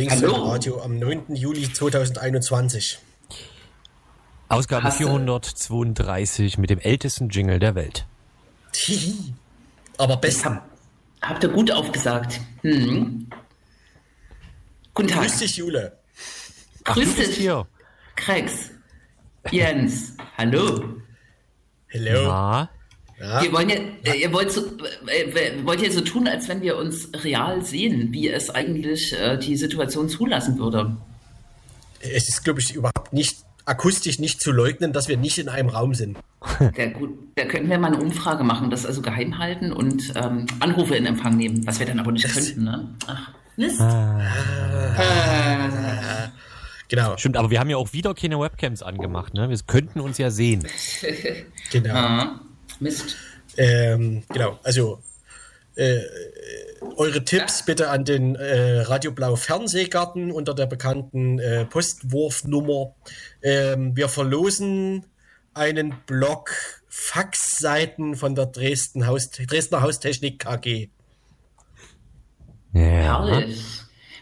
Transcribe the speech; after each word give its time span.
Das 0.00 0.18
Linksfeld 0.18 0.32
Radio 0.32 0.80
am 0.80 0.98
9. 0.98 1.34
Juli 1.34 1.70
2021. 1.70 3.00
Ausgabe 4.48 4.84
Hast 4.84 4.96
432 4.96 6.56
mit 6.56 6.70
dem 6.70 6.78
ältesten 6.78 7.28
Jingle 7.28 7.58
der 7.58 7.74
Welt. 7.74 8.06
Aber 9.98 10.16
besser. 10.16 10.62
Hab, 11.20 11.30
habt 11.30 11.42
ihr 11.42 11.50
gut 11.50 11.70
aufgesagt. 11.70 12.40
Hm. 12.62 13.28
Guten 14.94 15.08
Tag. 15.08 15.20
Grüß 15.20 15.38
dich, 15.38 15.56
Jule. 15.56 15.98
Ach, 16.84 16.94
Grüß 16.94 17.16
dich. 17.16 17.36
Hier. 17.36 17.66
Krex. 18.16 18.70
Jens. 19.50 20.16
Hallo. 20.38 20.96
Hallo. 21.92 22.68
Ja. 23.20 23.26
Ja. 23.34 23.42
Wir 23.42 23.52
wollen 23.52 23.68
ja, 23.68 23.76
äh, 24.12 24.22
ihr 24.22 24.32
wollt, 24.32 24.50
so, 24.50 24.62
äh, 25.06 25.64
wollt 25.64 25.82
ja 25.82 25.90
so 25.90 26.00
tun, 26.00 26.26
als 26.26 26.48
wenn 26.48 26.62
wir 26.62 26.76
uns 26.76 27.10
real 27.22 27.62
sehen, 27.62 28.12
wie 28.12 28.28
es 28.28 28.48
eigentlich 28.50 29.12
äh, 29.12 29.36
die 29.36 29.56
Situation 29.56 30.08
zulassen 30.08 30.58
würde. 30.58 30.96
Es 32.00 32.28
ist, 32.28 32.42
glaube 32.44 32.60
ich, 32.60 32.74
überhaupt 32.74 33.12
nicht 33.12 33.36
akustisch 33.66 34.18
nicht 34.18 34.40
zu 34.40 34.52
leugnen, 34.52 34.94
dass 34.94 35.08
wir 35.08 35.18
nicht 35.18 35.38
in 35.38 35.48
einem 35.48 35.68
Raum 35.68 35.94
sind. 35.94 36.18
Ja, 36.76 36.86
gut, 36.86 37.10
da 37.36 37.44
könnten 37.44 37.68
wir 37.68 37.78
mal 37.78 37.92
eine 37.92 38.02
Umfrage 38.02 38.42
machen, 38.42 38.70
das 38.70 38.86
also 38.86 39.02
geheim 39.02 39.38
halten 39.38 39.72
und 39.72 40.12
ähm, 40.16 40.46
Anrufe 40.60 40.94
in 40.94 41.04
Empfang 41.04 41.36
nehmen, 41.36 41.66
was 41.66 41.78
wir 41.78 41.86
dann 41.86 42.00
aber 42.00 42.12
nicht 42.12 42.24
das 42.24 42.32
könnten. 42.32 42.64
Ne? 42.64 42.88
Ach, 43.06 43.30
Mist. 43.56 43.80
Ah. 43.80 44.20
Ah. 44.96 46.32
Genau. 46.88 47.16
Stimmt, 47.18 47.36
aber 47.36 47.50
wir 47.50 47.60
haben 47.60 47.70
ja 47.70 47.76
auch 47.76 47.92
wieder 47.92 48.14
keine 48.14 48.40
Webcams 48.40 48.82
angemacht. 48.82 49.34
Ne? 49.34 49.48
Wir 49.48 49.58
könnten 49.66 50.00
uns 50.00 50.16
ja 50.18 50.30
sehen. 50.30 50.66
genau. 51.70 51.94
Ah. 51.94 52.40
Mist. 52.80 53.16
Ähm, 53.56 54.22
genau, 54.28 54.58
also 54.62 55.00
äh, 55.76 56.00
eure 56.96 57.24
Tipps 57.24 57.64
bitte 57.64 57.90
an 57.90 58.04
den 58.04 58.34
äh, 58.34 58.80
Radio 58.80 59.12
Blau 59.12 59.36
Fernsehgarten 59.36 60.30
unter 60.32 60.54
der 60.54 60.66
bekannten 60.66 61.38
äh, 61.38 61.64
Postwurfnummer. 61.64 62.94
Ähm, 63.42 63.96
wir 63.96 64.08
verlosen 64.08 65.06
einen 65.54 65.94
Block 66.06 66.52
Faxseiten 66.88 68.16
von 68.16 68.34
der 68.34 68.46
Dresden 68.46 69.06
Haus 69.06 69.30
Dresdner 69.30 69.82
Haustechnik 69.82 70.40
KG. 70.40 70.88
Ja. 72.72 72.80
Herrlich. 72.80 73.62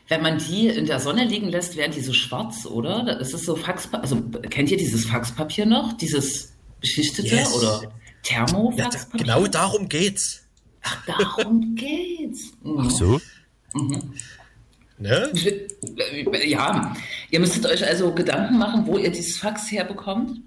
Wenn 0.08 0.22
man 0.22 0.38
die 0.38 0.68
in 0.68 0.86
der 0.86 1.00
Sonne 1.00 1.24
liegen 1.24 1.48
lässt, 1.48 1.76
werden 1.76 1.92
die 1.92 2.00
so 2.00 2.14
schwarz, 2.14 2.64
oder? 2.64 3.04
Das 3.18 3.34
ist 3.34 3.44
so 3.44 3.56
Faxpapier. 3.56 4.02
Also 4.02 4.22
kennt 4.48 4.70
ihr 4.70 4.78
dieses 4.78 5.04
Faxpapier 5.04 5.66
noch? 5.66 5.92
Dieses 5.98 6.54
beschichtete 6.80 7.36
yes. 7.36 7.52
oder? 7.52 7.92
Thermofaxpapier? 8.22 9.26
Ja, 9.26 9.34
genau 9.34 9.46
darum 9.46 9.88
geht's. 9.88 10.42
Ach, 10.82 11.06
darum 11.06 11.74
geht's. 11.76 12.52
Mhm. 12.62 12.80
Ach 12.80 12.90
so. 12.90 13.20
Mhm. 13.74 14.14
Ne? 14.98 15.32
Ja, 16.44 16.92
ihr 17.30 17.40
müsstet 17.40 17.66
euch 17.66 17.86
also 17.86 18.12
Gedanken 18.12 18.58
machen, 18.58 18.84
wo 18.86 18.98
ihr 18.98 19.12
dieses 19.12 19.38
Fax 19.38 19.70
herbekommt. 19.70 20.40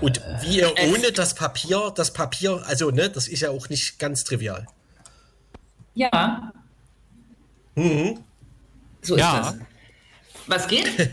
Und 0.00 0.20
wie 0.40 0.58
ihr 0.58 0.74
ohne 0.88 1.12
das 1.12 1.34
Papier, 1.34 1.92
das 1.94 2.12
Papier, 2.12 2.62
also 2.66 2.90
ne, 2.90 3.10
das 3.10 3.28
ist 3.28 3.40
ja 3.40 3.50
auch 3.50 3.68
nicht 3.68 3.98
ganz 3.98 4.24
trivial. 4.24 4.66
Ja. 5.94 6.52
Mhm. 7.74 8.24
So 9.02 9.14
ist 9.16 9.20
ja. 9.20 9.40
das. 9.40 9.58
Was 10.46 10.66
geht? 10.66 10.88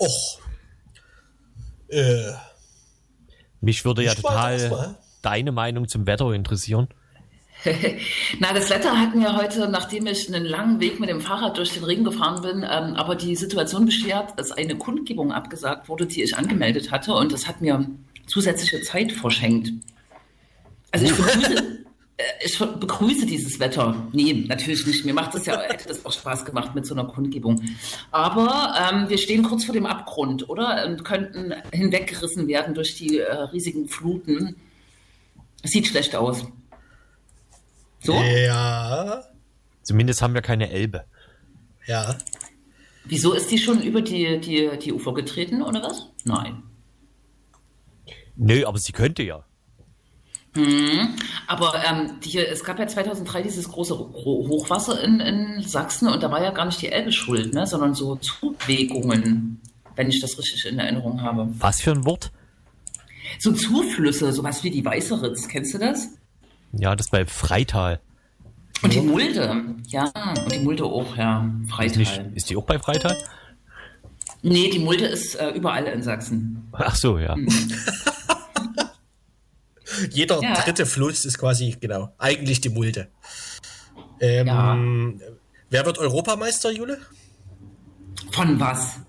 Och. 0.00 0.40
Äh. 1.88 2.32
Mich 3.64 3.84
würde 3.84 4.04
ja 4.04 4.14
total 4.14 4.96
deine 5.22 5.52
Meinung 5.52 5.88
zum 5.88 6.06
Wetter 6.06 6.32
interessieren. 6.32 6.88
Na, 8.40 8.52
das 8.52 8.68
Wetter 8.68 8.98
hatten 9.00 9.20
wir 9.20 9.36
heute, 9.36 9.68
nachdem 9.68 10.06
ich 10.06 10.28
einen 10.28 10.44
langen 10.44 10.80
Weg 10.80 11.00
mit 11.00 11.08
dem 11.08 11.20
Fahrrad 11.20 11.56
durch 11.56 11.72
den 11.72 11.84
Regen 11.84 12.04
gefahren 12.04 12.42
bin, 12.42 12.58
ähm, 12.58 12.94
aber 12.94 13.14
die 13.14 13.34
Situation 13.36 13.86
beschert, 13.86 14.38
dass 14.38 14.52
eine 14.52 14.76
Kundgebung 14.76 15.32
abgesagt 15.32 15.88
wurde, 15.88 16.06
die 16.06 16.22
ich 16.22 16.36
angemeldet 16.36 16.90
hatte 16.90 17.14
und 17.14 17.32
das 17.32 17.48
hat 17.48 17.62
mir 17.62 17.86
zusätzliche 18.26 18.82
Zeit 18.82 19.12
verschenkt. 19.12 19.72
Also 20.90 21.06
ich 21.06 21.14
begrüße, 21.14 21.78
ich 22.44 22.58
begrüße 22.58 23.26
dieses 23.26 23.58
Wetter. 23.58 24.08
Nee, 24.12 24.44
natürlich 24.46 24.86
nicht. 24.86 25.04
Mir 25.04 25.14
macht 25.14 25.34
es 25.34 25.46
ja, 25.46 25.60
hätte 25.68 25.88
das 25.88 26.04
auch 26.06 26.12
Spaß 26.12 26.44
gemacht 26.44 26.74
mit 26.74 26.86
so 26.86 26.94
einer 26.94 27.04
Kundgebung. 27.04 27.60
Aber 28.12 28.74
ähm, 28.78 29.08
wir 29.08 29.18
stehen 29.18 29.42
kurz 29.42 29.64
vor 29.64 29.72
dem 29.72 29.86
Abgrund, 29.86 30.48
oder? 30.48 30.86
Und 30.86 31.04
könnten 31.04 31.54
hinweggerissen 31.72 32.46
werden 32.46 32.74
durch 32.74 32.94
die 32.96 33.18
äh, 33.18 33.32
riesigen 33.32 33.88
Fluten. 33.88 34.56
Sieht 35.64 35.88
schlecht 35.88 36.14
aus. 36.14 36.44
So? 38.00 38.14
Ja. 38.14 39.24
Zumindest 39.82 40.22
haben 40.22 40.34
wir 40.34 40.42
keine 40.42 40.70
Elbe. 40.70 41.04
Ja. 41.86 42.16
Wieso 43.06 43.32
ist 43.32 43.50
die 43.50 43.58
schon 43.58 43.82
über 43.82 44.02
die, 44.02 44.40
die, 44.40 44.70
die 44.78 44.92
Ufer 44.92 45.14
getreten, 45.14 45.62
oder 45.62 45.82
was? 45.82 46.06
Nein. 46.24 46.62
Nö, 48.36 48.64
aber 48.66 48.78
sie 48.78 48.92
könnte 48.92 49.22
ja. 49.22 49.44
Hm, 50.54 51.16
aber 51.48 51.74
ähm, 51.84 52.20
die, 52.24 52.38
es 52.38 52.62
gab 52.62 52.78
ja 52.78 52.86
2003 52.86 53.42
dieses 53.42 53.68
große 53.68 53.98
Hochwasser 53.98 55.02
in, 55.02 55.18
in 55.18 55.62
Sachsen 55.62 56.08
und 56.08 56.22
da 56.22 56.30
war 56.30 56.42
ja 56.42 56.52
gar 56.52 56.64
nicht 56.66 56.80
die 56.80 56.92
Elbe 56.92 57.10
schuld, 57.10 57.52
ne, 57.54 57.66
sondern 57.66 57.94
so 57.94 58.16
Zuwegungen, 58.16 59.60
wenn 59.96 60.08
ich 60.08 60.20
das 60.20 60.38
richtig 60.38 60.64
in 60.66 60.78
Erinnerung 60.78 61.22
habe. 61.22 61.48
Was 61.58 61.80
für 61.80 61.90
ein 61.90 62.04
Wort? 62.04 62.30
So 63.40 63.52
Zuflüsse, 63.52 64.32
sowas 64.32 64.62
wie 64.62 64.70
die 64.70 64.84
Weißeritz, 64.84 65.48
kennst 65.48 65.74
du 65.74 65.78
das? 65.78 66.10
Ja, 66.72 66.94
das 66.94 67.08
bei 67.08 67.26
Freital. 67.26 68.00
Und 68.82 68.92
die 68.92 69.00
Mulde, 69.00 69.64
ja, 69.88 70.12
und 70.44 70.52
die 70.52 70.58
Mulde 70.60 70.84
auch, 70.84 71.16
ja, 71.16 71.48
Freital. 71.68 72.02
Ist, 72.02 72.18
nicht, 72.18 72.36
ist 72.36 72.50
die 72.50 72.56
auch 72.56 72.64
bei 72.64 72.78
Freital? 72.78 73.16
Nee, 74.42 74.70
die 74.70 74.78
Mulde 74.78 75.06
ist 75.06 75.34
äh, 75.36 75.50
überall 75.50 75.84
in 75.86 76.02
Sachsen. 76.02 76.68
Ach 76.72 76.94
so, 76.94 77.18
ja. 77.18 77.34
Mhm. 77.34 77.48
Jeder 80.10 80.40
ja. 80.42 80.54
dritte 80.54 80.86
Fluss 80.86 81.24
ist 81.24 81.38
quasi, 81.38 81.76
genau, 81.80 82.12
eigentlich 82.18 82.60
die 82.60 82.68
Mulde. 82.68 83.08
Ähm, 84.20 84.46
ja. 84.46 85.28
Wer 85.70 85.86
wird 85.86 85.98
Europameister, 85.98 86.70
Jule? 86.70 86.98
Von 88.30 88.58
was? 88.60 89.00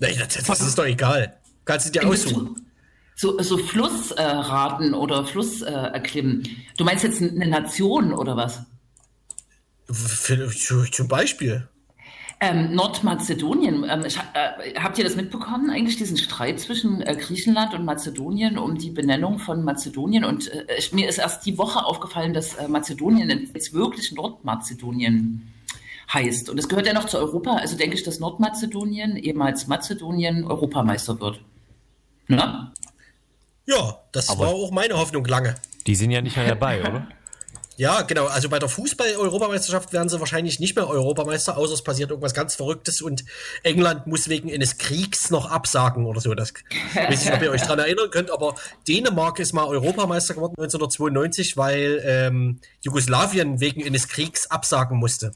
Nein, 0.00 0.14
das, 0.18 0.44
das 0.44 0.60
ist 0.60 0.78
doch 0.78 0.84
egal. 0.84 1.38
Kannst 1.64 1.86
du 1.86 1.92
dir 1.92 2.06
aussuchen. 2.06 2.68
So, 3.16 3.40
so 3.42 3.58
Flussraten 3.58 4.92
äh, 4.92 4.96
oder 4.96 5.24
Fluss 5.24 5.62
äh, 5.62 5.72
erklimmen. 5.72 6.44
Du 6.76 6.84
meinst 6.84 7.02
jetzt 7.02 7.20
eine 7.20 7.48
Nation 7.48 8.12
oder 8.12 8.36
was? 8.36 8.62
Für, 9.90 10.48
zum 10.50 11.08
Beispiel. 11.08 11.68
Ähm, 12.40 12.72
Nordmazedonien, 12.72 13.84
ähm, 13.88 14.04
ich, 14.06 14.16
äh, 14.16 14.74
habt 14.78 14.96
ihr 14.96 15.02
das 15.02 15.16
mitbekommen, 15.16 15.70
eigentlich 15.70 15.96
diesen 15.96 16.16
Streit 16.16 16.60
zwischen 16.60 17.02
äh, 17.02 17.16
Griechenland 17.16 17.74
und 17.74 17.84
Mazedonien 17.84 18.58
um 18.58 18.78
die 18.78 18.90
Benennung 18.90 19.40
von 19.40 19.64
Mazedonien? 19.64 20.24
Und 20.24 20.46
äh, 20.52 20.64
ich, 20.78 20.92
mir 20.92 21.08
ist 21.08 21.18
erst 21.18 21.44
die 21.46 21.58
Woche 21.58 21.84
aufgefallen, 21.84 22.34
dass 22.34 22.54
äh, 22.54 22.68
Mazedonien 22.68 23.50
jetzt 23.52 23.72
wirklich 23.72 24.12
Nordmazedonien 24.12 25.52
heißt. 26.12 26.48
Und 26.48 26.58
es 26.58 26.68
gehört 26.68 26.86
ja 26.86 26.92
noch 26.92 27.06
zu 27.06 27.18
Europa, 27.18 27.56
also 27.56 27.76
denke 27.76 27.96
ich, 27.96 28.04
dass 28.04 28.20
Nordmazedonien, 28.20 29.16
ehemals 29.16 29.66
Mazedonien, 29.66 30.44
Europameister 30.44 31.20
wird. 31.20 31.40
Na? 32.28 32.72
Ja, 33.66 33.98
das 34.12 34.28
Aber 34.30 34.46
war 34.46 34.54
auch 34.54 34.70
meine 34.70 34.96
Hoffnung 34.96 35.24
lange. 35.24 35.56
Die 35.86 35.96
sind 35.96 36.12
ja 36.12 36.22
nicht 36.22 36.36
mehr 36.36 36.48
dabei, 36.48 36.80
oder? 36.82 37.08
Ja, 37.78 38.02
genau. 38.02 38.26
Also 38.26 38.48
bei 38.48 38.58
der 38.58 38.68
Fußball-Europameisterschaft 38.68 39.92
werden 39.92 40.08
sie 40.08 40.18
wahrscheinlich 40.18 40.58
nicht 40.58 40.74
mehr 40.74 40.88
Europameister, 40.88 41.56
außer 41.56 41.74
es 41.74 41.82
passiert 41.82 42.10
irgendwas 42.10 42.34
ganz 42.34 42.56
Verrücktes 42.56 43.00
und 43.00 43.24
England 43.62 44.08
muss 44.08 44.28
wegen 44.28 44.52
eines 44.52 44.78
Kriegs 44.78 45.30
noch 45.30 45.48
absagen 45.48 46.04
oder 46.04 46.20
so. 46.20 46.34
Das 46.34 46.52
weiß 46.92 47.24
ich, 47.24 47.32
ob 47.32 47.40
ihr 47.40 47.52
euch 47.52 47.62
daran 47.62 47.78
erinnern 47.78 48.10
könnt, 48.10 48.32
aber 48.32 48.56
Dänemark 48.88 49.38
ist 49.38 49.52
mal 49.52 49.64
Europameister 49.64 50.34
geworden 50.34 50.54
1992, 50.58 51.56
weil 51.56 52.02
ähm, 52.04 52.58
Jugoslawien 52.80 53.60
wegen 53.60 53.86
eines 53.86 54.08
Kriegs 54.08 54.50
absagen 54.50 54.98
musste. 54.98 55.30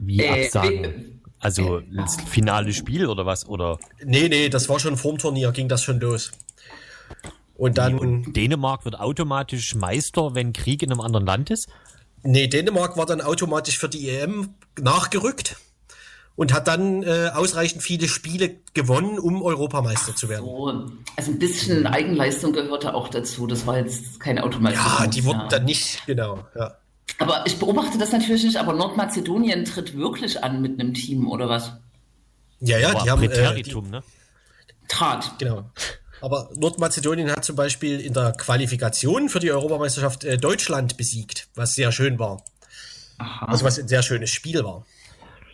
Wie 0.00 0.20
äh, 0.20 0.46
absagen? 0.46 1.20
Also 1.40 1.80
das 1.94 2.16
finale 2.22 2.72
Spiel 2.72 3.06
oder 3.06 3.26
was? 3.26 3.46
Oder? 3.46 3.78
Nee, 4.02 4.30
nee, 4.30 4.48
das 4.48 4.70
war 4.70 4.80
schon 4.80 4.96
vorm 4.96 5.18
Turnier, 5.18 5.52
ging 5.52 5.68
das 5.68 5.82
schon 5.82 6.00
los. 6.00 6.32
Und 7.60 7.76
dann. 7.76 7.98
Und 7.98 8.32
Dänemark 8.36 8.86
wird 8.86 8.98
automatisch 8.98 9.74
Meister, 9.74 10.34
wenn 10.34 10.54
Krieg 10.54 10.82
in 10.82 10.90
einem 10.90 11.02
anderen 11.02 11.26
Land 11.26 11.50
ist? 11.50 11.68
Nee, 12.22 12.46
Dänemark 12.46 12.96
war 12.96 13.04
dann 13.04 13.20
automatisch 13.20 13.78
für 13.78 13.90
die 13.90 14.08
EM 14.08 14.54
nachgerückt 14.80 15.56
und 16.36 16.54
hat 16.54 16.68
dann 16.68 17.02
äh, 17.02 17.30
ausreichend 17.34 17.82
viele 17.82 18.08
Spiele 18.08 18.56
gewonnen, 18.72 19.18
um 19.18 19.42
Europameister 19.42 20.16
zu 20.16 20.30
werden. 20.30 20.46
So, 20.46 20.90
also 21.16 21.30
ein 21.32 21.38
bisschen 21.38 21.86
Eigenleistung 21.86 22.54
gehörte 22.54 22.94
auch 22.94 23.08
dazu. 23.08 23.46
Das 23.46 23.66
war 23.66 23.76
jetzt 23.76 24.20
kein 24.20 24.38
Automatismus. 24.38 24.98
Ja, 24.98 25.06
die 25.06 25.24
wurden 25.26 25.40
ja. 25.40 25.48
dann 25.48 25.64
nicht, 25.66 26.06
genau. 26.06 26.42
Ja. 26.58 26.76
Aber 27.18 27.44
ich 27.46 27.58
beobachte 27.58 27.98
das 27.98 28.10
natürlich 28.12 28.44
nicht, 28.44 28.56
aber 28.56 28.72
Nordmazedonien 28.72 29.66
tritt 29.66 29.94
wirklich 29.94 30.42
an 30.42 30.62
mit 30.62 30.80
einem 30.80 30.94
Team, 30.94 31.28
oder 31.30 31.50
was? 31.50 31.74
Ja, 32.60 32.78
ja, 32.78 32.90
aber 32.90 33.02
die 33.02 33.10
haben. 33.10 33.22
Äh, 33.22 33.62
die, 33.62 33.74
ne? 33.74 34.02
Trat. 34.88 35.38
Genau. 35.38 35.70
Aber 36.20 36.50
Nordmazedonien 36.56 37.30
hat 37.30 37.44
zum 37.44 37.56
Beispiel 37.56 38.00
in 38.00 38.12
der 38.12 38.32
Qualifikation 38.32 39.28
für 39.28 39.40
die 39.40 39.50
Europameisterschaft 39.50 40.24
äh, 40.24 40.36
Deutschland 40.36 40.96
besiegt, 40.96 41.48
was 41.54 41.74
sehr 41.74 41.92
schön 41.92 42.18
war. 42.18 42.42
Aha. 43.18 43.46
Also 43.46 43.64
was 43.64 43.78
ein 43.78 43.88
sehr 43.88 44.02
schönes 44.02 44.30
Spiel 44.30 44.62
war. 44.64 44.84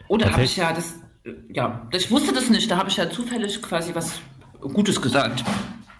Oder 0.08 0.32
habe 0.32 0.44
ich 0.44 0.56
ja 0.56 0.72
das, 0.72 0.94
ja, 1.52 1.88
ich 1.92 2.10
wusste 2.10 2.32
das 2.32 2.48
nicht, 2.48 2.70
da 2.70 2.76
habe 2.76 2.88
ich 2.88 2.96
ja 2.96 3.10
zufällig 3.10 3.60
quasi 3.60 3.94
was 3.94 4.12
Gutes 4.60 5.00
gesagt. 5.00 5.44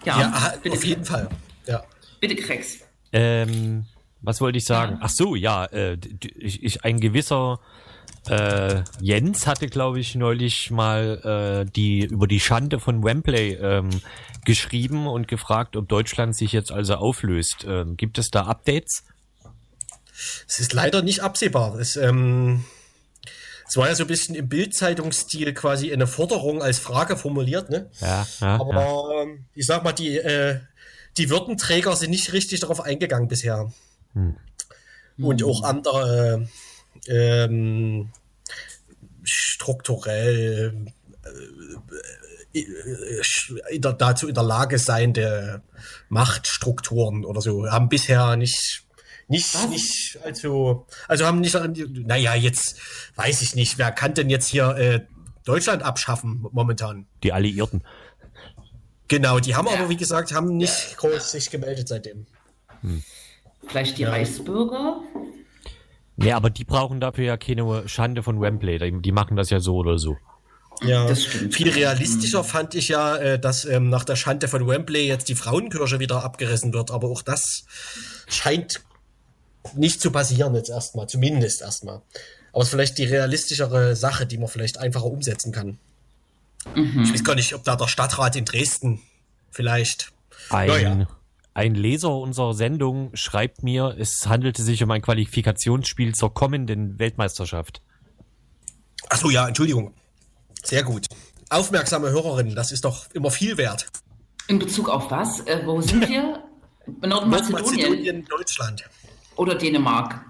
Ja, 0.05 0.19
ja 0.19 0.53
auf 0.71 0.85
jeden 0.85 1.03
Fall. 1.03 1.29
Ja. 1.65 1.83
Bitte, 2.19 2.35
Krex. 2.35 2.79
Ähm, 3.11 3.85
was 4.21 4.41
wollte 4.41 4.57
ich 4.57 4.65
sagen? 4.65 4.97
Ach 5.01 5.09
so, 5.09 5.35
ja, 5.35 5.65
äh, 5.65 5.97
ich, 6.37 6.63
ich, 6.63 6.83
ein 6.83 6.99
gewisser 6.99 7.59
äh, 8.29 8.83
Jens 9.01 9.47
hatte, 9.47 9.67
glaube 9.67 9.99
ich, 9.99 10.15
neulich 10.15 10.71
mal 10.71 11.65
äh, 11.65 11.71
die 11.71 12.05
über 12.05 12.27
die 12.27 12.39
Schande 12.39 12.79
von 12.79 13.03
Wembley 13.03 13.53
ähm, 13.53 13.89
geschrieben 14.45 15.07
und 15.07 15.27
gefragt, 15.27 15.75
ob 15.75 15.87
Deutschland 15.87 16.35
sich 16.35 16.51
jetzt 16.51 16.71
also 16.71 16.95
auflöst. 16.95 17.65
Ähm, 17.67 17.97
gibt 17.97 18.17
es 18.17 18.29
da 18.29 18.43
Updates? 18.43 19.03
Es 20.47 20.59
ist 20.59 20.73
leider 20.73 21.01
nicht 21.01 21.21
absehbar. 21.21 21.75
Es, 21.79 21.95
ähm, 21.95 22.65
es 23.67 23.75
war 23.77 23.87
ja 23.89 23.95
so 23.95 24.03
ein 24.03 24.07
bisschen 24.07 24.35
im 24.35 24.47
Bildzeitungsstil 24.47 25.53
quasi 25.53 25.91
eine 25.91 26.07
Forderung 26.07 26.61
als 26.61 26.79
Frage 26.79 27.17
formuliert, 27.17 27.69
ne? 27.69 27.89
Ja, 27.99 28.27
ja 28.39 28.55
Aber 28.59 28.73
ja. 28.73 29.23
Ähm, 29.23 29.45
ich 29.53 29.65
sag 29.65 29.83
mal, 29.83 29.93
die, 29.93 30.17
äh, 30.17 30.59
die 31.17 31.29
Würdenträger 31.29 31.95
sind 31.95 32.11
nicht 32.11 32.31
richtig 32.33 32.61
darauf 32.61 32.81
eingegangen 32.81 33.27
bisher. 33.27 33.71
Hm. 34.13 34.37
Und 35.19 35.43
auch 35.43 35.63
andere 35.63 36.47
ähm, 37.07 38.09
strukturell 39.23 40.85
äh, 41.23 42.59
in 43.69 43.81
der, 43.81 43.93
dazu 43.93 44.27
in 44.27 44.33
der 44.33 44.43
Lage 44.43 44.79
sein, 44.79 45.13
der 45.13 45.61
Machtstrukturen 46.09 47.25
oder 47.25 47.41
so, 47.41 47.69
haben 47.69 47.89
bisher 47.89 48.35
nicht 48.35 48.83
nicht, 49.29 49.53
Was? 49.55 49.67
nicht, 49.67 50.19
also, 50.23 50.87
also 51.09 51.25
haben 51.25 51.41
nicht, 51.41 51.53
naja, 51.53 52.33
jetzt 52.33 52.77
weiß 53.15 53.41
ich 53.41 53.55
nicht, 53.55 53.77
wer 53.77 53.91
kann 53.91 54.13
denn 54.13 54.29
jetzt 54.29 54.47
hier 54.47 54.69
äh, 54.77 55.01
Deutschland 55.43 55.83
abschaffen 55.83 56.45
momentan? 56.53 57.07
Die 57.23 57.33
Alliierten. 57.33 57.83
Genau, 59.09 59.39
die 59.39 59.55
haben 59.55 59.67
ja. 59.67 59.73
aber, 59.73 59.89
wie 59.89 59.97
gesagt, 59.97 60.33
haben 60.33 60.55
nicht 60.55 60.95
groß 60.97 61.31
sich 61.31 61.49
gemeldet 61.49 61.89
seitdem. 61.89 62.25
Hm. 62.81 63.03
Vielleicht 63.67 63.97
die 63.97 64.03
ja. 64.03 64.11
Reichsbürger? 64.11 65.01
Nee, 66.17 66.31
aber 66.31 66.49
die 66.49 66.65
brauchen 66.65 66.99
dafür 66.99 67.25
ja 67.25 67.37
keine 67.37 67.87
Schande 67.87 68.23
von 68.23 68.41
Wembley. 68.41 69.01
Die 69.01 69.11
machen 69.11 69.37
das 69.37 69.51
ja 69.51 69.59
so 69.59 69.75
oder 69.75 69.99
so. 69.99 70.17
Ja, 70.83 71.13
viel 71.15 71.69
realistischer 71.69 72.43
fand 72.43 72.75
ich 72.75 72.89
ja, 72.89 73.15
äh, 73.17 73.39
dass 73.39 73.65
ähm, 73.65 73.89
nach 73.89 74.03
der 74.03 74.15
Schande 74.15 74.47
von 74.47 74.67
Wembley 74.67 75.07
jetzt 75.07 75.29
die 75.29 75.35
Frauenkirche 75.35 75.99
wieder 75.99 76.23
abgerissen 76.23 76.73
wird. 76.73 76.91
Aber 76.91 77.09
auch 77.09 77.21
das 77.21 77.65
scheint 78.27 78.81
nicht 79.75 80.01
zu 80.01 80.11
passieren 80.11 80.55
jetzt 80.55 80.69
erstmal, 80.69 81.07
zumindest 81.07 81.61
erstmal. 81.61 82.01
Aber 82.51 82.61
es 82.61 82.67
ist 82.67 82.71
vielleicht 82.71 82.97
die 82.97 83.05
realistischere 83.05 83.95
Sache, 83.95 84.25
die 84.25 84.37
man 84.37 84.47
vielleicht 84.47 84.77
einfacher 84.77 85.05
umsetzen 85.05 85.51
kann. 85.51 85.77
Mhm. 86.75 87.03
Ich 87.03 87.13
weiß 87.13 87.23
gar 87.23 87.35
nicht, 87.35 87.53
ob 87.53 87.63
da 87.63 87.75
der 87.75 87.87
Stadtrat 87.87 88.35
in 88.35 88.45
Dresden 88.45 89.01
vielleicht. 89.51 90.11
Ein, 90.49 90.67
naja. 90.67 91.07
Ein 91.57 91.73
Leser 91.73 92.15
unserer 92.15 92.53
Sendung 92.53 93.09
schreibt 93.15 93.63
mir, 93.63 93.95
es 93.97 94.27
handelte 94.27 94.61
sich 94.61 94.83
um 94.83 94.91
ein 94.91 95.01
Qualifikationsspiel 95.01 96.13
zur 96.13 96.31
kommenden 96.31 96.99
Weltmeisterschaft. 96.99 97.81
Achso, 99.09 99.31
ja, 99.31 99.47
Entschuldigung. 99.47 99.91
Sehr 100.63 100.83
gut. 100.83 101.07
Aufmerksame 101.49 102.11
Hörerinnen, 102.11 102.53
das 102.53 102.71
ist 102.71 102.85
doch 102.85 103.07
immer 103.13 103.31
viel 103.31 103.57
wert. 103.57 103.87
In 104.47 104.59
Bezug 104.59 104.87
auf 104.87 105.09
was? 105.09 105.39
Äh, 105.47 105.63
wo 105.65 105.81
sind 105.81 106.07
wir? 106.07 106.43
Nordmazedonien. 106.85 107.09
Nordmazedonien, 107.09 108.25
Deutschland. 108.25 108.83
Oder 109.35 109.55
Dänemark. 109.55 110.23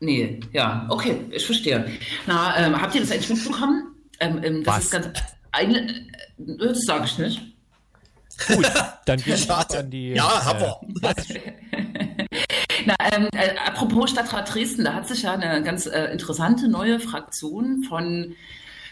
Nee, 0.00 0.40
ja, 0.52 0.84
okay, 0.88 1.26
ich 1.30 1.46
verstehe. 1.46 1.92
Na, 2.26 2.56
ähm, 2.56 2.82
habt 2.82 2.92
ihr 2.96 3.02
das 3.02 3.12
eigentlich 3.12 3.30
mitbekommen? 3.30 3.94
Ähm, 4.18 4.40
ähm, 4.42 4.64
das 4.64 4.74
was? 4.74 4.84
ist 4.86 4.90
ganz. 4.90 5.22
Eine, 5.52 5.90
äh, 5.90 6.56
das 6.58 6.80
sage 6.80 7.04
ich 7.04 7.18
nicht. 7.18 7.49
Gut, 8.48 8.70
dann 9.04 9.18
gehe 9.20 9.34
ich 9.34 9.50
an 9.50 9.90
die. 9.90 10.10
Ja, 10.10 10.44
haben 10.44 10.60
wir. 10.60 10.80
Na, 12.86 12.94
ähm, 13.12 13.28
äh, 13.32 13.50
apropos 13.66 14.10
Stadtrat 14.10 14.54
Dresden, 14.54 14.84
da 14.84 14.94
hat 14.94 15.08
sich 15.08 15.22
ja 15.22 15.34
eine 15.34 15.62
ganz 15.62 15.86
äh, 15.86 16.06
interessante 16.12 16.68
neue 16.68 17.00
Fraktion 17.00 17.84
von 17.88 18.34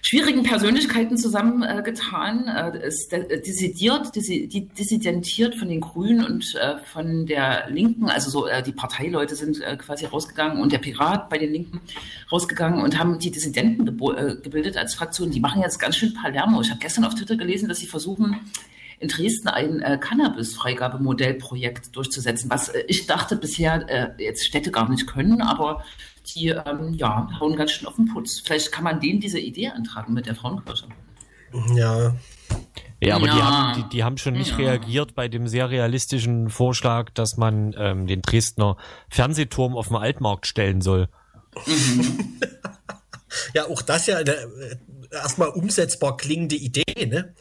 schwierigen 0.02 0.42
Persönlichkeiten 0.42 1.16
zusammengetan, 1.16 2.48
äh, 2.48 2.86
ist 2.86 3.12
äh, 3.12 3.40
dissidiert, 3.40 4.14
die 4.14 4.68
dissidentiert 4.68 5.54
von 5.54 5.68
den 5.68 5.80
Grünen 5.80 6.24
und 6.24 6.54
äh, 6.54 6.78
von 6.78 7.26
der 7.26 7.68
Linken, 7.70 8.08
also 8.08 8.30
so 8.30 8.46
äh, 8.46 8.62
die 8.62 8.72
Parteileute 8.72 9.34
sind 9.34 9.60
äh, 9.60 9.76
quasi 9.76 10.06
rausgegangen 10.06 10.60
und 10.60 10.72
der 10.72 10.78
Pirat 10.78 11.28
bei 11.28 11.38
den 11.38 11.52
Linken 11.52 11.80
rausgegangen 12.30 12.82
und 12.82 12.98
haben 12.98 13.18
die 13.18 13.30
Dissidenten 13.30 13.86
äh, 13.88 14.36
gebildet 14.36 14.76
als 14.76 14.94
Fraktion. 14.94 15.30
Die 15.30 15.40
machen 15.40 15.62
jetzt 15.62 15.78
ganz 15.78 15.96
schön 15.96 16.14
Palermo. 16.14 16.60
Ich 16.60 16.70
habe 16.70 16.80
gestern 16.80 17.04
auf 17.04 17.14
Twitter 17.14 17.36
gelesen, 17.36 17.68
dass 17.68 17.78
sie 17.78 17.86
versuchen, 17.86 18.36
in 19.00 19.08
Dresden 19.08 19.48
ein 19.48 19.80
äh, 19.80 19.98
Cannabis-Freigabemodellprojekt 20.00 21.94
durchzusetzen, 21.96 22.50
was 22.50 22.68
äh, 22.68 22.84
ich 22.88 23.06
dachte 23.06 23.36
bisher 23.36 23.88
äh, 23.88 24.22
jetzt 24.22 24.44
Städte 24.44 24.70
gar 24.70 24.88
nicht 24.88 25.06
können, 25.06 25.42
aber 25.42 25.84
die 26.34 26.48
ähm, 26.48 26.94
ja, 26.94 27.28
hauen 27.40 27.56
ganz 27.56 27.72
schön 27.72 27.88
auf 27.88 27.96
den 27.96 28.06
Putz. 28.06 28.40
Vielleicht 28.40 28.72
kann 28.72 28.84
man 28.84 29.00
denen 29.00 29.20
diese 29.20 29.38
Idee 29.38 29.68
antragen 29.68 30.12
mit 30.14 30.26
der 30.26 30.34
Frauenkirche. 30.34 30.86
Ja. 31.74 32.14
Ja, 33.00 33.14
aber 33.14 33.26
ja. 33.26 33.34
Die, 33.34 33.42
haben, 33.42 33.74
die, 33.74 33.88
die 33.96 34.04
haben 34.04 34.18
schon 34.18 34.34
nicht 34.34 34.50
ja. 34.52 34.56
reagiert 34.56 35.14
bei 35.14 35.28
dem 35.28 35.46
sehr 35.46 35.70
realistischen 35.70 36.50
Vorschlag, 36.50 37.10
dass 37.10 37.36
man 37.36 37.74
ähm, 37.78 38.06
den 38.08 38.22
Dresdner 38.22 38.76
Fernsehturm 39.08 39.76
auf 39.76 39.88
dem 39.88 39.96
Altmarkt 39.96 40.46
stellen 40.46 40.80
soll. 40.80 41.08
Mhm. 41.67 42.40
ja, 43.55 43.67
auch 43.67 43.82
das 43.82 44.06
ja 44.06 44.19
eine 44.19 44.32
äh, 44.32 44.77
erstmal 45.11 45.49
umsetzbar 45.49 46.17
klingende 46.17 46.56
Idee, 46.56 47.06
ne? 47.06 47.35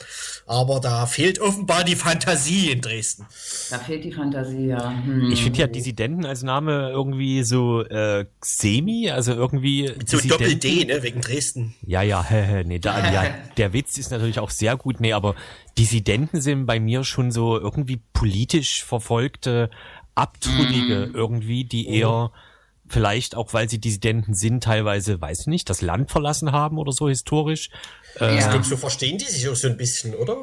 Aber 0.46 0.80
da 0.80 1.06
fehlt 1.06 1.40
offenbar 1.40 1.84
die 1.84 1.96
Fantasie 1.96 2.72
in 2.72 2.82
Dresden. 2.82 3.26
Da 3.70 3.80
fehlt 3.80 4.04
die 4.06 4.12
Fantasie, 4.12 4.68
ja. 4.68 4.90
Hm. 4.90 5.32
Ich 5.32 5.44
finde 5.44 5.60
ja 5.60 5.68
Dissidenten 5.68 6.26
als 6.26 6.44
Name 6.44 6.90
irgendwie 6.90 7.44
so 7.44 7.84
äh, 7.84 8.26
semi, 8.42 9.10
also 9.10 9.34
irgendwie. 9.34 9.92
Mit 9.98 10.10
so 10.10 10.20
Doppel-D, 10.20 10.86
ne, 10.86 11.04
wegen 11.04 11.22
Dresden. 11.22 11.76
Ja, 11.86 12.02
ja, 12.02 12.26
nee, 12.66 12.80
da, 12.80 13.12
ja, 13.12 13.36
der 13.58 13.74
Witz 13.74 13.98
ist 13.98 14.12
natürlich 14.12 14.40
auch 14.40 14.52
sehr 14.52 14.78
gut, 14.78 15.00
nee, 15.00 15.14
aber 15.14 15.36
Dissidenten 15.78 16.42
sind 16.42 16.66
bei 16.66 16.80
mir 16.80 17.04
schon 17.04 17.32
so 17.32 17.60
irgendwie 17.60 18.02
politisch 18.14 18.84
verfolgte, 18.84 19.70
abtrünnige 20.16 21.08
mm. 21.12 21.16
irgendwie, 21.16 21.64
die 21.64 21.88
eher 21.88 22.32
vielleicht 22.90 23.36
auch, 23.36 23.54
weil 23.54 23.70
sie 23.70 23.80
Dissidenten 23.80 24.34
sind, 24.34 24.64
teilweise, 24.64 25.20
weiß 25.20 25.42
ich 25.42 25.48
nicht, 25.48 25.70
das 25.70 25.82
Land 25.82 26.12
verlassen 26.12 26.52
haben 26.52 26.78
oder 26.78 26.92
so 26.92 27.10
historisch. 27.10 27.70
Ja. 28.20 28.64
so 28.64 28.78
verstehen 28.78 29.18
die 29.18 29.26
sich 29.26 29.48
auch 29.48 29.56
so 29.56 29.68
ein 29.68 29.78
bisschen, 29.78 30.16
oder? 30.16 30.38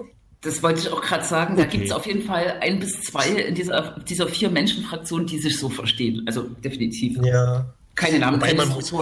Das 0.45 0.63
wollte 0.63 0.81
ich 0.81 0.91
auch 0.91 1.01
gerade 1.01 1.25
sagen. 1.25 1.57
Da 1.57 1.63
okay. 1.63 1.79
gibt 1.79 1.87
es 1.87 1.93
auf 1.93 2.07
jeden 2.07 2.23
Fall 2.23 2.59
ein 2.61 2.79
bis 2.79 3.01
zwei 3.01 3.29
in 3.29 3.55
dieser, 3.55 3.99
dieser 4.07 4.29
vier 4.29 4.51
Menschen-Fraktion, 4.51 5.27
die 5.27 5.39
sich 5.39 5.59
so 5.59 5.71
verstehen. 5.71 6.23
Also 6.27 6.43
definitiv. 6.43 7.19
Ja. 7.25 7.75
Keine 7.95 8.19
Namen, 8.19 8.41
keine 8.41 8.57
man 8.57 8.69
muss, 8.69 8.93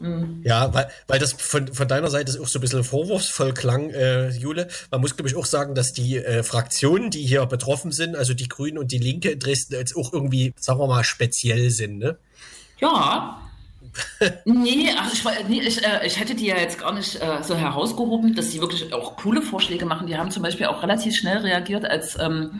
mhm. 0.00 0.42
Ja, 0.44 0.74
weil, 0.74 0.88
weil 1.06 1.18
das 1.18 1.32
von, 1.32 1.72
von 1.72 1.88
deiner 1.88 2.10
Seite 2.10 2.38
auch 2.40 2.48
so 2.48 2.58
ein 2.58 2.62
bisschen 2.62 2.84
vorwurfsvoll 2.84 3.54
klang, 3.54 3.90
äh, 3.90 4.30
Jule. 4.30 4.68
Man 4.90 5.00
muss, 5.00 5.16
glaube 5.16 5.30
ich, 5.30 5.36
auch 5.36 5.46
sagen, 5.46 5.74
dass 5.74 5.92
die 5.92 6.18
äh, 6.18 6.42
Fraktionen, 6.42 7.10
die 7.10 7.22
hier 7.22 7.46
betroffen 7.46 7.92
sind, 7.92 8.14
also 8.14 8.34
die 8.34 8.48
Grünen 8.48 8.76
und 8.76 8.92
die 8.92 8.98
Linke 8.98 9.30
in 9.30 9.38
Dresden, 9.38 9.74
jetzt 9.74 9.96
auch 9.96 10.12
irgendwie, 10.12 10.52
sagen 10.58 10.78
wir 10.78 10.88
mal, 10.88 11.04
speziell 11.04 11.70
sind, 11.70 11.98
ne? 11.98 12.18
Ja. 12.82 13.38
nee, 14.44 14.90
ach, 14.96 15.12
ich, 15.12 15.22
nee 15.48 15.60
ich, 15.60 15.84
äh, 15.84 16.06
ich 16.06 16.18
hätte 16.18 16.34
die 16.34 16.46
ja 16.46 16.56
jetzt 16.56 16.80
gar 16.80 16.92
nicht 16.92 17.16
äh, 17.22 17.42
so 17.42 17.54
herausgehoben, 17.54 18.34
dass 18.34 18.50
sie 18.50 18.60
wirklich 18.60 18.92
auch 18.92 19.16
coole 19.16 19.42
Vorschläge 19.42 19.84
machen. 19.86 20.06
Die 20.06 20.16
haben 20.16 20.30
zum 20.30 20.42
Beispiel 20.42 20.66
auch 20.66 20.82
relativ 20.82 21.14
schnell 21.14 21.38
reagiert, 21.38 21.84
als 21.84 22.18
ähm, 22.18 22.58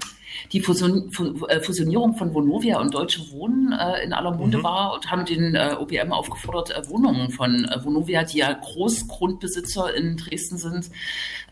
die 0.52 0.60
Fusion, 0.60 1.10
äh, 1.48 1.60
Fusionierung 1.60 2.16
von 2.16 2.34
Vonovia 2.34 2.78
und 2.80 2.94
Deutsche 2.94 3.30
Wohnen 3.32 3.72
äh, 3.72 4.04
in 4.04 4.12
aller 4.12 4.32
Munde 4.32 4.58
mhm. 4.58 4.62
war 4.64 4.94
und 4.94 5.10
haben 5.10 5.24
den 5.24 5.54
äh, 5.54 5.74
OBM 5.78 6.12
aufgefordert, 6.12 6.70
äh, 6.70 6.88
Wohnungen 6.88 7.30
von 7.30 7.66
Vonovia, 7.82 8.24
die 8.24 8.38
ja 8.38 8.52
Großgrundbesitzer 8.52 9.94
in 9.94 10.18
Dresden 10.18 10.58
sind, 10.58 10.90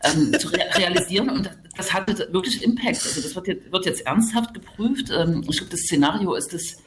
ähm, 0.03 0.37
zu 0.39 0.49
re 0.49 0.59
realisieren. 0.77 1.29
Und 1.29 1.47
das, 1.47 1.57
das 1.75 1.93
hatte 1.93 2.29
wirklich 2.31 2.63
Impact. 2.63 3.03
Also 3.03 3.21
das 3.21 3.35
wird 3.35 3.47
jetzt, 3.47 3.71
wird 3.71 3.85
jetzt 3.85 4.05
ernsthaft 4.05 4.53
geprüft. 4.53 5.11
Ähm, 5.11 5.43
ich 5.49 5.57
glaube, 5.57 5.71
das 5.71 5.81
Szenario 5.81 6.35
ist 6.35 6.53
das 6.53 6.77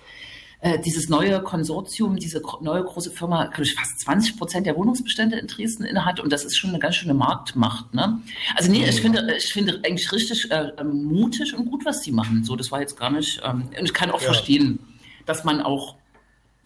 äh, 0.64 0.78
dieses 0.78 1.11
neue 1.11 1.42
Konsortium, 1.42 2.16
diese 2.16 2.40
neue 2.62 2.83
große 2.83 3.11
Firma, 3.11 3.44
glaube 3.49 3.64
ich, 3.64 3.75
fast 3.75 4.00
20 4.00 4.38
Prozent 4.38 4.66
der 4.66 4.75
Wohnungsbestände 4.76 5.37
in 5.37 5.47
Dresden 5.47 5.85
innehat 5.85 6.21
und 6.21 6.33
das 6.33 6.42
ist 6.42 6.56
schon 6.56 6.71
eine 6.71 6.78
ganz 6.78 6.97
schöne 6.97 7.12
Marktmacht. 7.12 7.94
Ne? 7.94 8.18
Also 8.56 8.73
nee, 8.73 8.88
ich 8.88 9.02
finde, 9.02 9.35
ich 9.37 9.52
finde 9.52 9.83
eigentlich 9.85 10.11
richtig 10.11 10.50
äh, 10.50 10.73
ähm, 10.78 11.04
mutig 11.04 11.54
und 11.54 11.71
gut, 11.71 11.85
was 11.85 12.00
die 12.00 12.12
machen. 12.12 12.44
So, 12.44 12.56
das 12.56 12.73
war 12.73 12.80
jetzt 12.80 12.99
gar 12.99 13.11
nicht. 13.11 13.42
Ähm, 13.44 13.68
und 13.78 13.85
ich 13.85 13.92
kann 13.92 14.11
auch 14.11 14.23
ja. 14.23 14.28
verstehen, 14.28 14.78
dass 15.26 15.44
man 15.44 15.61
auch 15.61 15.97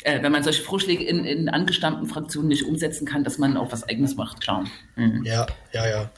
äh, 0.04 0.22
wenn 0.22 0.30
man 0.30 0.44
solche 0.44 0.62
Vorschläge 0.62 1.02
in, 1.02 1.24
in 1.24 1.48
angestammten 1.48 2.06
Fraktionen 2.06 2.46
nicht 2.46 2.64
umsetzen 2.64 3.04
kann, 3.04 3.24
dass 3.24 3.38
man 3.38 3.56
auch 3.56 3.72
was 3.72 3.82
Eigenes 3.88 4.14
macht, 4.14 4.40
klar. 4.40 4.64
Mhm. 4.94 5.24
Ja, 5.24 5.44
ja, 5.72 5.88
ja. 5.88 6.10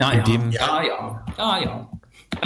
Ja, 0.00 0.14
ja. 0.14 0.22
Dem, 0.22 0.50
ja, 0.50 0.82
ja, 0.82 1.26
ja, 1.38 1.62
ja. 1.62 1.90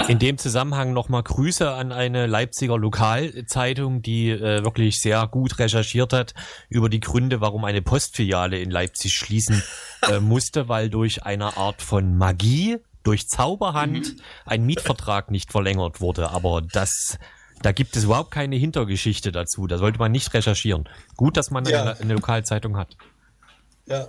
In 0.09 0.19
dem 0.19 0.39
Zusammenhang 0.39 0.93
nochmal 0.93 1.23
Grüße 1.23 1.71
an 1.71 1.93
eine 1.93 2.27
Leipziger 2.27 2.79
Lokalzeitung, 2.79 4.03
die 4.03 4.31
äh, 4.31 4.65
wirklich 4.65 5.01
sehr 5.01 5.27
gut 5.27 5.59
recherchiert 5.59 6.13
hat 6.13 6.35
über 6.69 6.89
die 6.89 7.01
Gründe, 7.01 7.41
warum 7.41 7.65
eine 7.65 7.83
Postfiliale 7.83 8.59
in 8.59 8.71
Leipzig 8.71 9.15
schließen 9.15 9.63
äh, 10.03 10.19
musste, 10.21 10.69
weil 10.69 10.91
durch 10.91 11.25
eine 11.25 11.57
Art 11.57 11.83
von 11.83 12.17
Magie, 12.17 12.79
durch 13.03 13.29
Zauberhand, 13.29 14.15
mhm. 14.15 14.21
ein 14.47 14.67
Mietvertrag 14.67 15.31
nicht 15.31 15.53
verlängert 15.53 16.01
wurde. 16.01 16.31
Aber 16.31 16.61
das, 16.61 17.19
da 17.63 17.73
gibt 17.73 17.97
es 17.97 18.05
überhaupt 18.05 18.31
keine 18.31 18.57
Hintergeschichte 18.57 19.33
dazu. 19.33 19.67
Da 19.67 19.79
sollte 19.79 19.99
man 19.99 20.13
nicht 20.13 20.33
recherchieren. 20.35 20.89
Gut, 21.17 21.37
dass 21.37 21.51
man 21.51 21.65
ja. 21.67 21.83
eine, 21.83 22.01
eine 22.01 22.15
Lokalzeitung 22.15 22.77
hat. 22.77 22.97
Ja, 23.87 24.09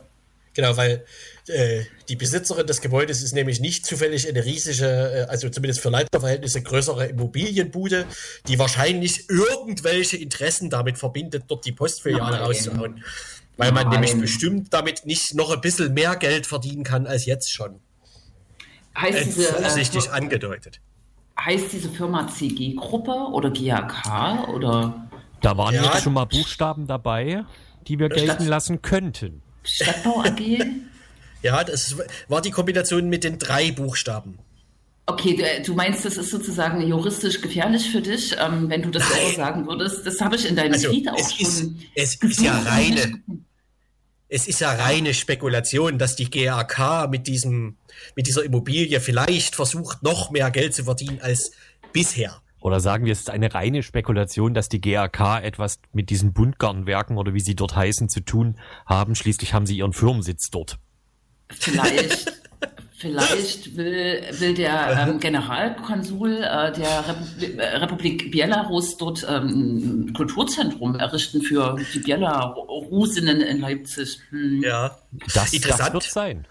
genau, 0.56 0.76
weil 0.78 1.06
äh, 1.48 1.84
die 2.10 2.16
Besitzerin 2.16 2.66
des 2.66 2.82
Gebäudes 2.82 3.22
ist 3.22 3.34
nämlich 3.34 3.60
nicht 3.60 3.86
zufällig 3.86 4.28
eine 4.28 4.44
riesige, 4.44 4.86
äh, 4.86 5.30
also 5.30 5.50
zumindest 5.50 5.82
für 5.82 5.90
Leiterverhältnisse 5.90 6.64
größere 6.64 7.08
Immobilienbude, 7.08 8.06
die 8.48 8.58
wahrscheinlich 8.58 9.30
irgendwelche 9.30 10.18
Interessen 10.18 10.72
damit 10.72 10.98
verbindet, 10.98 11.44
dort 11.48 11.66
die 11.66 11.72
Postfiliale 11.72 12.40
rauszuhauen. 12.40 13.04
Weil 13.58 13.72
man 13.72 13.84
Nein. 13.90 14.02
nämlich 14.02 14.20
bestimmt 14.20 14.74
damit 14.74 15.06
nicht 15.06 15.36
noch 15.36 15.52
ein 15.52 15.62
bisschen 15.62 15.94
mehr 15.94 16.16
Geld 16.16 16.48
verdienen 16.48 16.84
kann 16.84 17.06
als 17.06 17.26
jetzt 17.26 17.54
schon. 17.54 17.80
Heißt 18.98 19.18
äh, 19.18 19.26
diese, 19.26 19.44
vorsichtig 19.44 20.08
äh, 20.08 20.10
angedeutet. 20.10 20.82
Heißt 21.40 21.72
diese 21.72 21.90
Firma 21.90 22.28
CG-Gruppe 22.28 23.12
oder 23.12 23.52
GAK 23.52 24.48
oder? 24.50 25.08
Da 25.42 25.58
waren 25.58 25.76
ja, 25.76 25.84
jetzt 25.84 26.04
schon 26.04 26.14
mal 26.14 26.26
Buchstaben 26.26 26.88
dabei, 26.88 27.46
die 27.88 28.00
wir 28.00 28.10
gelten 28.10 28.46
lassen 28.46 28.82
könnten. 28.82 29.42
Stadtbau 29.65 30.22
AG? 30.22 30.39
Ja, 31.41 31.63
das 31.63 31.95
war 32.27 32.41
die 32.41 32.51
Kombination 32.51 33.10
mit 33.10 33.24
den 33.24 33.38
drei 33.38 33.72
Buchstaben. 33.72 34.39
Okay, 35.07 35.62
du 35.63 35.75
meinst, 35.75 36.03
das 36.03 36.17
ist 36.17 36.31
sozusagen 36.31 36.81
juristisch 36.81 37.39
gefährlich 37.39 37.91
für 37.91 38.01
dich, 38.01 38.36
ähm, 38.39 38.69
wenn 38.69 38.81
du 38.81 38.89
das 38.89 39.03
Nein. 39.03 39.19
selber 39.19 39.36
sagen 39.36 39.67
würdest. 39.67 40.07
Das 40.07 40.19
habe 40.19 40.36
ich 40.36 40.50
in 40.50 40.55
deinem 40.55 40.74
also, 40.74 40.89
Tweet 40.89 41.07
auch 41.10 41.19
es 41.19 41.34
schon. 41.34 41.45
Ist, 41.93 42.15
es 42.22 42.31
ist 42.31 42.41
ja 42.41 42.60
reine, 42.60 43.22
es 44.27 44.48
ist 44.48 44.62
ja 44.62 44.72
reine 44.72 45.13
Spekulation, 45.13 46.00
dass 46.00 46.15
die 46.15 46.31
GAK 46.31 47.07
mit 47.12 47.27
diesem, 47.27 47.77
mit 48.15 48.25
dieser 48.25 48.43
Immobilie 48.43 49.00
vielleicht 49.00 49.55
versucht, 49.55 50.01
noch 50.01 50.31
mehr 50.31 50.50
Geld 50.50 50.74
zu 50.74 50.86
verdienen 50.86 51.19
als 51.22 51.51
bisher. 51.93 52.41
Oder 52.62 52.80
sagen 52.80 53.06
wir, 53.06 53.14
es 53.14 53.20
ist 53.20 53.30
eine 53.30 53.54
reine 53.54 53.84
Spekulation, 53.84 54.54
dass 54.54 54.70
die 54.70 54.82
GAK 54.82 55.44
etwas 55.44 55.80
mit 55.94 56.10
diesen 56.10 56.34
Buntgarnwerken 56.34 57.18
oder 57.18 57.34
wie 57.34 57.40
sie 57.40 57.56
dort 57.56 57.76
heißen 57.76 58.10
zu 58.10 58.22
tun 58.22 58.56
haben. 58.86 59.16
Schließlich 59.16 59.54
haben 59.54 59.66
sie 59.66 59.78
ihren 59.78 59.94
Firmensitz 59.94 60.50
dort. 60.50 60.80
Vielleicht, 61.50 62.34
vielleicht 62.98 63.78
will, 63.78 64.24
will 64.40 64.54
der 64.56 65.08
ähm, 65.08 65.20
Generalkonsul 65.20 66.38
äh, 66.38 66.72
der 66.72 67.08
Republik, 67.08 67.60
äh, 67.60 67.78
Republik 67.78 68.32
Belarus 68.32 68.98
dort 68.98 69.26
ähm, 69.30 70.08
ein 70.08 70.14
Kulturzentrum 70.14 70.96
errichten 70.96 71.42
für 71.42 71.78
die 71.94 72.00
Belarusinnen 72.00 73.42
in 73.42 73.60
Leipzig. 73.60 74.20
Hm. 74.30 74.64
Ja, 74.64 74.98
das, 75.34 75.54
Interessant. 75.54 75.82
das 75.82 75.94
wird 75.94 76.04
sein. 76.04 76.48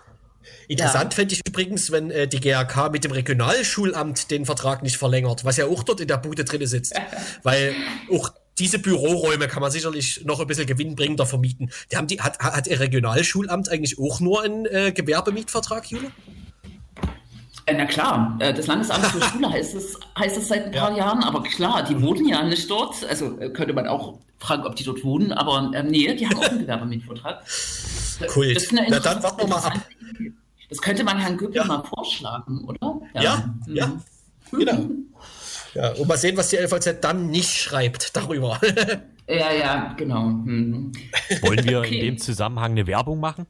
Interessant 0.68 1.12
ja. 1.12 1.16
fände 1.16 1.34
ich 1.34 1.40
übrigens, 1.46 1.90
wenn 1.90 2.10
äh, 2.10 2.28
die 2.28 2.40
GAK 2.40 2.90
mit 2.92 3.04
dem 3.04 3.12
Regionalschulamt 3.12 4.30
den 4.30 4.44
Vertrag 4.46 4.82
nicht 4.82 4.96
verlängert, 4.96 5.44
was 5.44 5.56
ja 5.56 5.66
auch 5.66 5.82
dort 5.82 6.00
in 6.00 6.08
der 6.08 6.18
Bude 6.18 6.44
drin 6.44 6.66
sitzt. 6.66 6.94
Weil 7.42 7.74
auch 8.10 8.30
diese 8.58 8.78
Büroräume 8.78 9.48
kann 9.48 9.60
man 9.60 9.70
sicherlich 9.70 10.24
noch 10.24 10.40
ein 10.40 10.46
bisschen 10.46 10.66
gewinnbringender 10.66 11.26
vermieten. 11.26 11.70
Die 11.90 11.96
haben 11.96 12.06
die, 12.06 12.20
hat, 12.20 12.38
hat 12.38 12.66
Ihr 12.66 12.78
Regionalschulamt 12.78 13.68
eigentlich 13.68 13.98
auch 13.98 14.20
nur 14.20 14.42
einen 14.42 14.66
äh, 14.66 14.92
Gewerbemietvertrag, 14.92 15.90
Jule? 15.90 16.12
Äh, 17.66 17.74
na 17.74 17.86
klar, 17.86 18.36
äh, 18.40 18.52
das 18.52 18.66
Landesamt 18.66 19.06
für 19.06 19.22
Schule 19.28 19.50
heißt 19.50 19.74
es, 19.74 19.98
heißt 20.18 20.36
es 20.36 20.48
seit 20.48 20.66
ein 20.66 20.72
paar 20.72 20.90
ja. 20.92 20.98
Jahren, 20.98 21.22
aber 21.22 21.42
klar, 21.42 21.82
die 21.82 22.00
wohnen 22.00 22.28
ja 22.28 22.42
nicht 22.42 22.68
dort. 22.68 23.04
Also 23.08 23.38
äh, 23.40 23.50
könnte 23.50 23.72
man 23.72 23.86
auch 23.86 24.18
fragen, 24.38 24.64
ob 24.64 24.76
die 24.76 24.84
dort 24.84 25.02
wohnen, 25.04 25.32
aber 25.32 25.70
ähm, 25.74 25.86
nee, 25.88 26.14
die 26.14 26.26
haben 26.26 26.36
auch 26.36 26.48
einen 26.48 26.60
Gewerbemietvertrag. 26.60 27.42
Cool. 28.34 28.54
Na 28.72 28.98
dann 29.00 29.22
warten 29.22 29.38
wir 29.38 29.48
mal 29.48 29.56
ab. 29.56 29.80
Das 30.68 30.80
könnte 30.80 31.04
man 31.04 31.18
Herrn 31.18 31.36
Göppel 31.36 31.56
ja. 31.56 31.64
mal 31.64 31.82
vorschlagen, 31.82 32.64
oder? 32.64 33.00
Ja, 33.14 33.22
ja, 33.22 33.36
mhm. 33.66 33.76
ja. 33.76 33.92
genau. 34.50 34.90
Ja, 35.74 35.92
und 35.94 36.06
mal 36.06 36.16
sehen, 36.16 36.36
was 36.36 36.50
die 36.50 36.56
LVZ 36.56 37.00
dann 37.00 37.30
nicht 37.30 37.50
schreibt 37.50 38.16
darüber. 38.16 38.60
ja, 39.28 39.52
ja, 39.52 39.94
genau. 39.96 40.26
Hm. 40.26 40.92
Wollen 41.42 41.64
wir 41.64 41.80
okay. 41.80 41.98
in 41.98 42.04
dem 42.04 42.18
Zusammenhang 42.18 42.72
eine 42.72 42.86
Werbung 42.86 43.18
machen? 43.18 43.46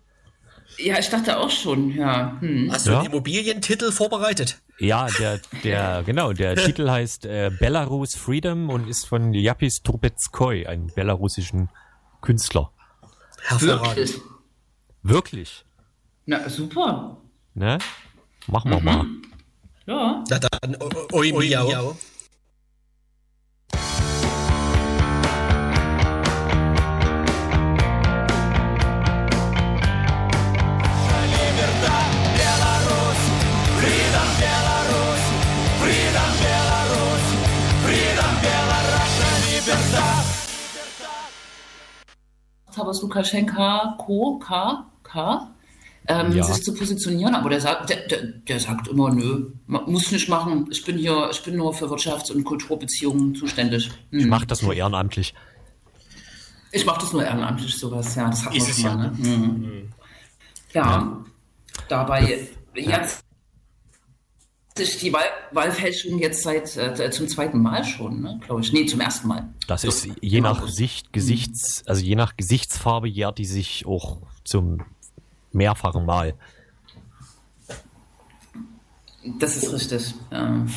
Ja, 0.79 0.99
ich 0.99 1.09
dachte 1.09 1.39
auch 1.39 1.51
schon, 1.51 1.91
ja. 1.91 2.37
Hm. 2.41 2.71
Hast 2.73 2.87
du 2.87 2.91
ja? 2.91 2.99
einen 2.99 3.07
Immobilientitel 3.07 3.93
vorbereitet? 3.93 4.61
Ja, 4.79 5.07
der, 5.19 5.41
der, 5.63 6.03
genau, 6.05 6.33
der 6.33 6.57
Titel 6.57 6.91
heißt 6.91 7.27
äh, 7.27 7.51
Belarus 7.59 8.17
Freedom 8.17 8.71
und 8.71 8.89
ist 8.89 9.07
von 9.07 9.33
Ljapis 9.33 9.83
Trubetskoy, 9.83 10.67
einem 10.67 10.89
belarussischen 10.89 11.69
Künstler. 12.21 12.73
Hervorragend. 13.43 13.97
Wirklich? 13.97 14.21
Wirklich? 15.03 15.65
Na, 16.27 16.49
super. 16.49 17.19
Ne? 17.55 17.79
Machen 18.47 18.71
wir 18.71 18.81
mhm. 18.81 18.85
mal. 18.85 19.07
Ja. 19.87 20.25
Na 20.29 20.39
dann, 20.39 20.77
oi, 21.13 21.33
oi, 21.33 21.57
oi, 21.57 21.95
Taras 42.75 43.03
Lukaschenka, 43.03 43.97
Co, 43.99 44.39
K, 44.39 44.87
K, 45.03 45.55
ähm, 46.07 46.33
ja. 46.33 46.43
sich 46.43 46.63
zu 46.63 46.75
positionieren. 46.75 47.35
Aber 47.35 47.51
der 47.51 47.61
sagt, 47.61 47.91
der, 47.91 48.07
der, 48.09 48.23
der, 48.23 48.61
sagt 48.61 48.89
immer, 48.89 49.11
nö, 49.11 49.51
muss 49.67 50.11
nicht 50.11 50.29
machen. 50.29 50.69
Ich 50.71 50.85
bin 50.85 50.99
hier, 50.99 51.29
ich 51.31 51.43
bin 51.43 51.57
nur 51.57 51.73
für 51.73 51.87
Wirtschafts- 51.87 52.33
und 52.33 52.45
Kulturbeziehungen 52.45 53.35
zuständig. 53.35 53.91
Hm. 54.11 54.19
Ich 54.21 54.27
mache 54.27 54.47
das 54.47 54.63
nur 54.63 54.75
ehrenamtlich. 54.75 55.35
Ich 56.73 56.85
mache 56.85 57.01
das 57.01 57.13
nur 57.13 57.25
ehrenamtlich, 57.25 57.77
sowas, 57.77 58.15
ja. 58.17 58.29
Das 58.29 58.45
hat 58.45 58.57
man 58.57 58.67
schon 58.67 58.83
mal, 58.83 58.97
ne? 58.97 59.13
Mhm. 59.17 59.29
Mhm. 59.29 59.89
Ja, 60.73 60.83
ja, 60.83 61.25
dabei 61.89 62.49
ja. 62.75 62.99
jetzt 62.99 63.24
sich 64.77 64.99
die 64.99 65.13
Wahl 65.13 65.23
Wahlfälschung 65.53 66.19
jetzt 66.19 66.43
seit 66.43 66.77
äh, 66.77 67.11
zum 67.11 67.29
zweiten 67.29 67.61
Mal 67.61 67.85
schon, 67.85 68.23
ne, 68.23 68.41
glaube 68.45 68.61
ich. 68.61 68.73
Nee, 68.73 68.87
zum 68.87 69.01
ersten 69.01 69.29
Mal. 69.29 69.49
Das 69.69 69.85
ist 69.85 70.09
je 70.21 70.41
nach 70.41 70.67
Sicht, 70.67 71.13
Gesichts, 71.13 71.85
also 71.87 72.03
je 72.03 72.17
nach 72.17 72.37
Gesichtsfarbe 72.37 73.09
jährt 73.09 73.39
die 73.39 73.45
sich 73.45 73.87
auch 73.87 74.19
zum 74.43 74.83
mehrfachen 75.53 76.05
Mal. 76.05 76.35
Das 79.39 79.57
ist 79.57 79.73
richtig. 79.73 80.15
Ja. 80.31 80.67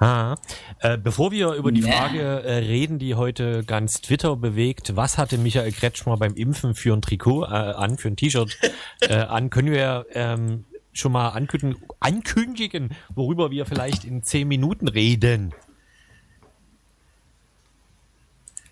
Ah. 0.00 0.34
Äh, 0.80 0.98
bevor 0.98 1.30
wir 1.30 1.52
über 1.52 1.72
die 1.72 1.80
Frage 1.80 2.20
äh, 2.20 2.56
reden, 2.56 2.98
die 2.98 3.14
heute 3.14 3.64
ganz 3.64 4.02
Twitter 4.02 4.36
bewegt, 4.36 4.96
was 4.96 5.16
hatte 5.16 5.38
Michael 5.38 5.72
Kretschmer 5.72 6.18
beim 6.18 6.34
Impfen 6.34 6.74
für 6.74 6.92
ein 6.92 7.00
Trikot 7.00 7.44
äh, 7.44 7.46
an, 7.46 7.96
für 7.96 8.08
ein 8.08 8.16
T-Shirt 8.16 8.58
äh, 9.00 9.14
an, 9.14 9.48
können 9.48 9.70
wir 9.70 10.04
ähm, 10.12 10.64
schon 10.94 11.12
mal 11.12 11.30
ankündigen, 11.30 11.84
ankündigen, 12.00 12.94
worüber 13.14 13.50
wir 13.50 13.66
vielleicht 13.66 14.04
in 14.04 14.22
zehn 14.22 14.48
Minuten 14.48 14.88
reden. 14.88 15.52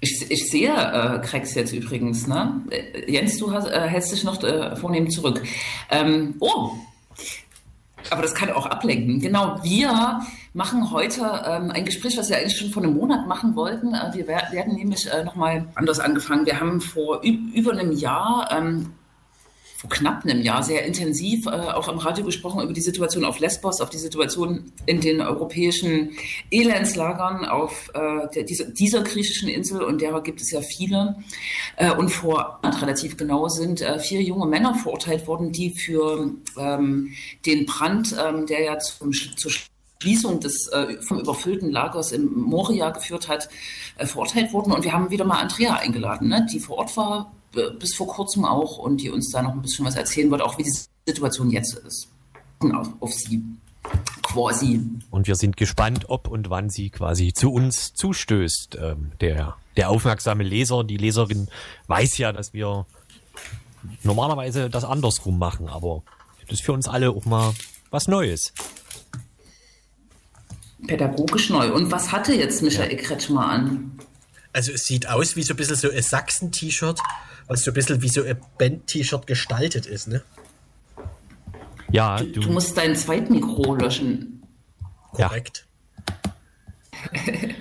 Ich, 0.00 0.30
ich 0.30 0.50
sehe 0.50 0.72
äh, 0.72 1.20
Krex 1.20 1.54
jetzt 1.54 1.72
übrigens, 1.72 2.26
ne? 2.26 2.60
Äh, 2.70 3.10
Jens, 3.10 3.38
du 3.38 3.52
hast, 3.52 3.68
äh, 3.68 3.86
hältst 3.86 4.10
dich 4.12 4.24
noch 4.24 4.42
äh, 4.42 4.74
vornehm 4.74 5.08
zurück. 5.10 5.42
Ähm, 5.90 6.34
oh, 6.40 6.72
aber 8.10 8.22
das 8.22 8.34
kann 8.34 8.50
auch 8.50 8.66
ablenken. 8.66 9.20
Genau, 9.20 9.60
wir 9.62 10.22
machen 10.54 10.90
heute 10.90 11.20
ähm, 11.46 11.70
ein 11.70 11.84
Gespräch, 11.84 12.18
was 12.18 12.30
wir 12.30 12.36
eigentlich 12.36 12.58
schon 12.58 12.70
vor 12.70 12.82
einem 12.82 12.94
Monat 12.94 13.28
machen 13.28 13.54
wollten. 13.54 13.94
Äh, 13.94 14.10
wir 14.14 14.26
werden 14.26 14.74
nämlich 14.74 15.08
äh, 15.08 15.22
nochmal 15.22 15.68
anders 15.76 16.00
angefangen. 16.00 16.46
Wir 16.46 16.58
haben 16.58 16.80
vor 16.80 17.22
über 17.22 17.70
einem 17.70 17.92
Jahr 17.92 18.48
ähm, 18.50 18.92
vor 19.82 19.90
knapp 19.90 20.24
einem 20.24 20.42
Jahr 20.42 20.62
sehr 20.62 20.84
intensiv 20.84 21.46
äh, 21.46 21.50
auch 21.50 21.88
am 21.88 21.98
Radio 21.98 22.24
gesprochen 22.24 22.62
über 22.62 22.72
die 22.72 22.80
Situation 22.80 23.24
auf 23.24 23.40
Lesbos, 23.40 23.80
auf 23.80 23.90
die 23.90 23.98
Situation 23.98 24.70
in 24.86 25.00
den 25.00 25.20
europäischen 25.20 26.10
Elendslagern 26.52 27.44
auf 27.44 27.90
äh, 27.92 28.28
der, 28.32 28.44
dieser, 28.44 28.66
dieser, 28.66 29.02
griechischen 29.02 29.48
Insel 29.48 29.82
und 29.82 30.00
derer 30.00 30.22
gibt 30.22 30.40
es 30.40 30.52
ja 30.52 30.60
viele. 30.60 31.16
Äh, 31.74 31.90
und 31.90 32.10
vor 32.10 32.60
relativ 32.62 33.16
genau 33.16 33.48
sind 33.48 33.80
äh, 33.80 33.98
vier 33.98 34.22
junge 34.22 34.46
Männer 34.46 34.76
verurteilt 34.76 35.26
worden, 35.26 35.50
die 35.50 35.70
für 35.70 36.30
ähm, 36.56 37.10
den 37.44 37.66
Brand, 37.66 38.14
ähm, 38.24 38.46
der 38.46 38.62
ja 38.62 38.78
zum, 38.78 39.10
zur 39.12 39.50
Schließung 40.00 40.38
des 40.38 40.68
äh, 40.68 41.02
vom 41.02 41.18
überfüllten 41.18 41.72
Lagers 41.72 42.12
in 42.12 42.32
Moria 42.32 42.90
geführt 42.90 43.26
hat, 43.26 43.48
äh, 43.96 44.06
verurteilt 44.06 44.52
wurden. 44.52 44.70
Und 44.70 44.84
wir 44.84 44.92
haben 44.92 45.10
wieder 45.10 45.24
mal 45.24 45.40
Andrea 45.40 45.74
eingeladen, 45.74 46.28
ne, 46.28 46.46
die 46.52 46.60
vor 46.60 46.78
Ort 46.78 46.96
war, 46.96 47.32
bis 47.52 47.94
vor 47.94 48.06
kurzem 48.06 48.44
auch 48.44 48.78
und 48.78 48.98
die 49.00 49.10
uns 49.10 49.30
da 49.30 49.42
noch 49.42 49.52
ein 49.52 49.62
bisschen 49.62 49.84
was 49.84 49.96
erzählen 49.96 50.30
wird, 50.30 50.42
auch 50.42 50.58
wie 50.58 50.64
die 50.64 50.74
Situation 51.06 51.50
jetzt 51.50 51.74
ist. 51.74 52.08
Auf, 52.60 52.88
auf 53.00 53.12
sie 53.12 53.42
quasi. 54.22 54.80
Und 55.10 55.26
wir 55.26 55.34
sind 55.34 55.56
gespannt, 55.56 56.08
ob 56.08 56.28
und 56.28 56.48
wann 56.48 56.70
sie 56.70 56.90
quasi 56.90 57.32
zu 57.32 57.52
uns 57.52 57.92
zustößt. 57.94 58.78
Ähm, 58.80 59.12
der, 59.20 59.56
der 59.76 59.90
aufmerksame 59.90 60.44
Leser, 60.44 60.84
die 60.84 60.96
Leserin 60.96 61.48
weiß 61.88 62.18
ja, 62.18 62.32
dass 62.32 62.52
wir 62.52 62.86
normalerweise 64.02 64.70
das 64.70 64.84
andersrum 64.84 65.38
machen, 65.38 65.68
aber 65.68 66.02
das 66.42 66.60
ist 66.60 66.64
für 66.64 66.72
uns 66.72 66.88
alle 66.88 67.10
auch 67.10 67.24
mal 67.24 67.52
was 67.90 68.08
Neues. 68.08 68.52
Pädagogisch 70.86 71.50
neu. 71.50 71.72
Und 71.72 71.90
was 71.92 72.10
hatte 72.10 72.34
jetzt 72.34 72.62
Michael 72.62 72.96
Kretschmer 72.96 73.48
an? 73.48 73.98
Also 74.52 74.72
es 74.72 74.84
sieht 74.84 75.08
aus 75.08 75.36
wie 75.36 75.42
so 75.42 75.54
ein 75.54 75.56
bisschen 75.56 75.76
so 75.76 75.90
ein 75.90 76.02
Sachsen-T-Shirt, 76.02 77.00
was 77.52 77.64
so 77.64 77.70
ein 77.70 77.74
bisschen 77.74 78.00
wie 78.00 78.08
so 78.08 78.22
ein 78.22 78.36
Band-T-Shirt 78.58 79.26
gestaltet 79.26 79.86
ist, 79.86 80.08
ne? 80.08 80.22
Ja, 81.90 82.16
du, 82.16 82.40
du 82.40 82.50
musst 82.50 82.76
dein 82.76 82.96
Zweitmikro 82.96 83.74
löschen. 83.74 84.42
Korrekt. 85.12 85.66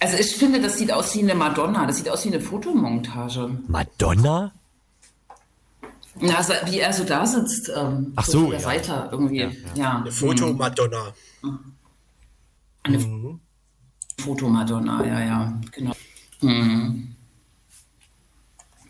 Also 0.00 0.16
ich 0.16 0.36
finde, 0.36 0.60
das 0.60 0.78
sieht 0.78 0.92
aus 0.92 1.12
wie 1.16 1.22
eine 1.22 1.34
Madonna. 1.34 1.84
Das 1.84 1.96
sieht 1.96 2.08
aus 2.08 2.24
wie 2.24 2.28
eine 2.28 2.40
Fotomontage. 2.40 3.50
Madonna? 3.66 4.52
Ja, 6.20 6.36
also 6.36 6.52
wie 6.66 6.78
er 6.78 6.92
so 6.92 7.02
da 7.02 7.26
sitzt. 7.26 7.68
Ähm, 7.76 8.12
Ach 8.14 8.24
so, 8.24 8.42
so 8.42 8.50
der 8.50 8.60
ja. 8.60 8.64
Seite 8.64 9.08
irgendwie. 9.10 9.40
Ja, 9.40 9.50
ja. 9.74 9.98
Eine 9.98 10.12
Fotomadonna. 10.12 11.14
Eine 12.84 13.40
Fotomadonna, 14.20 15.04
ja, 15.04 15.20
ja, 15.20 15.60
genau. 15.72 15.92
Mhm. 16.42 17.16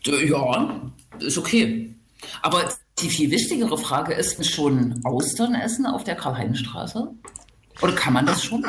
Ja, 0.03 0.91
ist 1.19 1.37
okay. 1.37 1.93
Aber 2.41 2.69
die 2.99 3.09
viel 3.09 3.31
wichtigere 3.31 3.77
Frage 3.77 4.13
ist 4.13 4.45
schon 4.45 5.01
Austern 5.05 5.55
essen 5.55 5.85
auf 5.85 6.03
der 6.03 6.15
Karl-Heinz-Straße? 6.15 7.09
Oder 7.81 7.93
kann 7.93 8.13
man 8.13 8.25
das 8.25 8.43
schon? 8.43 8.65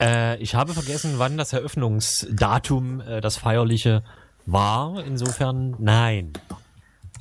Äh, 0.00 0.40
ich 0.42 0.54
habe 0.54 0.74
vergessen, 0.74 1.14
wann 1.16 1.36
das 1.36 1.52
Eröffnungsdatum, 1.52 3.00
äh, 3.00 3.20
das 3.20 3.36
feierliche, 3.36 4.04
war. 4.46 5.04
Insofern 5.04 5.76
nein. 5.78 6.32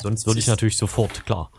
Sonst 0.01 0.27
würde 0.27 0.39
ich 0.39 0.47
natürlich 0.47 0.77
sofort, 0.77 1.25
klar. 1.25 1.51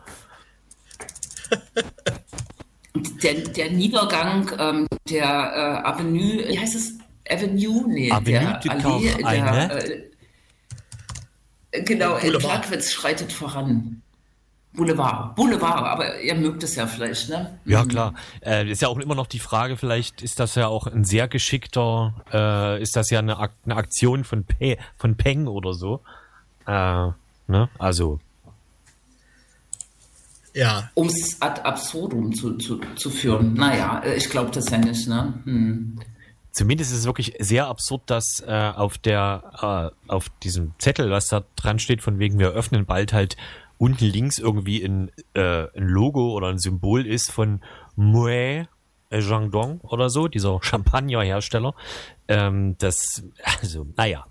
Der, 3.22 3.34
der 3.34 3.70
Niedergang 3.70 4.50
ähm, 4.58 4.86
der 5.08 5.24
äh, 5.24 5.88
Avenue, 5.88 6.46
wie 6.48 6.58
heißt 6.58 6.74
es? 6.74 6.92
Avenue? 7.28 7.84
Nee, 7.88 8.12
Avenue 8.12 8.60
der 8.62 8.72
Allee, 8.72 9.14
der, 9.16 9.26
eine? 9.26 9.72
äh, 9.82 10.10
genau, 11.82 12.18
Boulevard. 12.18 12.62
Plagwitz 12.62 12.92
schreitet 12.92 13.32
voran. 13.32 14.02
Boulevard, 14.74 15.36
Boulevard, 15.36 15.84
aber 15.84 16.20
ihr 16.20 16.34
mögt 16.34 16.64
es 16.64 16.74
ja 16.74 16.88
vielleicht, 16.88 17.28
ne? 17.28 17.58
Ja, 17.64 17.84
klar. 17.84 18.12
Äh, 18.44 18.68
ist 18.68 18.82
ja 18.82 18.88
auch 18.88 18.98
immer 18.98 19.14
noch 19.14 19.28
die 19.28 19.38
Frage, 19.38 19.76
vielleicht 19.76 20.20
ist 20.20 20.40
das 20.40 20.56
ja 20.56 20.66
auch 20.66 20.88
ein 20.88 21.04
sehr 21.04 21.28
geschickter, 21.28 22.14
äh, 22.32 22.82
ist 22.82 22.96
das 22.96 23.10
ja 23.10 23.20
eine, 23.20 23.38
Ak 23.38 23.52
eine 23.64 23.76
Aktion 23.76 24.24
von, 24.24 24.44
Pe 24.44 24.76
von 24.96 25.16
Peng 25.16 25.46
oder 25.46 25.74
so. 25.74 26.00
Äh, 26.66 26.72
ne? 27.46 27.68
Also, 27.78 28.18
Ja, 30.54 30.90
Um 30.94 31.06
es 31.06 31.40
ad 31.40 31.60
absurdum 31.62 32.34
zu, 32.34 32.56
zu, 32.58 32.80
zu 32.96 33.10
führen. 33.10 33.54
Naja, 33.54 34.00
äh, 34.04 34.16
ich 34.16 34.28
glaube 34.28 34.50
das 34.50 34.70
ja 34.70 34.78
nicht, 34.78 35.06
ne? 35.06 35.34
Hm. 35.44 36.00
Zumindest 36.54 36.92
ist 36.92 37.00
es 37.00 37.04
wirklich 37.04 37.34
sehr 37.40 37.66
absurd, 37.66 38.02
dass 38.06 38.42
äh, 38.46 38.72
auf 38.74 38.96
der, 38.96 39.92
äh, 40.08 40.10
auf 40.10 40.30
diesem 40.42 40.72
Zettel, 40.78 41.10
was 41.10 41.26
da 41.26 41.44
dran 41.56 41.78
steht, 41.78 42.00
von 42.00 42.18
wegen 42.18 42.38
wir 42.38 42.50
öffnen 42.50 42.86
bald 42.86 43.12
halt 43.12 43.36
unten 43.76 44.04
links 44.06 44.38
irgendwie 44.38 44.82
ein, 44.82 45.10
äh, 45.34 45.66
ein 45.76 45.88
Logo 45.88 46.32
oder 46.32 46.48
ein 46.48 46.58
Symbol 46.58 47.06
ist 47.06 47.30
von 47.30 47.60
Moet 47.96 48.68
Jandong 49.10 49.80
oder 49.80 50.08
so, 50.10 50.28
dieser 50.28 50.58
Champagnerhersteller. 50.62 51.74
Ähm, 52.28 52.76
das, 52.78 53.24
also, 53.60 53.86
naja. 53.96 54.24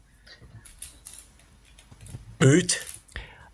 öd. 2.42 2.80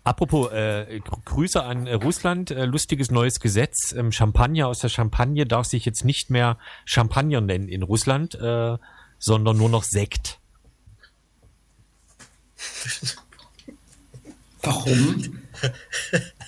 Apropos 0.02 0.50
äh, 0.50 1.00
Gr- 1.00 1.18
Grüße 1.24 1.62
an 1.62 1.86
äh, 1.86 1.94
Russland, 1.94 2.50
äh, 2.50 2.64
lustiges 2.64 3.10
neues 3.10 3.38
Gesetz. 3.38 3.92
Ähm, 3.92 4.12
Champagner 4.12 4.66
aus 4.68 4.78
der 4.78 4.88
Champagne 4.88 5.46
darf 5.46 5.66
sich 5.66 5.84
jetzt 5.84 6.04
nicht 6.04 6.30
mehr 6.30 6.56
Champagner 6.84 7.40
nennen 7.40 7.68
in 7.68 7.82
Russland, 7.82 8.34
äh, 8.34 8.78
sondern 9.18 9.56
nur 9.58 9.68
noch 9.68 9.84
Sekt. 9.84 10.38
Warum? 14.62 15.40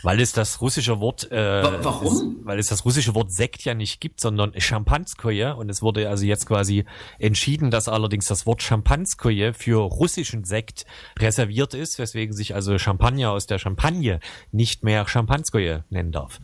Weil 0.03 0.21
es 0.21 0.33
das 0.33 0.61
russische 0.61 0.99
Wort, 1.01 1.31
äh, 1.31 1.63
Wa- 1.63 1.79
warum? 1.83 2.37
Es, 2.41 2.47
weil 2.47 2.59
es 2.59 2.67
das 2.69 2.85
russische 2.85 3.15
Wort 3.15 3.31
Sekt 3.33 3.63
ja 3.65 3.75
nicht 3.75 4.01
gibt, 4.01 4.21
sondern 4.21 4.53
Champanskoje. 4.59 5.55
Und 5.57 5.69
es 5.69 5.81
wurde 5.83 6.09
also 6.09 6.25
jetzt 6.25 6.47
quasi 6.47 6.85
entschieden, 7.19 7.71
dass 7.71 7.89
allerdings 7.89 8.27
das 8.27 8.47
Wort 8.47 8.63
Champanskoje 8.63 9.55
für 9.55 9.81
russischen 9.81 10.45
Sekt 10.45 10.87
reserviert 11.19 11.75
ist, 11.75 11.99
weswegen 11.99 12.35
sich 12.35 12.55
also 12.55 12.79
Champagner 12.79 13.31
aus 13.31 13.47
der 13.47 13.59
Champagne 13.59 14.21
nicht 14.51 14.83
mehr 14.85 15.07
Champanskoje 15.07 15.85
nennen 15.91 16.13
darf. 16.13 16.41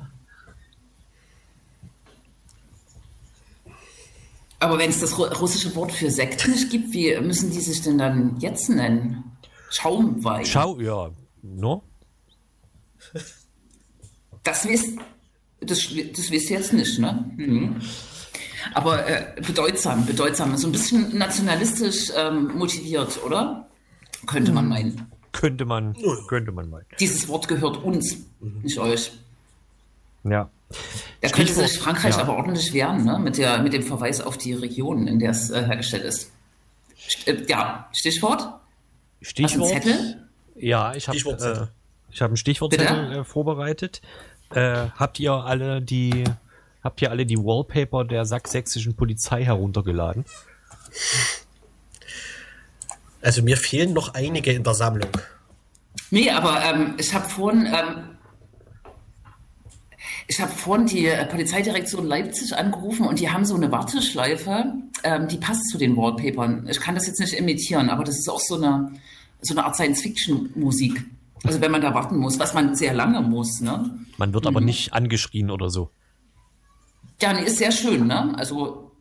Aber 4.61 4.79
wenn 4.79 4.91
es 4.91 5.01
das 5.01 5.15
ru- 5.15 5.33
russische 5.39 5.75
Wort 5.77 5.93
für 5.93 6.11
Sekt 6.11 6.49
nicht 6.49 6.71
gibt, 6.71 6.93
wie 6.93 7.17
müssen 7.21 7.51
die 7.51 7.61
sich 7.61 7.81
denn 7.83 7.99
dann 7.99 8.39
jetzt 8.41 8.69
nennen? 8.69 9.25
Schaumwein. 9.71 10.45
Schau, 10.47 10.81
ja, 10.81 11.11
no? 11.43 11.83
Das 14.45 14.67
wisst, 14.67 14.99
das, 15.61 15.79
das 15.79 16.31
wisst 16.31 16.51
ihr 16.51 16.59
jetzt 16.59 16.73
nicht, 16.73 16.99
ne? 16.99 17.31
Mhm. 17.37 17.81
Aber 18.75 19.07
äh, 19.07 19.41
bedeutsam, 19.41 20.07
bedeutsam. 20.07 20.57
So 20.57 20.69
ein 20.69 20.73
bisschen 20.73 21.17
nationalistisch 21.17 22.13
ähm, 22.17 22.57
motiviert, 22.57 23.23
oder? 23.25 23.69
Könnte 24.27 24.53
man 24.53 24.69
meinen. 24.69 25.11
Könnte 25.33 25.65
man, 25.65 25.95
könnte 26.29 26.53
man 26.53 26.69
mal. 26.69 26.85
Dieses 26.99 27.29
Wort 27.29 27.49
gehört 27.49 27.83
uns, 27.83 28.17
nicht 28.41 28.79
euch. 28.79 29.13
Ja. 30.25 30.51
Da 31.21 31.29
könnte 31.29 31.53
sich 31.53 31.79
Frankreich 31.79 32.17
ja. 32.17 32.23
aber 32.23 32.37
ordentlich 32.37 32.73
wehren, 32.73 33.05
ne? 33.05 33.19
mit, 33.19 33.39
der, 33.39 33.63
mit 33.63 33.73
dem 33.73 33.83
Verweis 33.83 34.21
auf 34.21 34.37
die 34.37 34.53
Region, 34.53 35.07
in 35.07 35.19
der 35.19 35.31
es 35.31 35.51
äh, 35.51 35.65
hergestellt 35.65 36.05
ist. 36.05 36.33
St 36.99 37.29
äh, 37.29 37.45
ja, 37.49 37.89
Stichwort? 37.93 38.41
Hast 38.41 38.61
du 39.21 39.25
Stichwort. 39.25 39.73
einen 39.73 39.83
Zettel? 39.83 40.29
Ja, 40.57 40.95
ich 40.95 41.09
habe 41.09 41.19
ich 42.11 42.21
habe 42.21 42.31
einen 42.31 42.37
Stichwortzettel 42.37 43.13
äh, 43.13 43.25
vorbereitet. 43.25 44.01
Äh, 44.55 44.89
habt 44.97 45.21
ihr 45.21 45.33
alle 45.33 45.83
die 45.83 46.25
habt 46.83 47.03
ihr 47.03 47.11
alle 47.11 47.27
die 47.27 47.37
Wallpaper 47.37 48.05
der 48.05 48.25
sachsächsischen 48.25 48.95
Polizei 48.97 49.45
heruntergeladen? 49.45 50.25
Also 53.21 53.43
mir 53.43 53.57
fehlen 53.57 53.93
noch 53.93 54.15
einige 54.15 54.53
in 54.53 54.63
der 54.63 54.75
Sammlung. 54.75 55.11
Nee, 56.11 56.31
aber 56.31 56.63
ähm, 56.65 56.95
ich 56.99 57.13
habe 57.13 57.29
vorhin, 57.29 57.67
ähm, 57.67 58.17
ich 60.27 60.41
habe 60.41 60.53
vorhin 60.53 60.87
die 60.87 61.07
äh, 61.07 61.27
Polizeidirektion 61.27 62.07
Leipzig 62.07 62.57
angerufen 62.57 63.07
und 63.07 63.19
die 63.19 63.31
haben 63.31 63.45
so 63.45 63.57
eine 63.57 63.71
Warteschleife, 63.71 64.73
ähm, 65.03 65.29
die 65.29 65.37
passt 65.37 65.69
zu 65.71 65.79
den 65.79 65.97
Wallpapern. 65.97 66.69
Ich 66.71 66.81
kann 66.81 66.95
das 66.95 67.07
jetzt 67.07 67.21
nicht 67.21 67.35
imitieren, 67.35 67.91
aber 67.91 68.05
das 68.05 68.19
ist 68.19 68.29
auch 68.31 68.41
so 68.41 68.55
eine, 68.55 68.93
so 69.43 69.55
eine 69.55 69.65
Art 69.65 69.75
Science-Fiction-Musik. 69.75 71.05
Also 71.45 71.61
wenn 71.61 71.71
man 71.71 71.81
da 71.81 71.95
warten 71.95 72.17
muss, 72.17 72.39
was 72.39 72.55
man 72.55 72.75
sehr 72.75 72.95
lange 72.95 73.21
muss, 73.21 73.61
ne? 73.61 73.99
Man 74.17 74.35
wird 74.35 74.47
aber 74.47 74.61
nicht 74.61 74.93
angeschrien 74.93 75.51
oder 75.51 75.71
so. 75.71 75.91
Ja, 77.21 77.33
nee, 77.33 77.45
ist 77.45 77.59
sehr 77.59 77.73
schön, 77.73 78.07
ne? 78.07 78.35
Also, 78.39 78.93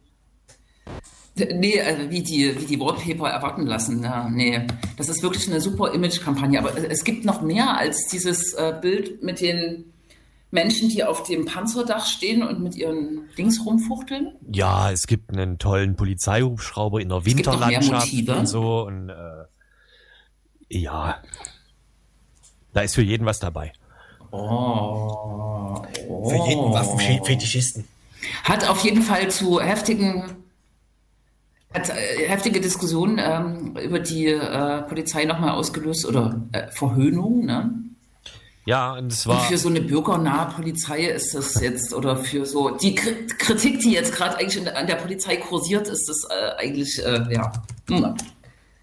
nee, 1.36 1.80
also 1.82 2.10
wie 2.10 2.24
die, 2.24 2.60
wie 2.60 2.66
die 2.66 2.80
Wallpaper 2.80 3.30
erwarten 3.30 3.66
lassen. 3.66 4.04
Ja, 4.04 4.30
nee, 4.30 4.66
das 4.98 5.10
ist 5.10 5.22
wirklich 5.22 5.48
eine 5.48 5.62
super 5.62 5.94
Image-Kampagne. 5.94 6.60
Aber 6.60 6.76
es 6.76 7.04
gibt 7.04 7.26
noch 7.26 7.42
mehr 7.42 7.78
als 7.78 8.08
dieses 8.12 8.54
äh, 8.54 8.78
Bild 8.82 9.24
mit 9.24 9.42
den 9.42 9.94
Menschen, 10.50 10.90
die 10.90 11.04
auf 11.04 11.24
dem 11.24 11.46
Panzerdach 11.46 12.06
stehen 12.06 12.42
und 12.42 12.62
mit 12.62 12.76
ihren 12.76 13.30
Dings 13.38 13.66
rumfuchteln. 13.66 14.34
Ja, 14.52 14.92
es 14.92 15.06
gibt 15.06 15.32
einen 15.32 15.60
tollen 15.60 15.96
Polizeihubschrauber 15.96 17.02
in 17.02 17.10
der 17.10 17.26
Winterlandschaft 17.26 18.30
und 18.30 18.48
so 18.48 18.86
und 18.88 19.10
äh, 19.10 19.46
ja, 20.70 21.22
da 22.78 22.84
ist 22.84 22.94
für 22.94 23.02
jeden 23.02 23.26
was 23.26 23.40
dabei. 23.40 23.74
Oh. 24.30 25.82
Für 26.30 26.48
jeden 26.48 26.72
Waffenfetischisten. 26.72 27.86
Hat 28.44 28.70
auf 28.70 28.84
jeden 28.84 29.02
Fall 29.02 29.32
zu 29.32 29.60
heftigen, 29.60 30.24
hat 31.74 31.90
äh, 31.90 32.28
heftige 32.28 32.62
Diskussionen 32.62 33.20
ähm, 33.20 33.76
über 33.78 34.00
die 34.00 34.28
äh, 34.28 34.84
Polizei 34.84 35.26
nochmal 35.26 35.52
ausgelöst 35.52 36.06
oder 36.06 36.40
äh, 36.52 36.68
Verhöhnung, 36.72 37.46
ne? 37.46 37.74
Ja, 38.66 38.94
und 38.94 39.12
es 39.12 39.26
Und 39.26 39.34
war 39.34 39.42
für 39.46 39.58
so 39.58 39.70
eine 39.70 39.82
bürgernahe 39.82 40.54
Polizei 40.54 41.06
ist 41.06 41.34
das 41.34 41.60
jetzt, 41.62 41.94
oder 41.94 42.18
für 42.18 42.46
so 42.46 42.72
die 42.72 42.96
Kri- 42.96 43.28
Kritik, 43.40 43.80
die 43.80 43.94
jetzt 43.94 44.14
gerade 44.14 44.38
eigentlich 44.38 44.58
in, 44.58 44.68
an 44.68 44.86
der 44.86 44.96
Polizei 44.98 45.38
kursiert, 45.38 45.88
ist 45.88 46.08
das 46.10 46.28
äh, 46.30 46.62
eigentlich, 46.62 47.04
äh, 47.04 47.34
ja. 47.34 47.52
hm. 47.90 48.14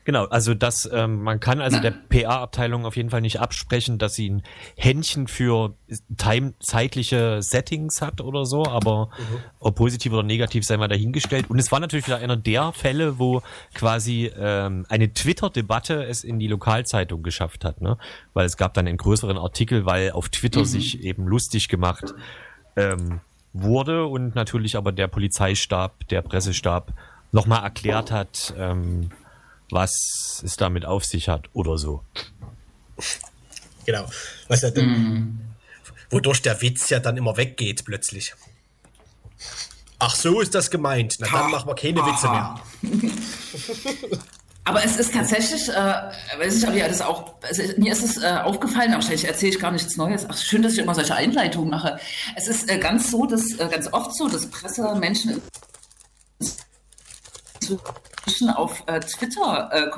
Genau, 0.05 0.27
also 0.27 0.53
das, 0.53 0.89
ähm, 0.93 1.23
man 1.23 1.41
kann 1.41 1.61
also 1.61 1.81
der 1.81 1.91
PA-Abteilung 2.09 2.85
auf 2.85 2.97
jeden 2.97 3.09
Fall 3.09 3.23
nicht 3.23 3.41
absprechen, 3.41 3.99
dass 3.99 4.15
sie 4.15 4.31
ein 4.31 4.43
Händchen 4.77 5.29
für 5.29 5.75
time 6.19 6.53
zeitliche 6.61 7.41
Settings 7.43 8.03
hat 8.03 8.21
oder 8.21 8.45
so, 8.45 8.67
aber 8.67 9.07
mhm. 9.07 9.39
ob 9.61 9.77
positiv 9.77 10.13
oder 10.13 10.23
negativ 10.23 10.65
sei 10.65 10.77
mal 10.77 10.89
dahingestellt. 10.89 11.49
Und 11.49 11.59
es 11.59 11.73
war 11.73 11.81
natürlich 11.81 12.07
wieder 12.07 12.19
einer 12.19 12.37
der 12.37 12.73
Fälle, 12.73 13.19
wo 13.19 13.43
quasi 13.75 14.31
ähm, 14.37 14.85
eine 14.91 15.13
Twitter-Debatte 15.13 16.05
es 16.05 16.23
in 16.23 16.39
die 16.39 16.49
Lokalzeitung 16.49 17.23
geschafft 17.23 17.65
hat, 17.65 17.81
ne? 17.81 17.97
Weil 18.35 18.45
es 18.45 18.59
gab 18.59 18.75
dann 18.75 18.87
einen 18.87 18.99
größeren 18.99 19.39
Artikel, 19.39 19.87
weil 19.87 20.11
auf 20.11 20.29
Twitter 20.29 20.61
mhm. 20.61 20.67
sich 20.67 21.03
eben 21.03 21.27
lustig 21.27 21.69
gemacht 21.69 22.15
ähm, 22.77 23.21
wurde 23.55 24.05
und 24.05 24.35
natürlich 24.35 24.77
aber 24.77 24.93
der 24.93 25.09
Polizeistab, 25.09 26.09
der 26.09 26.21
Pressestab 26.21 26.93
nochmal 27.33 27.63
erklärt 27.63 28.11
hat, 28.11 28.55
ähm, 28.59 29.11
was 29.71 30.43
es 30.45 30.57
damit 30.57 30.85
auf 30.85 31.05
sich 31.05 31.29
hat 31.29 31.49
oder 31.53 31.79
so. 31.79 32.03
Genau. 33.87 34.07
Was 34.49 34.63
ja 34.63 34.71
mm. 34.71 35.41
Wodurch 36.11 36.43
der 36.43 36.61
Witz 36.63 36.91
ja 36.91 37.01
dann 37.01 37.17
immer 37.17 37.37
weggeht 37.37 37.85
plötzlich. 37.85 38.35
Ach, 39.99 40.15
so 40.15 40.41
ist 40.41 40.55
das 40.55 40.71
gemeint. 40.71 41.17
Na, 41.19 41.29
dann 41.31 41.51
machen 41.51 41.69
wir 41.69 41.75
keine 41.75 42.05
Witze 42.05 42.29
mehr. 42.29 42.61
Aber 44.67 44.83
es 44.83 44.97
ist 44.97 45.13
tatsächlich, 45.13 45.69
äh, 45.69 45.73
weiß 46.39 46.57
ich, 46.57 46.67
ob 46.67 46.75
ihr 46.75 46.89
das 46.89 47.03
auch, 47.03 47.35
also 47.43 47.63
mir 47.77 47.93
ist 47.93 48.03
es 48.03 48.23
äh, 48.23 48.39
aufgefallen, 48.43 48.93
wahrscheinlich 48.93 49.27
erzähle 49.27 49.53
ich 49.53 49.59
gar 49.61 49.71
nichts 49.71 49.97
Neues. 49.97 50.27
Ach, 50.27 50.39
schön, 50.39 50.63
dass 50.63 50.73
ich 50.73 50.79
immer 50.79 50.95
solche 50.95 51.15
Einleitungen 51.15 51.69
mache. 51.69 51.99
Es 52.35 52.49
ist 52.49 52.71
äh, 52.71 52.79
ganz 52.79 53.11
so, 53.11 53.27
dass 53.27 53.53
äh, 53.59 53.69
ganz 53.69 53.93
oft 53.93 54.17
so, 54.17 54.27
dass 54.27 54.47
Pressemenschen 54.47 55.43
inzwischen 57.61 57.81
auf 58.55 58.83
äh, 58.87 59.01
Twitter 59.01 59.71
äh, 59.73 59.91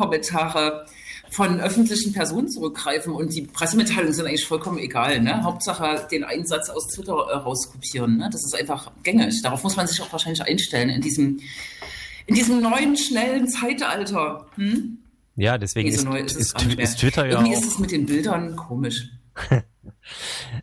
von 1.30 1.60
öffentlichen 1.60 2.12
Personen 2.12 2.48
zurückgreifen 2.48 3.12
und 3.12 3.34
die 3.34 3.42
Pressemitteilungen 3.42 4.14
sind 4.14 4.26
eigentlich 4.26 4.46
vollkommen 4.46 4.78
egal. 4.78 5.20
Ne? 5.20 5.42
Hauptsache 5.42 6.06
den 6.10 6.24
Einsatz 6.24 6.70
aus 6.70 6.88
Twitter 6.88 7.14
äh, 7.14 7.36
rauskopieren. 7.36 8.16
Ne? 8.16 8.28
Das 8.30 8.44
ist 8.44 8.54
einfach 8.54 8.92
gängig. 9.02 9.42
Darauf 9.42 9.62
muss 9.62 9.76
man 9.76 9.86
sich 9.86 10.00
auch 10.00 10.12
wahrscheinlich 10.12 10.42
einstellen 10.42 10.88
in 10.88 11.00
diesem, 11.00 11.40
in 12.26 12.34
diesem 12.34 12.60
neuen, 12.60 12.96
schnellen 12.96 13.48
Zeitalter. 13.48 14.46
Hm? 14.54 14.98
Ja, 15.36 15.58
deswegen 15.58 15.88
ist, 15.88 16.04
ist, 16.04 16.36
ist, 16.36 16.62
ist, 16.78 16.98
Twitter 16.98 17.26
ja 17.26 17.32
Irgendwie 17.32 17.56
auch... 17.56 17.60
ist 17.60 17.66
es 17.66 17.78
mit 17.78 17.90
den 17.90 18.06
Bildern 18.06 18.56
komisch. 18.56 19.10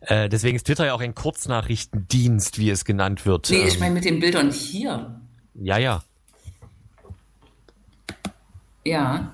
äh, 0.02 0.30
deswegen 0.30 0.56
ist 0.56 0.66
Twitter 0.66 0.86
ja 0.86 0.94
auch 0.94 1.02
ein 1.02 1.14
Kurznachrichtendienst, 1.14 2.58
wie 2.58 2.70
es 2.70 2.86
genannt 2.86 3.26
wird. 3.26 3.50
Nee, 3.52 3.68
ich 3.68 3.76
ähm, 3.76 3.80
meine 3.82 3.94
mit 3.94 4.06
den 4.06 4.20
Bildern 4.20 4.52
hier. 4.52 5.22
Ja, 5.54 5.78
ja. 5.78 6.04
Ja, 8.86 9.32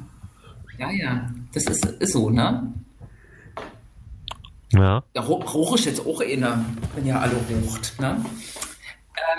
ja, 0.78 0.92
ja, 0.92 1.30
das 1.54 1.66
ist, 1.66 1.86
ist 1.86 2.14
so, 2.14 2.30
ne? 2.30 2.74
Ja. 4.72 5.04
Da 5.14 5.22
rauche 5.22 5.78
ich 5.78 5.86
jetzt 5.86 6.06
auch 6.06 6.22
einer, 6.22 6.64
wenn 6.96 7.06
ihr 7.06 7.20
alle 7.20 7.34
raucht, 7.34 8.00
ne? 8.00 8.24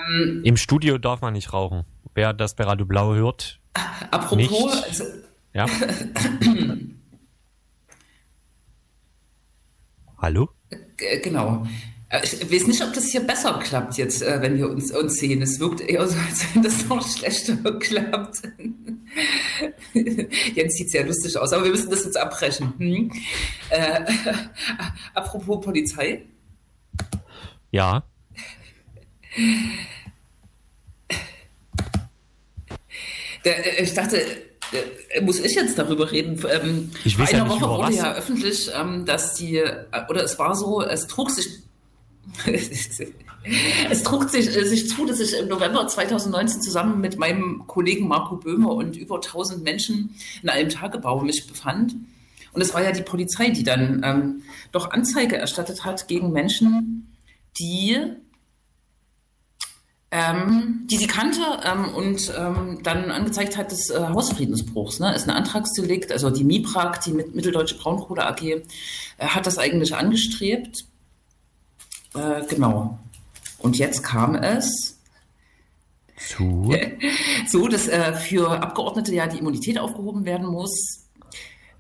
Ähm, 0.09 0.43
Im 0.45 0.57
Studio 0.57 0.99
darf 0.99 1.21
man 1.21 1.33
nicht 1.35 1.53
rauchen. 1.53 1.85
Wer 2.15 2.33
das 2.33 2.55
bei 2.55 2.65
Radio 2.65 2.87
Blau 2.87 3.15
hört. 3.15 3.61
Apropos, 4.11 4.37
nicht. 4.37 4.53
Also, 4.53 5.05
ja. 5.55 5.67
Hallo? 10.19 10.51
Genau. 11.23 11.67
Äh, 12.11 12.21
ich 12.25 12.53
weiß 12.53 12.67
nicht, 12.67 12.83
ob 12.83 12.93
das 12.93 13.07
hier 13.07 13.21
besser 13.21 13.59
klappt 13.63 13.97
jetzt, 13.97 14.23
äh, 14.23 14.43
wenn 14.43 14.59
wir 14.59 14.69
uns, 14.69 14.91
uns 14.91 15.15
sehen. 15.15 15.41
Es 15.43 15.59
wirkt 15.59 15.81
eher 15.81 16.07
so, 16.07 16.19
als 16.19 16.45
wenn 16.53 16.63
das 16.63 16.87
noch 16.87 17.09
schlechter 17.09 17.57
klappt. 17.79 18.43
Jens 20.55 20.75
sieht 20.75 20.91
sehr 20.91 21.07
lustig 21.07 21.37
aus, 21.39 21.53
aber 21.53 21.65
wir 21.65 21.71
müssen 21.71 21.91
das 21.91 22.05
jetzt 22.05 22.17
abbrechen. 22.17 22.75
Hm? 22.79 23.13
Äh, 23.71 24.01
apropos 25.15 25.65
Polizei. 25.65 26.27
Ja. 27.71 28.03
Der, 33.45 33.79
äh, 33.79 33.85
ich 33.85 33.95
dachte, 33.95 34.21
muss 35.23 35.39
ich 35.39 35.55
jetzt 35.55 35.79
darüber 35.79 36.11
reden? 36.11 36.45
Ähm, 36.51 36.91
ich 37.05 37.17
weiß 37.17 37.31
Vor 37.31 37.39
einer 37.39 37.49
ja 37.49 37.51
Woche 37.51 37.69
wurde 37.69 37.89
was. 37.89 37.97
ja 37.97 38.15
öffentlich, 38.15 38.71
ähm, 38.77 39.05
dass 39.07 39.35
die, 39.35 39.63
oder 40.09 40.25
es 40.25 40.39
war 40.41 40.57
so, 40.57 40.83
es 40.83 41.07
trug 41.07 41.31
sich 41.31 41.70
es 43.91 44.03
trug 44.03 44.29
sich, 44.29 44.55
äh, 44.55 44.65
sich 44.65 44.89
zu, 44.89 45.07
dass 45.07 45.21
ich 45.21 45.37
im 45.39 45.49
November 45.49 45.87
2019 45.87 46.63
zusammen 46.63 47.01
mit 47.01 47.19
meinem 47.19 47.67
Kollegen 47.67 48.09
Marco 48.09 48.37
Böhmer 48.37 48.73
und 48.73 48.97
über 48.97 49.17
1000 49.17 49.63
Menschen 49.63 50.15
in 50.43 50.49
einem 50.49 50.69
Tagebau 50.69 51.21
mich 51.21 51.47
befand. 51.47 51.97
Und 52.53 52.61
es 52.61 52.75
war 52.75 52.83
ja 52.83 52.93
die 52.93 53.03
Polizei, 53.03 53.51
die 53.51 53.63
dann 53.63 54.03
ähm, 54.05 54.43
doch 54.73 54.91
Anzeige 54.91 55.37
erstattet 55.37 55.85
hat 55.85 56.09
gegen 56.09 56.33
Menschen, 56.33 57.17
die, 57.59 57.97
ähm, 60.11 60.87
die 60.91 60.97
sie 60.97 61.07
kannte 61.07 61.41
ähm, 61.65 61.95
und 61.95 62.33
ähm, 62.37 62.81
dann 62.83 63.11
angezeigt 63.13 63.57
hat 63.57 63.71
des 63.71 63.91
äh, 63.91 64.01
Hausfriedensbruchs. 64.01 64.99
Ne? 64.99 65.15
Ist 65.15 65.29
ein 65.29 65.37
Antragsdelikt, 65.37 66.11
also 66.11 66.31
die 66.31 66.45
MIPRAG, 66.45 67.01
die 67.05 67.13
Mitteldeutsche 67.13 67.77
Braunkohle 67.77 68.27
AG, 68.27 68.43
äh, 68.43 68.63
hat 69.19 69.47
das 69.47 69.59
eigentlich 69.59 69.95
angestrebt 69.95 70.87
äh, 72.15 72.45
genau. 72.49 72.99
Und 73.59 73.79
jetzt 73.79 74.03
kam 74.03 74.35
es 74.35 74.99
zu, 76.17 76.75
so, 77.49 77.69
dass 77.69 77.89
äh, 77.89 78.15
für 78.15 78.63
Abgeordnete 78.63 79.15
ja 79.15 79.27
die 79.27 79.39
Immunität 79.39 79.79
aufgehoben 79.79 80.25
werden 80.25 80.47
muss. 80.47 81.07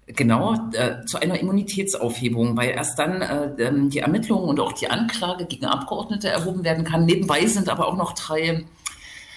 Genau, 0.07 0.57
äh, 0.73 1.05
zu 1.07 1.19
einer 1.19 1.39
Immunitätsaufhebung, 1.39 2.57
weil 2.57 2.71
erst 2.71 2.99
dann 2.99 3.23
äh, 3.23 3.63
ähm, 3.63 3.91
die 3.91 4.01
Ermittlungen 4.01 4.49
und 4.49 4.59
auch 4.59 4.73
die 4.73 4.91
Anklage 4.91 5.47
gegen 5.47 5.67
Abgeordnete 5.67 6.29
erhoben 6.29 6.65
werden 6.65 6.85
kann. 6.85 7.05
Nebenbei 7.05 7.47
sind 7.47 7.69
aber 7.69 7.87
auch 7.87 7.97
noch 7.97 8.13
drei, 8.15 8.65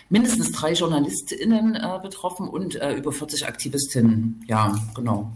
mindestens 0.10 0.52
drei 0.52 0.74
JournalistInnen 0.74 1.76
äh, 1.76 2.00
betroffen 2.02 2.48
und 2.48 2.76
äh, 2.76 2.94
über 2.94 3.12
40 3.12 3.46
Aktivistinnen. 3.48 4.44
Ja, 4.48 4.76
genau. 4.96 5.32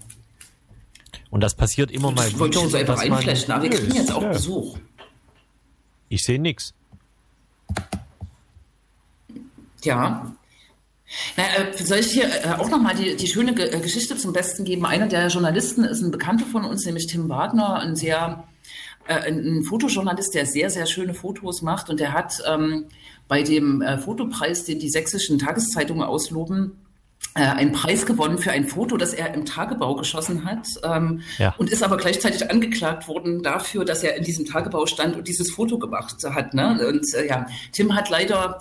Und 1.29 1.41
das 1.41 1.53
passiert 1.53 1.91
immer 1.91 2.11
mal 2.11 2.27
wieder. 2.27 2.39
Wollte 2.39 2.57
ich 2.57 2.63
uns 2.65 2.73
einfach 2.73 2.99
einflechten, 2.99 3.53
aber 3.53 3.63
wir 3.63 3.69
kriegen 3.69 3.93
jetzt 3.93 4.11
auch 4.11 4.23
ja. 4.23 4.29
Besuch. 4.29 4.77
Ich 6.09 6.23
sehe 6.23 6.39
nichts. 6.39 6.73
Ja. 9.83 10.33
Na, 11.37 11.43
äh, 11.43 11.83
soll 11.83 11.99
ich 11.99 12.11
hier 12.11 12.25
äh, 12.25 12.53
auch 12.57 12.69
nochmal 12.69 12.95
die, 12.95 13.15
die 13.15 13.27
schöne 13.27 13.51
äh, 13.51 13.79
Geschichte 13.79 14.17
zum 14.17 14.33
Besten 14.33 14.65
geben? 14.65 14.85
Einer 14.85 15.07
der 15.07 15.27
Journalisten 15.27 15.83
ist 15.83 16.01
ein 16.01 16.11
Bekannter 16.11 16.45
von 16.45 16.65
uns, 16.65 16.85
nämlich 16.85 17.07
Tim 17.07 17.29
Wagner, 17.29 17.79
ein 17.79 17.95
sehr 17.95 18.43
ein 19.09 19.63
Fotojournalist, 19.63 20.35
der 20.35 20.45
sehr, 20.45 20.69
sehr 20.69 20.85
schöne 20.85 21.13
Fotos 21.13 21.61
macht 21.61 21.89
und 21.89 22.01
der 22.01 22.11
hat 22.11 22.43
ähm, 22.45 22.87
bei 23.29 23.41
dem 23.41 23.81
Fotopreis, 24.03 24.65
den 24.65 24.79
die 24.79 24.89
sächsischen 24.89 25.39
Tageszeitungen 25.39 26.03
ausloben, 26.03 26.73
einen 27.33 27.71
Preis 27.71 28.05
gewonnen 28.05 28.39
für 28.39 28.51
ein 28.51 28.67
Foto, 28.67 28.97
das 28.97 29.13
er 29.13 29.33
im 29.33 29.45
Tagebau 29.45 29.95
geschossen 29.95 30.43
hat 30.45 30.67
ähm, 30.83 31.21
ja. 31.37 31.53
und 31.57 31.69
ist 31.69 31.83
aber 31.83 31.97
gleichzeitig 31.97 32.49
angeklagt 32.49 33.07
worden 33.07 33.43
dafür, 33.43 33.85
dass 33.85 34.03
er 34.03 34.15
in 34.15 34.23
diesem 34.23 34.45
Tagebau 34.45 34.87
stand 34.87 35.15
und 35.15 35.27
dieses 35.27 35.51
Foto 35.51 35.77
gemacht 35.77 36.15
hat. 36.23 36.53
Ne? 36.55 36.87
Und 36.87 37.05
äh, 37.13 37.27
ja, 37.27 37.45
Tim 37.73 37.95
hat 37.95 38.09
leider 38.09 38.57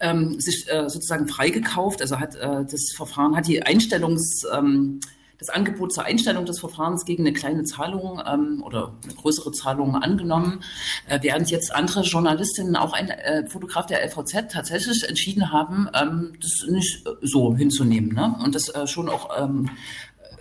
ähm, 0.00 0.38
sich 0.40 0.66
äh, 0.68 0.90
sozusagen 0.90 1.26
freigekauft, 1.26 2.02
also 2.02 2.20
hat 2.20 2.34
äh, 2.34 2.64
das 2.70 2.92
Verfahren, 2.94 3.34
hat 3.34 3.46
die 3.46 3.62
Einstellungs 3.62 4.42
ähm, 4.54 5.00
das 5.38 5.50
Angebot 5.50 5.92
zur 5.92 6.04
Einstellung 6.04 6.44
des 6.44 6.58
Verfahrens 6.58 7.04
gegen 7.04 7.24
eine 7.24 7.32
kleine 7.32 7.64
Zahlung 7.64 8.20
ähm, 8.26 8.62
oder 8.64 8.94
eine 9.04 9.14
größere 9.14 9.52
Zahlung 9.52 9.96
angenommen, 9.96 10.60
äh, 11.08 11.18
während 11.22 11.50
jetzt 11.50 11.74
andere 11.74 12.02
Journalistinnen, 12.02 12.76
auch 12.76 12.92
ein 12.92 13.08
äh, 13.10 13.46
Fotograf 13.46 13.86
der 13.86 14.04
LVZ, 14.04 14.52
tatsächlich 14.52 15.08
entschieden 15.08 15.52
haben, 15.52 15.88
ähm, 15.94 16.32
das 16.40 16.68
nicht 16.68 17.04
so 17.22 17.54
hinzunehmen 17.54 18.14
ne? 18.14 18.34
und 18.44 18.54
das 18.54 18.68
äh, 18.68 18.86
schon 18.86 19.08
auch 19.08 19.30
ähm, 19.40 19.70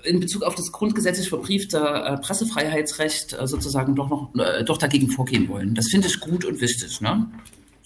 in 0.04 0.20
Bezug 0.20 0.44
auf 0.44 0.56
das 0.56 0.72
grundgesetzlich 0.72 1.30
verbriefte 1.30 1.80
äh, 1.80 2.18
Pressefreiheitsrecht 2.18 3.34
äh, 3.34 3.48
sozusagen 3.48 3.96
doch 3.96 4.10
noch 4.10 4.34
äh, 4.36 4.64
doch 4.64 4.78
dagegen 4.78 5.10
vorgehen 5.10 5.48
wollen. 5.50 5.76
Das 5.76 5.88
finde 5.90 6.08
ich 6.08 6.20
gut 6.20 6.46
und 6.46 6.62
wichtig. 6.62 7.02
Ne? 7.02 7.28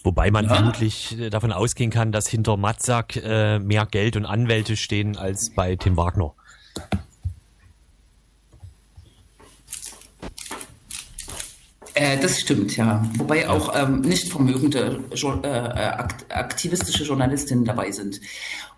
Wobei 0.04 0.32
man 0.32 0.46
ja. 0.46 0.56
vermutlich 0.56 1.18
äh, 1.20 1.30
davon 1.30 1.52
ausgehen 1.52 1.92
kann, 1.92 2.12
dass 2.12 2.28
hinter 2.28 2.58
Matzak 2.58 3.16
äh, 3.18 3.60
mehr 3.60 3.86
Geld 3.86 4.16
und 4.16 4.26
Anwälte 4.26 4.78
stehen 4.78 5.18
als 5.18 5.52
bei 5.56 5.76
Tim 5.76 5.98
Wagner. 5.98 6.34
Äh, 11.94 12.18
das 12.20 12.40
stimmt, 12.40 12.78
ja. 12.78 13.06
Wobei 13.18 13.50
auch 13.50 13.76
ähm, 13.76 14.02
nicht 14.02 14.30
vermögende 14.32 15.04
äh, 15.12 16.34
aktivistische 16.34 17.04
Journalistinnen 17.04 17.66
dabei 17.66 17.92
sind. 17.92 18.22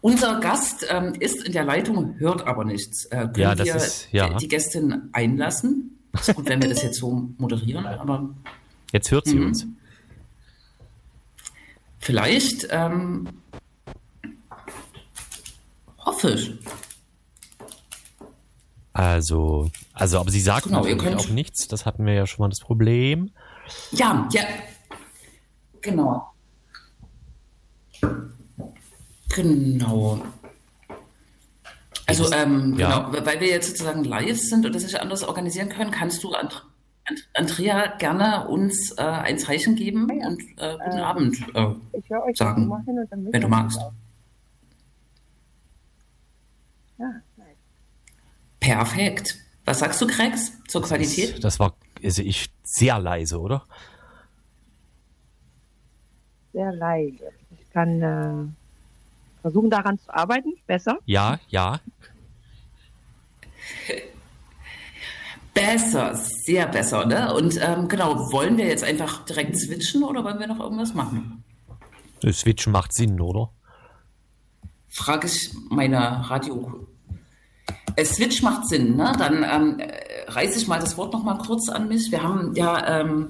Unser 0.02 0.40
Gast 0.40 0.86
ähm, 0.90 1.14
ist 1.20 1.46
in 1.46 1.54
der 1.54 1.64
Leitung, 1.64 2.16
hört 2.18 2.46
aber 2.48 2.66
nichts. 2.66 3.06
Äh, 3.06 3.28
können 3.28 3.36
ja, 3.38 3.58
wir 3.58 3.76
ist, 3.76 4.08
ja. 4.12 4.34
die 4.38 4.48
Gästin 4.48 5.10
einlassen? 5.14 6.00
Ist 6.14 6.36
gut, 6.36 6.50
wenn 6.50 6.62
wir 6.62 6.70
das 6.70 6.84
jetzt 6.84 7.00
so 7.00 7.30
moderieren, 7.38 7.86
aber. 7.86 8.30
Jetzt 8.92 9.12
hört 9.12 9.26
sie 9.26 9.36
mhm. 9.36 9.48
uns. 9.48 9.66
Vielleicht 12.00 12.68
ähm, 12.70 13.30
hoffe 16.00 16.32
ich. 16.32 16.54
Also, 18.94 19.72
also, 19.94 20.20
aber 20.20 20.30
sie 20.30 20.40
sagt 20.40 20.66
genau, 20.66 20.84
natürlich 20.84 21.16
auch 21.16 21.30
nichts. 21.30 21.68
Das 21.68 21.86
hatten 21.86 22.06
wir 22.06 22.14
ja 22.14 22.28
schon 22.28 22.44
mal 22.44 22.50
das 22.50 22.60
Problem. 22.60 23.32
Ja, 23.92 24.30
ja. 24.32 24.44
Genau. 25.82 26.32
Genau. 29.36 30.22
Also, 32.06 32.32
ähm, 32.32 32.76
ja. 32.78 33.10
genau, 33.10 33.26
weil 33.26 33.40
wir 33.40 33.48
jetzt 33.48 33.70
sozusagen 33.70 34.04
live 34.04 34.40
sind 34.40 34.66
und 34.66 34.76
das 34.76 34.84
sich 34.84 35.00
anders 35.00 35.24
organisieren 35.24 35.70
können, 35.70 35.90
kannst 35.90 36.24
du, 36.24 36.34
And 36.34 36.64
Andrea, 37.34 37.98
gerne 37.98 38.48
uns 38.48 38.92
äh, 38.92 39.02
ein 39.02 39.38
Zeichen 39.38 39.76
geben 39.76 40.08
ja, 40.10 40.28
und 40.28 40.42
äh, 40.58 40.78
guten 40.86 40.98
äh, 40.98 41.02
Abend 41.02 41.38
äh, 41.54 42.34
sagen, 42.34 42.72
wenn 43.10 43.42
du 43.42 43.48
magst. 43.50 43.80
Ja, 46.98 47.12
Perfekt. 48.64 49.38
Was 49.66 49.80
sagst 49.80 50.02
du, 50.02 50.08
Krex, 50.08 50.54
zur 50.68 50.82
das 50.82 50.90
Qualität? 50.90 51.36
Ist, 51.36 51.44
das 51.44 51.60
war, 51.60 51.76
also 52.02 52.22
ich, 52.22 52.50
sehr 52.64 52.98
leise, 52.98 53.40
oder? 53.40 53.66
Sehr 56.54 56.72
leise. 56.72 57.32
Ich 57.52 57.70
kann 57.72 58.02
äh, 58.02 59.42
versuchen, 59.42 59.70
daran 59.70 60.00
zu 60.00 60.14
arbeiten. 60.14 60.54
Besser? 60.66 60.98
Ja, 61.06 61.40
ja. 61.50 61.82
Besser, 65.54 66.16
sehr 66.16 66.68
besser, 66.68 67.06
ne? 67.06 67.34
Und 67.34 67.60
ähm, 67.62 67.90
genau, 67.90 68.32
wollen 68.32 68.58
wir 68.58 68.66
jetzt 68.66 68.84
einfach 68.84 69.26
direkt 69.26 69.58
switchen 69.58 70.04
oder 70.04 70.24
wollen 70.24 70.40
wir 70.40 70.48
noch 70.48 70.60
irgendwas 70.60 70.94
machen? 70.94 71.44
Das 72.22 72.40
Switchen 72.40 72.72
macht 72.72 72.94
Sinn, 72.94 73.20
oder? 73.20 73.52
Frage 74.88 75.28
ich 75.28 75.54
meine 75.70 76.30
Radio 76.30 76.88
Switch 78.04 78.42
macht 78.42 78.68
Sinn, 78.68 78.96
ne? 78.96 79.14
Dann 79.18 79.44
ähm, 79.44 79.82
reiße 80.28 80.58
ich 80.58 80.68
mal 80.68 80.80
das 80.80 80.98
Wort 80.98 81.14
noch 81.14 81.24
mal 81.24 81.38
kurz 81.38 81.70
an 81.70 81.88
mich. 81.88 82.12
Wir 82.12 82.24
haben 82.24 82.56
ja 82.56 83.02
ähm, 83.02 83.30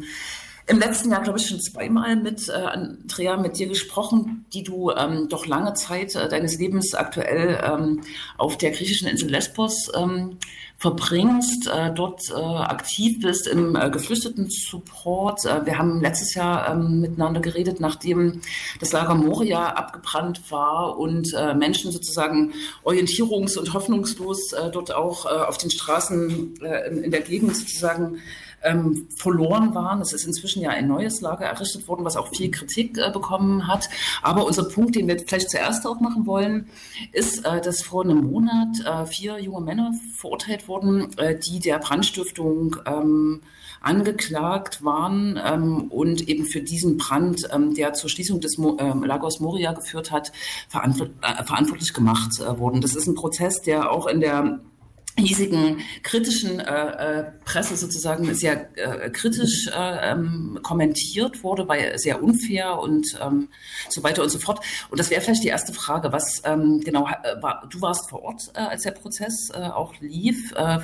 im 0.66 0.80
letzten 0.80 1.12
Jahr, 1.12 1.22
glaube 1.22 1.40
ich, 1.40 1.48
schon 1.48 1.60
zweimal 1.60 2.16
mit 2.16 2.48
äh, 2.48 2.54
Andrea, 2.54 3.36
mit 3.38 3.58
dir 3.58 3.68
gesprochen, 3.68 4.46
die 4.54 4.64
du 4.64 4.92
ähm, 4.92 5.28
doch 5.30 5.46
lange 5.46 5.74
Zeit 5.74 6.16
äh, 6.16 6.30
deines 6.30 6.58
Lebens 6.58 6.94
aktuell 6.94 7.62
ähm, 7.64 8.02
auf 8.38 8.58
der 8.58 8.72
griechischen 8.72 9.08
Insel 9.08 9.30
Lesbos 9.30 9.92
ähm, 9.96 10.38
verbringst, 10.84 11.68
äh, 11.68 11.94
dort 11.94 12.30
äh, 12.30 12.34
aktiv 12.34 13.22
bist 13.22 13.48
im 13.48 13.78
äh, 13.78 13.90
Geflüchteten-Support. 13.90 15.46
Äh, 15.46 15.66
wir 15.66 15.78
haben 15.78 16.02
letztes 16.02 16.34
Jahr 16.34 16.70
ähm, 16.70 17.00
miteinander 17.00 17.40
geredet, 17.40 17.80
nachdem 17.80 18.42
das 18.82 18.92
Lager 18.92 19.16
Moria 19.16 19.70
abgebrannt 19.70 20.52
war 20.52 21.00
und 21.00 21.34
äh, 21.36 21.54
Menschen 21.54 21.94
sozusagen 21.94 22.52
orientierungs- 22.84 23.58
und 23.58 23.74
hoffnungslos 23.74 24.52
äh, 24.52 24.72
dort 24.72 24.94
auch 24.94 25.26
äh, 25.26 25.30
auf 25.30 25.58
den 25.58 25.72
Straßen 25.72 26.62
äh, 26.62 26.90
in, 26.90 27.04
in 27.06 27.12
der 27.12 27.22
Gegend 27.22 27.56
sozusagen 27.56 28.20
ähm, 28.64 29.08
verloren 29.16 29.74
waren. 29.76 30.02
Es 30.02 30.14
ist 30.14 30.26
inzwischen 30.26 30.62
ja 30.62 30.72
ein 30.72 30.88
neues 30.88 31.22
Lager 31.22 31.46
errichtet 31.46 31.88
worden, 31.88 32.06
was 32.06 32.18
auch 32.18 32.30
viel 32.30 32.52
Kritik 32.52 32.98
äh, 32.98 33.12
bekommen 33.12 33.68
hat. 33.68 33.90
Aber 34.22 34.46
unser 34.46 34.64
Punkt, 34.64 34.96
den 34.96 35.08
wir 35.08 35.20
vielleicht 35.20 35.50
zuerst 35.50 35.86
auch 35.86 36.00
machen 36.00 36.26
wollen, 36.26 36.68
ist, 37.12 37.46
äh, 37.46 37.62
dass 37.62 37.82
vor 37.82 38.04
einem 38.04 38.32
Monat 38.32 38.80
äh, 38.86 39.06
vier 39.06 39.40
junge 39.40 39.62
Männer 39.62 39.92
verurteilt 40.16 40.68
wurden, 40.68 41.18
äh, 41.18 41.38
die 41.38 41.60
der 41.60 41.80
Brandstiftung 41.80 42.78
ähm, 42.86 43.42
angeklagt 43.84 44.84
waren 44.84 45.40
ähm, 45.46 45.84
und 45.90 46.28
eben 46.28 46.46
für 46.46 46.62
diesen 46.62 46.98
Brand, 46.98 47.48
ähm, 47.52 47.76
der 47.76 47.94
zur 47.94 48.10
Schließung 48.10 48.40
des 48.40 48.58
Mo 48.58 48.78
ähm, 48.80 49.04
Lagos 49.04 49.42
Moria 49.42 49.74
geführt 49.74 50.10
hat, 50.10 50.32
verantwort 50.70 51.12
äh, 51.22 51.44
verantwortlich 51.44 51.94
gemacht 51.94 52.40
äh, 52.40 52.58
wurden. 52.58 52.82
Das 52.82 52.96
ist 52.96 53.08
ein 53.08 53.16
Prozess, 53.16 53.62
der 53.62 53.92
auch 53.92 54.08
in 54.08 54.22
der 54.22 54.62
hiesigen 55.18 55.80
kritischen 56.02 56.60
äh, 56.60 56.64
äh, 56.64 57.32
Presse 57.46 57.76
sozusagen 57.76 58.34
sehr 58.34 58.70
äh, 58.78 59.10
kritisch 59.12 59.68
äh, 59.68 60.12
ähm, 60.12 60.60
kommentiert 60.64 61.44
wurde, 61.44 61.68
weil 61.68 61.98
sehr 62.00 62.24
unfair 62.24 62.80
und 62.80 63.18
ähm, 63.22 63.50
so 63.90 64.04
weiter 64.04 64.24
und 64.24 64.30
so 64.30 64.40
fort. 64.40 64.66
Und 64.90 65.00
das 65.00 65.12
wäre 65.12 65.22
vielleicht 65.22 65.44
die 65.44 65.50
erste 65.50 65.74
Frage, 65.74 66.12
was 66.12 66.42
ähm, 66.46 66.82
genau 66.84 67.08
äh, 67.08 67.42
war, 67.42 67.68
du 67.70 67.82
warst 67.82 68.10
vor 68.10 68.24
Ort, 68.24 68.52
äh, 68.56 68.60
als 68.60 68.84
der 68.84 68.92
Prozess 68.92 69.52
auch 69.52 69.94
lief. 70.00 70.54
Äh, 70.54 70.80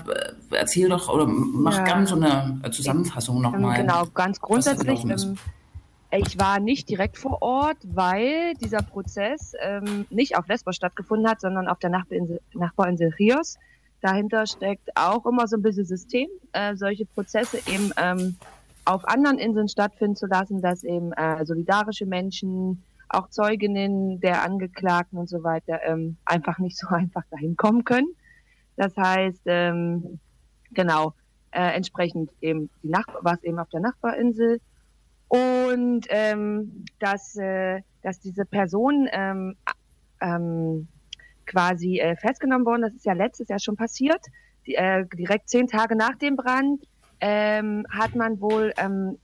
erzähl 0.52 0.90
doch 0.90 1.10
oder 1.10 1.26
mach 1.26 1.78
ja. 1.78 1.84
gerne 1.84 2.08
so 2.08 2.16
eine 2.16 2.62
Zusammenfassung 2.72 3.42
nochmal. 3.42 3.80
Ähm, 3.80 3.88
genau, 3.88 4.06
ganz 4.14 4.40
grundsätzlich. 4.40 5.04
Ähm, 5.06 5.38
ich 6.12 6.40
war 6.40 6.60
nicht 6.60 6.90
direkt 6.90 7.18
vor 7.18 7.42
Ort, 7.42 7.78
weil 7.84 8.54
dieser 8.56 8.82
Prozess 8.82 9.54
ähm, 9.62 10.06
nicht 10.10 10.38
auf 10.38 10.48
Lesbos 10.48 10.76
stattgefunden 10.76 11.30
hat, 11.30 11.42
sondern 11.42 11.68
auf 11.68 11.80
der 11.80 11.90
Nachbarinsel, 11.90 12.42
Nachbarinsel 12.54 13.14
Rios 13.20 13.58
dahinter 14.02 14.46
steckt 14.48 14.90
auch 14.96 15.26
immer 15.26 15.48
so 15.48 15.58
ein 15.58 15.62
bisschen 15.62 15.86
System, 15.86 16.28
äh, 16.54 16.76
solche 16.76 17.06
Prozesse 17.06 17.58
eben 17.68 17.92
ähm, 17.98 18.38
auf 18.86 19.08
anderen 19.08 19.38
Inseln 19.38 19.68
stattfinden 19.68 20.16
zu 20.16 20.26
lassen, 20.26 20.62
dass 20.62 20.84
eben 20.84 21.14
äh, 21.14 21.46
solidarische 21.46 22.06
Menschen, 22.06 22.84
auch 23.10 23.30
Zeuginnen 23.30 24.20
der 24.20 24.44
Angeklagten 24.44 25.18
und 25.18 25.28
so 25.28 25.44
weiter 25.44 25.80
ähm, 25.84 26.18
einfach 26.26 26.60
nicht 26.60 26.78
so 26.78 26.88
einfach 26.90 27.24
dahin 27.32 27.56
kommen 27.58 27.84
können. 27.84 28.16
Das 28.76 28.96
heißt, 28.96 29.42
ähm, 29.46 30.20
genau, 30.72 31.14
äh, 31.52 31.76
entsprechend 31.76 32.32
eben 32.42 32.70
die 32.84 32.90
Nachbar, 32.90 33.24
war 33.24 33.34
es 33.34 33.44
eben 33.44 33.60
auf 33.60 33.70
der 33.70 33.82
Nachbarinsel 33.82 34.62
und 35.28 36.06
ähm, 36.10 36.86
dass, 37.00 37.36
äh, 37.36 37.82
dass 38.04 38.20
diese 38.20 38.46
Person 38.46 39.08
ähm, 39.12 39.56
ähm, 40.22 40.88
quasi 41.50 42.00
äh, 42.00 42.16
festgenommen 42.16 42.66
worden. 42.66 42.84
Das 42.84 42.94
ist 42.94 43.06
ja 43.06 43.14
letztes 43.14 43.50
Jahr 43.50 43.60
schon 43.60 43.76
passiert. 43.76 44.22
Die, 44.66 44.76
äh, 44.76 45.06
direkt 45.14 45.50
zehn 45.50 45.68
Tage 45.68 45.96
nach 45.96 46.16
dem 46.16 46.36
Brand 46.36 46.84
ähm, 47.20 47.86
hat 47.90 48.16
man 48.16 48.40
wohl 48.40 48.72
ähm, 48.78 49.18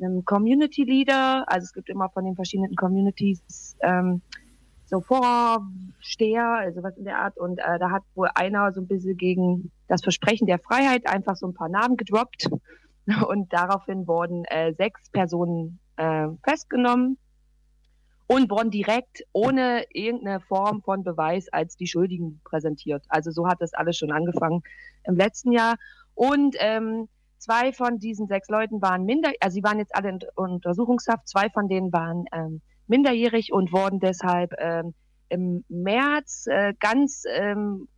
einem 0.00 0.24
Community 0.24 0.84
Leader, 0.84 1.44
also 1.46 1.64
es 1.64 1.72
gibt 1.72 1.88
immer 1.90 2.08
von 2.08 2.24
den 2.24 2.34
verschiedenen 2.34 2.74
Communities 2.74 3.76
ähm, 3.80 4.22
so 4.86 5.00
Vorsteher, 5.00 6.46
also 6.46 6.82
was 6.82 6.96
in 6.96 7.04
der 7.04 7.18
Art. 7.18 7.38
Und 7.38 7.60
äh, 7.60 7.78
da 7.78 7.90
hat 7.90 8.02
wohl 8.14 8.28
einer 8.34 8.72
so 8.72 8.80
ein 8.80 8.88
bisschen 8.88 9.16
gegen 9.16 9.70
das 9.86 10.02
Versprechen 10.02 10.46
der 10.46 10.58
Freiheit 10.58 11.06
einfach 11.06 11.36
so 11.36 11.46
ein 11.46 11.54
paar 11.54 11.68
Namen 11.68 11.96
gedroppt. 11.96 12.50
Und 13.28 13.52
daraufhin 13.52 14.06
wurden 14.08 14.44
äh, 14.46 14.72
sechs 14.74 15.08
Personen 15.10 15.78
äh, 15.96 16.26
festgenommen 16.42 17.18
und 18.30 18.48
wurden 18.48 18.70
direkt 18.70 19.24
ohne 19.32 19.82
irgendeine 19.92 20.38
Form 20.38 20.82
von 20.82 21.02
Beweis 21.02 21.48
als 21.52 21.74
die 21.74 21.88
Schuldigen 21.88 22.40
präsentiert. 22.44 23.04
Also 23.08 23.32
so 23.32 23.48
hat 23.48 23.60
das 23.60 23.74
alles 23.74 23.98
schon 23.98 24.12
angefangen 24.12 24.62
im 25.02 25.16
letzten 25.16 25.50
Jahr. 25.50 25.74
Und 26.14 26.54
ähm, 26.60 27.08
zwei 27.38 27.72
von 27.72 27.98
diesen 27.98 28.28
sechs 28.28 28.48
Leuten 28.48 28.80
waren 28.80 29.04
minder, 29.04 29.32
also 29.40 29.56
sie 29.56 29.64
waren 29.64 29.80
jetzt 29.80 29.96
alle 29.96 30.10
in 30.10 30.20
Untersuchungshaft, 30.36 31.26
zwei 31.26 31.50
von 31.50 31.68
denen 31.68 31.92
waren 31.92 32.26
ähm, 32.30 32.60
minderjährig 32.86 33.52
und 33.52 33.72
wurden 33.72 33.98
deshalb 33.98 34.54
ähm, 34.58 34.94
im 35.28 35.64
März 35.68 36.46
äh, 36.46 36.74
ganz 36.78 37.24
ähm, 37.34 37.88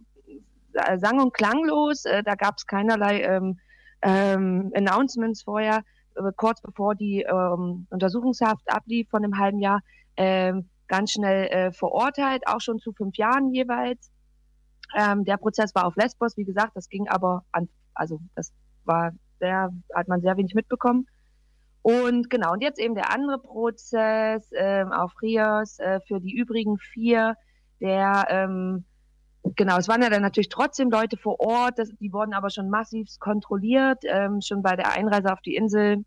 sang- 0.97 1.21
und 1.21 1.35
klanglos, 1.35 2.07
äh, 2.07 2.23
da 2.23 2.37
gab 2.37 2.55
es 2.57 2.67
keinerlei 2.67 3.21
ähm, 3.21 3.59
ähm, 4.01 4.73
Announcements 4.75 5.43
vorher, 5.43 5.83
äh, 6.15 6.33
kurz 6.37 6.63
bevor 6.63 6.95
die 6.95 7.21
ähm, 7.21 7.87
Untersuchungshaft 7.91 8.73
ablief 8.73 9.11
von 9.11 9.23
einem 9.23 9.39
halben 9.39 9.59
Jahr, 9.59 9.83
ähm, 10.17 10.69
ganz 10.89 11.13
schnell 11.13 11.47
äh, 11.47 11.73
verurteilt, 11.73 12.43
auch 12.47 12.61
schon 12.61 12.79
zu 12.79 12.93
fünf 12.93 13.17
Jahren 13.17 13.53
jeweils. 13.53 14.11
Ähm, 14.95 15.25
der 15.25 15.39
Prozess 15.39 15.75
war 15.75 15.87
auf 15.87 15.97
Lesbos, 15.97 16.37
wie 16.37 16.45
gesagt, 16.45 16.77
das 16.77 16.89
ging 16.89 17.09
aber 17.09 17.45
an, 17.53 17.69
also 17.95 18.21
das 18.35 18.53
war 18.85 19.13
sehr, 19.41 19.71
hat 19.95 20.09
man 20.09 20.21
sehr 20.21 20.37
wenig 20.37 20.55
mitbekommen. 20.55 21.07
Und 21.83 22.31
genau, 22.31 22.53
und 22.53 22.63
jetzt 22.63 22.79
eben 22.79 22.95
der 22.95 23.13
andere 23.13 23.39
Prozess 23.39 24.49
ähm, 24.55 24.93
auf 24.93 25.13
Rios 25.21 25.79
äh, 25.79 26.01
für 26.07 26.21
die 26.21 26.37
übrigen 26.37 26.79
vier, 26.79 27.37
der 27.81 28.27
ähm, 28.29 28.85
genau, 29.57 29.79
es 29.79 29.89
waren 29.89 30.03
ja 30.03 30.11
dann 30.11 30.23
natürlich 30.23 30.49
trotzdem 30.49 30.91
Leute 30.91 31.17
vor 31.17 31.41
Ort, 31.41 31.79
das, 31.79 31.89
die 32.01 32.13
wurden 32.13 32.35
aber 32.35 32.51
schon 32.51 32.71
massiv 32.71 33.09
kontrolliert, 33.19 34.05
ähm, 34.05 34.41
schon 34.41 34.63
bei 34.63 34.77
der 34.77 34.93
Einreise 34.93 35.33
auf 35.33 35.41
die 35.41 35.57
Insel 35.57 36.05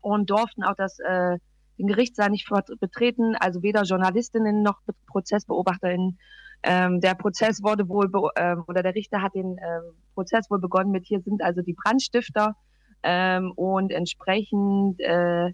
und 0.00 0.30
durften 0.30 0.64
auch 0.64 0.74
das 0.74 0.98
äh, 0.98 1.38
den 1.78 1.86
Gerichtssaal 1.86 2.30
nicht 2.30 2.48
betreten, 2.80 3.36
also 3.36 3.62
weder 3.62 3.82
Journalistinnen 3.82 4.62
noch 4.62 4.80
Prozessbeobachterinnen. 5.06 6.18
Ähm, 6.64 7.00
der 7.00 7.14
Prozess 7.14 7.62
wurde 7.62 7.88
wohl, 7.88 8.10
ähm, 8.36 8.64
oder 8.66 8.82
der 8.82 8.94
Richter 8.94 9.22
hat 9.22 9.34
den 9.34 9.58
ähm, 9.58 9.94
Prozess 10.14 10.50
wohl 10.50 10.58
begonnen 10.58 10.90
mit, 10.90 11.06
hier 11.06 11.20
sind 11.20 11.42
also 11.42 11.62
die 11.62 11.74
Brandstifter 11.74 12.56
ähm, 13.04 13.52
und 13.52 13.92
entsprechend, 13.92 15.00
äh, 15.00 15.52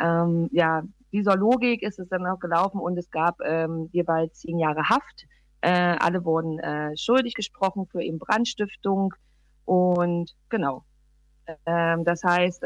ähm, 0.00 0.48
ja, 0.52 0.82
dieser 1.12 1.36
Logik 1.36 1.82
ist 1.82 1.98
es 1.98 2.08
dann 2.08 2.26
auch 2.26 2.38
gelaufen 2.38 2.80
und 2.80 2.96
es 2.98 3.10
gab 3.10 3.40
ähm, 3.44 3.88
jeweils 3.92 4.40
zehn 4.40 4.58
Jahre 4.58 4.88
Haft. 4.88 5.26
Äh, 5.60 5.96
alle 5.98 6.24
wurden 6.24 6.58
äh, 6.58 6.96
schuldig 6.96 7.34
gesprochen 7.34 7.86
für 7.86 8.02
eben 8.02 8.18
Brandstiftung 8.18 9.14
und 9.64 10.32
genau. 10.48 10.84
Das 11.66 12.24
heißt, 12.24 12.64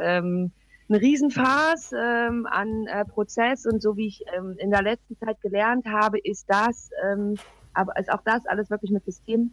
eine 0.89 1.01
Riesenfarce 1.01 1.93
ähm, 1.93 2.47
an 2.51 2.87
äh, 2.87 3.05
Prozess 3.05 3.67
und 3.67 3.83
so 3.83 3.97
wie 3.97 4.07
ich 4.07 4.25
ähm, 4.37 4.57
in 4.59 4.71
der 4.71 4.83
letzten 4.83 5.17
Zeit 5.19 5.41
gelernt 5.41 5.87
habe, 5.87 6.19
ist 6.19 6.47
das, 6.49 6.91
ähm, 7.05 7.37
aber 7.75 7.99
ist 7.99 8.11
auch 8.11 8.23
das 8.25 8.47
alles 8.47 8.71
wirklich 8.71 8.91
mit 8.91 9.05
System 9.05 9.51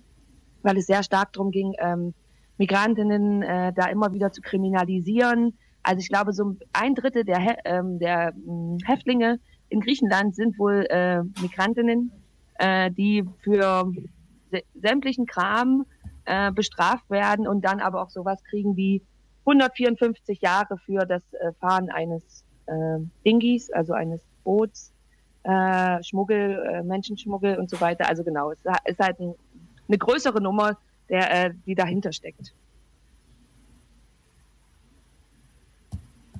weil 0.65 0.78
es 0.78 0.88
sehr 0.88 1.04
stark 1.04 1.32
darum 1.32 1.52
ging, 1.52 1.74
ähm, 1.78 2.13
Migrantinnen 2.58 3.43
äh, 3.43 3.71
da 3.74 3.86
immer 3.86 4.12
wieder 4.13 4.32
zu 4.32 4.41
kriminalisieren. 4.41 5.58
Also 5.84 6.00
ich 6.00 6.10
glaube, 6.10 6.34
so 6.34 6.56
ein 6.74 6.95
Drittel 6.95 7.24
der, 7.24 7.39
He 7.39 7.54
ähm, 7.65 8.00
der 8.00 8.30
äh, 8.30 8.78
Häftlinge 8.86 9.39
in 9.69 9.82
Griechenland 9.82 10.36
sind 10.36 10.58
wohl 10.58 10.86
äh, 10.89 11.21
Migrantinnen, 11.41 12.12
äh, 12.56 12.91
die 12.91 13.24
für 13.43 13.91
sämtlichen 14.74 15.26
Kram 15.26 15.86
äh, 16.26 16.52
bestraft 16.52 17.10
werden 17.10 17.48
und 17.48 17.63
dann 17.63 17.80
aber 17.80 18.02
auch 18.02 18.10
sowas 18.10 18.43
kriegen 18.43 18.76
wie 18.76 19.04
154 19.45 20.41
Jahre 20.41 20.77
für 20.77 21.05
das 21.05 21.21
äh, 21.34 21.51
Fahren 21.60 21.89
eines 21.89 22.43
äh, 22.65 22.99
Dingis, 23.25 23.71
also 23.71 23.93
eines 23.93 24.21
Boots, 24.43 24.91
äh, 25.43 26.03
Schmuggel, 26.03 26.63
äh, 26.65 26.84
Menschenschmuggel 26.84 27.58
und 27.58 27.69
so 27.69 27.79
weiter. 27.79 28.08
Also 28.10 28.23
genau, 28.23 28.51
es 28.51 28.60
ist 28.86 28.99
halt 28.99 29.19
ein, 29.19 29.36
eine 29.88 29.97
größere 29.97 30.41
Nummer, 30.41 30.77
der, 31.10 31.45
äh, 31.45 31.53
die 31.65 31.75
dahinter 31.75 32.12
steckt. 32.12 32.53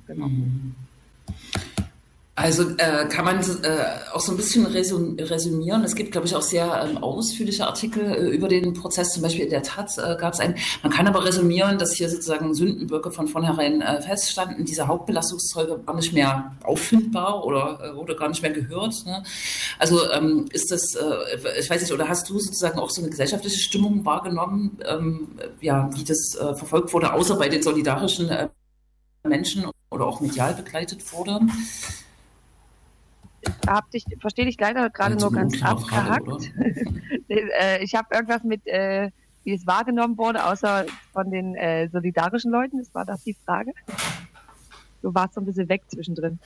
Genau. 0.06 0.26
Mhm. 0.26 0.74
Also 2.38 2.68
äh, 2.76 3.06
kann 3.08 3.24
man 3.24 3.40
äh, 3.40 4.12
auch 4.12 4.20
so 4.20 4.30
ein 4.30 4.36
bisschen 4.36 4.66
resümieren. 4.66 5.82
Es 5.84 5.94
gibt, 5.94 6.12
glaube 6.12 6.26
ich, 6.26 6.36
auch 6.36 6.42
sehr 6.42 6.86
ähm, 6.86 6.98
ausführliche 6.98 7.66
Artikel 7.66 8.04
äh, 8.04 8.28
über 8.28 8.46
den 8.46 8.74
Prozess. 8.74 9.14
Zum 9.14 9.22
Beispiel 9.22 9.44
in 9.44 9.50
der 9.50 9.62
Taz 9.62 9.96
äh, 9.96 10.18
gab 10.20 10.34
es 10.34 10.40
einen. 10.40 10.54
Man 10.82 10.92
kann 10.92 11.06
aber 11.06 11.24
resümieren, 11.24 11.78
dass 11.78 11.94
hier 11.94 12.10
sozusagen 12.10 12.54
Sündenböcke 12.54 13.10
von 13.10 13.26
vornherein 13.26 13.80
äh, 13.80 14.02
feststanden. 14.02 14.66
Diese 14.66 14.86
Hauptbelastungszeuge 14.86 15.80
war 15.86 15.94
nicht 15.94 16.12
mehr 16.12 16.54
auffindbar 16.62 17.42
oder 17.42 17.80
äh, 17.82 17.96
wurde 17.96 18.14
gar 18.14 18.28
nicht 18.28 18.42
mehr 18.42 18.52
gehört. 18.52 19.06
Ne? 19.06 19.22
Also 19.78 20.12
ähm, 20.12 20.44
ist 20.52 20.70
das, 20.70 20.94
äh, 20.94 21.58
ich 21.58 21.70
weiß 21.70 21.80
nicht, 21.80 21.92
oder 21.92 22.06
hast 22.06 22.28
du 22.28 22.38
sozusagen 22.38 22.78
auch 22.78 22.90
so 22.90 23.00
eine 23.00 23.08
gesellschaftliche 23.08 23.60
Stimmung 23.60 24.04
wahrgenommen, 24.04 24.76
ähm, 24.86 25.28
ja, 25.62 25.88
wie 25.94 26.04
das 26.04 26.34
äh, 26.34 26.54
verfolgt 26.54 26.92
wurde, 26.92 27.14
außer 27.14 27.36
bei 27.36 27.48
den 27.48 27.62
solidarischen 27.62 28.28
äh, 28.28 28.50
Menschen 29.24 29.70
oder 29.88 30.04
auch 30.04 30.20
medial 30.20 30.52
begleitet 30.52 31.00
wurde? 31.14 31.40
Hab 33.66 33.90
dich, 33.90 34.04
verstehe 34.20 34.44
dich 34.46 34.58
leider 34.60 34.90
gerade 34.90 35.16
nur 35.16 35.32
ganz 35.32 35.62
abgehackt. 35.62 36.52
Äh, 37.28 37.82
ich 37.82 37.96
habe 37.96 38.06
irgendwas 38.14 38.44
mit, 38.44 38.64
äh, 38.66 39.10
wie 39.42 39.52
es 39.52 39.66
wahrgenommen 39.66 40.16
wurde, 40.16 40.46
außer 40.46 40.86
von 41.12 41.28
den 41.28 41.56
äh, 41.56 41.88
solidarischen 41.88 42.52
Leuten. 42.52 42.78
Das 42.78 42.94
war 42.94 43.04
das 43.04 43.24
die 43.24 43.34
Frage. 43.44 43.72
Du 45.02 45.12
warst 45.12 45.34
so 45.34 45.40
ein 45.40 45.44
bisschen 45.44 45.68
weg 45.68 45.82
zwischendrin. 45.88 46.38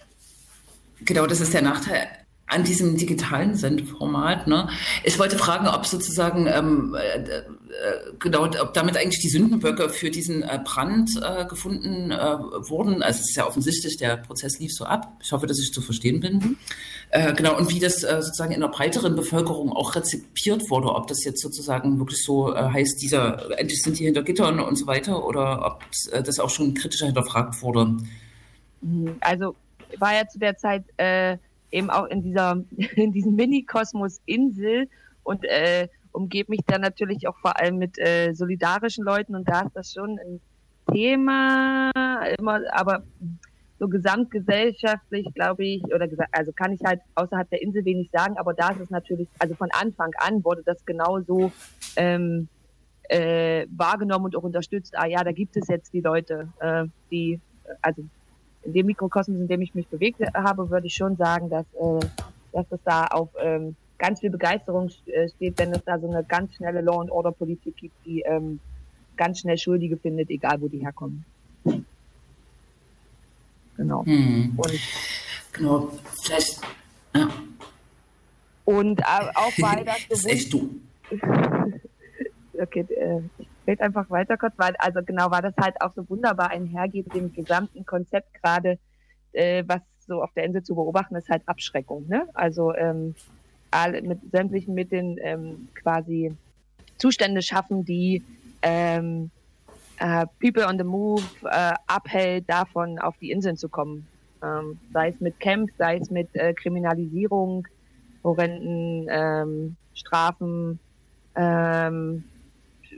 Genau, 1.04 1.26
das 1.26 1.40
ist 1.42 1.52
der 1.52 1.60
Nachteil 1.60 2.08
an 2.50 2.64
diesem 2.64 2.96
digitalen 2.96 3.54
Sendformat. 3.54 4.46
Ne? 4.46 4.68
Ich 5.04 5.18
wollte 5.18 5.38
fragen, 5.38 5.68
ob 5.68 5.86
sozusagen 5.86 6.46
ähm, 6.48 6.96
äh, 6.98 7.20
äh, 7.20 7.42
genau, 8.18 8.44
ob 8.44 8.74
damit 8.74 8.96
eigentlich 8.96 9.20
die 9.20 9.28
Sündenböcke 9.28 9.88
für 9.88 10.10
diesen 10.10 10.42
äh, 10.42 10.58
Brand 10.64 11.10
äh, 11.22 11.44
gefunden 11.46 12.10
äh, 12.10 12.16
wurden. 12.68 13.02
Also 13.02 13.20
es 13.20 13.30
ist 13.30 13.36
ja 13.36 13.46
offensichtlich, 13.46 13.96
der 13.96 14.16
Prozess 14.16 14.58
lief 14.58 14.72
so 14.74 14.84
ab. 14.84 15.16
Ich 15.22 15.30
hoffe, 15.30 15.46
dass 15.46 15.60
ich 15.60 15.72
zu 15.72 15.80
verstehen 15.80 16.18
bin. 16.18 16.34
Mhm. 16.34 16.56
Äh, 17.10 17.32
genau, 17.34 17.56
und 17.56 17.70
wie 17.70 17.78
das 17.78 18.00
sozusagen 18.00 18.52
in 18.52 18.60
der 18.60 18.68
breiteren 18.68 19.14
Bevölkerung 19.14 19.72
auch 19.72 19.94
rezipiert 19.94 20.70
wurde, 20.70 20.94
ob 20.94 21.06
das 21.06 21.24
jetzt 21.24 21.40
sozusagen 21.40 21.98
wirklich 21.98 22.24
so 22.24 22.54
heißt, 22.54 23.00
dieser 23.02 23.58
endlich 23.58 23.82
sind 23.82 23.98
die 23.98 24.04
hinter 24.04 24.22
Gittern 24.22 24.60
und 24.60 24.76
so 24.76 24.86
weiter, 24.86 25.26
oder 25.26 25.64
ob 25.66 25.84
das 26.24 26.38
auch 26.38 26.50
schon 26.50 26.74
kritischer 26.74 27.06
hinterfragt 27.06 27.60
wurde. 27.62 27.96
Mhm. 28.80 29.16
Also 29.20 29.56
war 29.98 30.14
ja 30.14 30.28
zu 30.28 30.38
der 30.38 30.56
Zeit 30.56 30.84
äh, 30.98 31.36
eben 31.70 31.90
auch 31.90 32.06
in 32.06 32.22
dieser, 32.22 32.62
in 32.96 33.12
diesem 33.12 33.34
Mini-Kosmos 33.34 34.20
Insel 34.26 34.88
und 35.22 35.44
äh, 35.44 35.88
umgebe 36.12 36.50
mich 36.50 36.60
dann 36.66 36.80
natürlich 36.80 37.28
auch 37.28 37.36
vor 37.38 37.60
allem 37.60 37.78
mit 37.78 37.98
äh, 37.98 38.32
solidarischen 38.34 39.04
Leuten 39.04 39.34
und 39.34 39.48
da 39.48 39.62
ist 39.62 39.76
das 39.76 39.92
schon 39.92 40.18
ein 40.18 40.40
Thema, 40.92 41.90
immer, 42.38 42.60
aber 42.72 43.04
so 43.78 43.88
gesamtgesellschaftlich, 43.88 45.26
glaube 45.34 45.64
ich, 45.64 45.84
oder 45.84 46.06
also 46.32 46.52
kann 46.52 46.72
ich 46.72 46.80
halt 46.84 47.00
außerhalb 47.14 47.48
der 47.48 47.62
Insel 47.62 47.84
wenig 47.84 48.10
sagen, 48.12 48.36
aber 48.36 48.52
da 48.52 48.70
ist 48.70 48.80
es 48.80 48.90
natürlich, 48.90 49.28
also 49.38 49.54
von 49.54 49.68
Anfang 49.72 50.10
an 50.18 50.44
wurde 50.44 50.62
das 50.64 50.84
genauso 50.84 51.50
ähm, 51.96 52.48
äh, 53.08 53.66
wahrgenommen 53.74 54.26
und 54.26 54.36
auch 54.36 54.42
unterstützt. 54.42 54.94
Ah 54.96 55.06
ja, 55.06 55.24
da 55.24 55.32
gibt 55.32 55.56
es 55.56 55.66
jetzt 55.68 55.92
die 55.94 56.00
Leute, 56.00 56.48
äh, 56.60 56.84
die, 57.10 57.40
also 57.80 58.04
in 58.62 58.72
dem 58.72 58.86
Mikrokosmos, 58.86 59.38
in 59.38 59.48
dem 59.48 59.62
ich 59.62 59.74
mich 59.74 59.88
bewegt 59.88 60.20
habe, 60.34 60.70
würde 60.70 60.86
ich 60.86 60.94
schon 60.94 61.16
sagen, 61.16 61.48
dass, 61.48 61.66
äh, 61.74 62.06
dass 62.52 62.66
es 62.70 62.80
da 62.84 63.06
auf 63.06 63.30
ähm, 63.40 63.76
ganz 63.98 64.20
viel 64.20 64.30
Begeisterung 64.30 64.90
äh, 65.06 65.28
steht, 65.28 65.58
wenn 65.58 65.72
es 65.72 65.84
da 65.84 65.98
so 65.98 66.10
eine 66.10 66.24
ganz 66.24 66.54
schnelle 66.54 66.80
Law 66.80 67.00
and 67.00 67.10
Order 67.10 67.32
Politik 67.32 67.76
gibt, 67.76 67.94
die 68.04 68.20
ähm, 68.22 68.60
ganz 69.16 69.40
schnell 69.40 69.58
Schuldige 69.58 69.96
findet, 69.96 70.30
egal 70.30 70.60
wo 70.60 70.68
die 70.68 70.78
herkommen. 70.78 71.24
Genau. 73.76 74.04
Hm. 74.04 74.54
Und, 74.56 74.80
genau, 75.52 75.90
vielleicht. 76.22 76.60
Ja. 77.14 77.28
Und 78.64 79.02
auch 79.04 79.52
weil 79.58 79.84
das. 79.84 80.48
du. 80.50 80.80
okay, 82.60 82.80
äh, 82.80 83.20
red 83.66 83.80
einfach 83.80 84.10
weiter 84.10 84.36
kurz, 84.36 84.54
weil 84.56 84.74
also 84.78 85.00
genau 85.02 85.30
war 85.30 85.42
das 85.42 85.54
halt 85.60 85.80
auch 85.80 85.92
so 85.94 86.08
wunderbar 86.08 86.50
einhergeht 86.50 87.06
mit 87.06 87.14
dem 87.14 87.32
gesamten 87.32 87.84
Konzept 87.86 88.34
gerade, 88.42 88.78
äh, 89.32 89.64
was 89.66 89.80
so 90.06 90.22
auf 90.22 90.32
der 90.34 90.44
Insel 90.44 90.62
zu 90.62 90.74
beobachten 90.74 91.14
ist, 91.16 91.28
halt 91.28 91.42
Abschreckung. 91.46 92.06
Ne? 92.08 92.26
Also 92.34 92.74
ähm, 92.74 93.14
alle, 93.70 94.02
mit 94.02 94.18
sämtlichen 94.32 94.74
Mitteln 94.74 95.16
ähm, 95.22 95.68
quasi 95.74 96.34
Zustände 96.98 97.42
schaffen, 97.42 97.84
die 97.84 98.22
ähm, 98.62 99.30
äh, 99.98 100.26
People 100.40 100.66
on 100.66 100.78
the 100.78 100.84
Move 100.84 101.22
äh, 101.44 101.74
abhält, 101.86 102.44
davon 102.48 102.98
auf 102.98 103.16
die 103.18 103.30
Inseln 103.30 103.56
zu 103.56 103.68
kommen. 103.68 104.06
Ähm, 104.42 104.78
sei 104.92 105.08
es 105.10 105.20
mit 105.20 105.38
Camps, 105.38 105.72
sei 105.78 105.98
es 105.98 106.10
mit 106.10 106.34
äh, 106.34 106.54
Kriminalisierung, 106.54 107.68
horrenden 108.24 109.06
ähm, 109.10 109.76
Strafen, 109.94 110.78
ähm, 111.36 112.24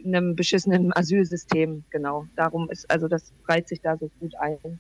einem 0.05 0.37
beschissenen 0.37 0.93
Asylsystem, 0.95 1.85
genau. 1.91 2.27
Darum 2.37 2.71
ist, 2.71 2.91
also 2.91 3.09
das 3.09 3.33
reiht 3.49 3.69
sich 3.69 3.81
da 3.81 3.97
so 3.97 4.11
gut 4.21 4.35
ein. 4.37 4.79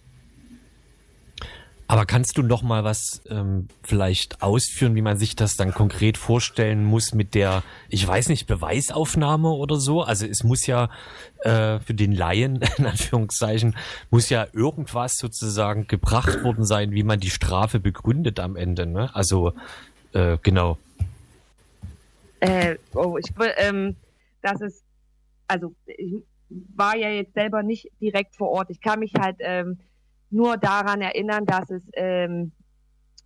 Aber 1.93 2.07
kannst 2.07 2.39
du 2.39 2.43
noch 2.43 2.63
mal 2.63 2.85
was 2.85 3.21
ähm, 3.29 3.69
vielleicht 3.83 4.41
ausführen, 4.41 4.95
wie 4.95 5.03
man 5.03 5.19
sich 5.19 5.37
das 5.37 5.57
dann 5.57 5.75
konkret 5.75 6.17
vorstellen 6.17 6.85
muss 6.85 7.13
mit 7.13 7.35
der, 7.35 7.63
ich 7.91 8.07
weiß 8.07 8.31
nicht, 8.31 8.47
Beweisaufnahme 8.47 9.51
oder 9.51 9.77
so? 9.77 10.01
Also 10.01 10.25
es 10.25 10.43
muss 10.43 10.67
ja 10.67 10.89
äh, 11.41 11.81
für 11.81 11.93
den 11.93 12.13
Laien, 12.13 12.63
in 12.79 12.87
Anführungszeichen, 12.87 13.77
muss 14.09 14.31
ja 14.31 14.47
irgendwas 14.55 15.19
sozusagen 15.19 15.87
gebracht 15.87 16.43
worden 16.45 16.65
sein, 16.65 16.93
wie 16.93 17.03
man 17.03 17.21
die 17.21 17.29
Strafe 17.29 17.79
begründet 17.79 18.41
am 18.41 18.57
Ende. 18.57 18.87
Ne? 18.87 19.15
Also 19.15 19.53
äh, 20.15 20.39
genau. 20.43 20.79
Äh, 22.41 22.77
oh, 22.95 23.19
ich 23.19 23.31
ähm, 23.59 23.97
das 24.41 24.61
ist 24.63 24.82
also 25.53 25.75
ich 25.87 26.25
war 26.75 26.97
ja 26.97 27.09
jetzt 27.09 27.35
selber 27.35 27.63
nicht 27.63 27.89
direkt 28.01 28.37
vor 28.37 28.49
Ort. 28.51 28.71
Ich 28.71 28.81
kann 28.81 29.01
mich 29.01 29.13
halt 29.19 29.37
ähm, 29.41 29.79
nur 30.31 30.57
daran 30.57 31.01
erinnern, 31.01 31.45
dass 31.47 31.71
es 31.71 31.85
ähm, 31.95 32.53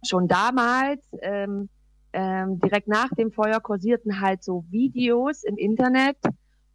schon 0.05 0.29
damals 0.29 1.01
ähm, 1.23 1.69
ähm, 2.13 2.61
direkt 2.61 2.89
nach 2.89 3.11
dem 3.11 3.31
Feuer 3.33 3.61
kursierten 3.61 4.21
halt 4.21 4.43
so 4.43 4.65
Videos 4.71 5.45
im 5.45 5.57
Internet 5.57 6.19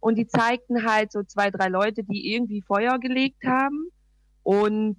und 0.00 0.16
die 0.16 0.26
zeigten 0.26 0.86
halt 0.86 1.12
so 1.12 1.22
zwei, 1.22 1.50
drei 1.50 1.68
Leute, 1.68 2.04
die 2.04 2.32
irgendwie 2.34 2.62
Feuer 2.62 2.98
gelegt 2.98 3.44
haben 3.44 3.88
und 4.42 4.96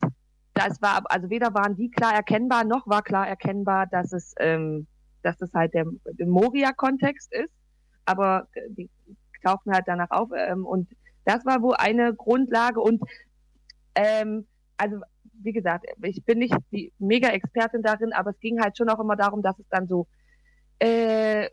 das 0.54 0.82
war, 0.82 1.01
also 1.06 1.30
weder 1.30 1.54
waren 1.54 1.76
die 1.76 1.89
klar 1.89 2.14
erkennbar, 2.14 2.64
noch 2.64 2.88
war 2.88 3.01
klar 3.01 3.28
erkennbar, 3.28 3.88
dass 3.88 4.14
es, 4.14 4.36
ähm, 4.39 4.88
dass 5.24 5.41
es 5.41 5.51
halt 5.54 5.74
der, 5.74 5.86
der 6.06 6.28
Moria-Kontext 6.28 7.34
ist. 7.34 7.54
Aber 8.06 8.47
die 8.70 8.89
tauchten 9.44 9.74
halt 9.74 9.86
danach 9.88 10.12
auf. 10.12 10.30
Ähm, 10.36 10.66
und 10.66 10.89
das 11.26 11.46
war 11.46 11.62
wohl 11.62 11.76
eine 11.76 12.14
Grundlage. 12.14 12.80
Und 12.80 13.02
ähm, 13.96 14.48
also 14.78 14.98
wie 15.41 15.54
gesagt, 15.54 15.86
ich 16.02 16.24
bin 16.24 16.39
nicht 16.39 16.56
die 16.72 16.91
Mega-Expertin 17.00 17.82
darin, 17.82 18.14
aber 18.14 18.32
es 18.32 18.39
ging 18.39 18.62
halt 18.62 18.78
schon 18.78 18.89
auch 18.89 19.00
immer 19.00 19.16
darum, 19.16 19.41
dass 19.41 19.58
es 19.60 19.68
dann 19.70 19.88
so 19.88 20.08
äh, 20.80 21.50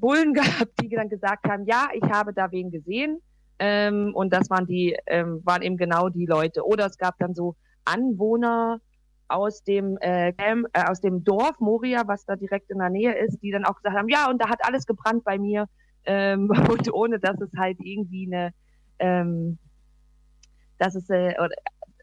Bullen 0.00 0.34
gab, 0.34 0.68
die 0.80 0.88
dann 0.88 1.08
gesagt 1.08 1.48
haben, 1.48 1.64
ja, 1.66 1.88
ich 1.94 2.04
habe 2.04 2.32
da 2.32 2.50
wen 2.50 2.70
gesehen. 2.70 3.18
Ähm, 3.58 4.12
und 4.14 4.32
das 4.32 4.50
waren 4.50 4.66
die, 4.66 4.96
ähm, 5.06 5.40
waren 5.44 5.62
eben 5.62 5.76
genau 5.76 6.08
die 6.08 6.26
Leute. 6.26 6.66
Oder 6.66 6.86
es 6.86 6.98
gab 6.98 7.18
dann 7.18 7.34
so 7.34 7.54
Anwohner 7.84 8.80
aus 9.28 9.62
dem 9.62 9.96
äh, 9.98 10.30
äh, 10.30 10.62
aus 10.74 11.00
dem 11.00 11.24
Dorf 11.24 11.58
Moria, 11.60 12.02
was 12.06 12.24
da 12.24 12.36
direkt 12.36 12.70
in 12.70 12.78
der 12.78 12.90
Nähe 12.90 13.16
ist, 13.16 13.38
die 13.42 13.50
dann 13.50 13.64
auch 13.64 13.76
gesagt 13.76 13.96
haben, 13.96 14.08
ja, 14.08 14.28
und 14.28 14.42
da 14.42 14.48
hat 14.48 14.60
alles 14.64 14.86
gebrannt 14.86 15.24
bei 15.24 15.38
mir 15.38 15.68
ähm, 16.04 16.50
und 16.70 16.92
ohne 16.92 17.18
dass 17.18 17.40
es 17.40 17.50
halt 17.56 17.78
irgendwie 17.80 18.26
eine, 18.26 18.52
ähm, 18.98 19.58
dass 20.78 20.94
es, 20.94 21.08
äh, 21.10 21.34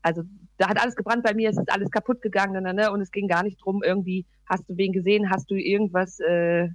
also 0.01 0.23
da 0.57 0.69
hat 0.69 0.81
alles 0.81 0.95
gebrannt 0.95 1.23
bei 1.23 1.33
mir, 1.33 1.49
es 1.49 1.57
ist 1.57 1.71
alles 1.71 1.91
kaputt 1.91 2.21
gegangen 2.21 2.63
ne, 2.63 2.73
ne, 2.73 2.91
und 2.91 3.01
es 3.01 3.11
ging 3.11 3.27
gar 3.27 3.43
nicht 3.43 3.57
drum, 3.63 3.81
irgendwie, 3.83 4.25
hast 4.45 4.69
du 4.69 4.77
wen 4.77 4.91
gesehen, 4.91 5.29
hast 5.29 5.49
du 5.49 5.55
irgendwas 5.55 6.19
äh, 6.19 6.69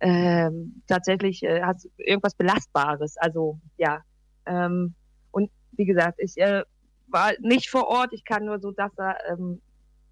ähm, 0.00 0.82
tatsächlich 0.86 1.42
äh, 1.42 1.62
hast 1.62 1.88
irgendwas 1.96 2.34
Belastbares. 2.34 3.16
Also 3.16 3.58
ja. 3.78 4.02
Ähm, 4.46 4.94
und 5.30 5.50
wie 5.72 5.86
gesagt, 5.86 6.18
ich 6.18 6.36
äh, 6.36 6.62
war 7.08 7.32
nicht 7.40 7.70
vor 7.70 7.88
Ort. 7.88 8.12
Ich 8.12 8.24
kann 8.24 8.44
nur 8.44 8.60
so 8.60 8.70
das 8.70 8.92
da 8.96 9.16
ähm, 9.30 9.60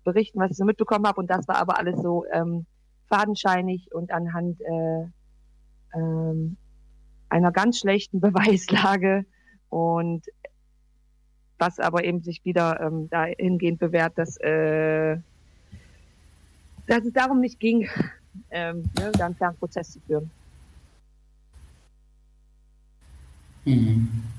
berichten, 0.04 0.40
was 0.40 0.52
ich 0.52 0.56
so 0.56 0.64
mitbekommen 0.64 1.06
habe. 1.06 1.20
Und 1.20 1.30
das 1.30 1.46
war 1.46 1.56
aber 1.56 1.78
alles 1.78 2.00
so 2.00 2.24
ähm, 2.32 2.66
fadenscheinig 3.08 3.92
und 3.92 4.10
anhand 4.12 4.60
äh, 4.62 5.06
ähm, 5.94 6.56
einer 7.28 7.52
ganz 7.52 7.78
schlechten 7.80 8.20
Beweislage 8.20 9.24
und 9.68 10.24
was 11.58 11.78
aber 11.78 12.04
eben 12.04 12.22
sich 12.22 12.44
wieder 12.44 12.80
ähm, 12.80 13.08
dahingehend 13.08 13.78
bewährt, 13.78 14.18
dass, 14.18 14.36
äh, 14.38 15.16
dass 16.88 17.04
es 17.04 17.12
darum 17.12 17.40
nicht 17.40 17.60
ging, 17.60 17.88
ähm, 18.50 18.84
ne, 18.98 19.12
da 19.12 19.26
einen 19.26 19.36
fairen 19.36 19.56
Prozess 19.56 19.92
zu 19.92 20.00
führen. 20.00 20.30
Mhm. 23.64 24.31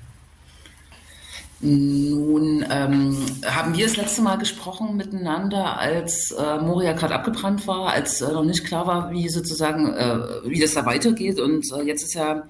Nun 1.64 2.66
ähm, 2.70 3.16
haben 3.45 3.78
wir 3.78 3.86
das 3.86 3.95
letzte 3.95 4.22
Mal 4.22 4.36
gesprochen 4.36 4.97
miteinander, 4.97 5.80
als 5.80 6.32
äh, 6.32 6.57
Moria 6.57 6.91
gerade 6.91 7.16
abgebrannt 7.16 7.66
war, 7.68 7.88
als 7.88 8.20
äh, 8.20 8.34
noch 8.34 8.43
nicht 8.43 8.66
klar 8.66 8.86
war, 8.86 9.11
wie 9.11 9.30
sozusagen, 9.30 9.93
äh, 9.93 10.20
wie 10.43 10.59
das 10.59 10.74
da 10.74 10.86
weitergeht. 10.86 11.39
Und 11.39 11.66
äh, 11.72 11.84
jetzt 11.84 12.03
ist 12.03 12.16
ja 12.16 12.49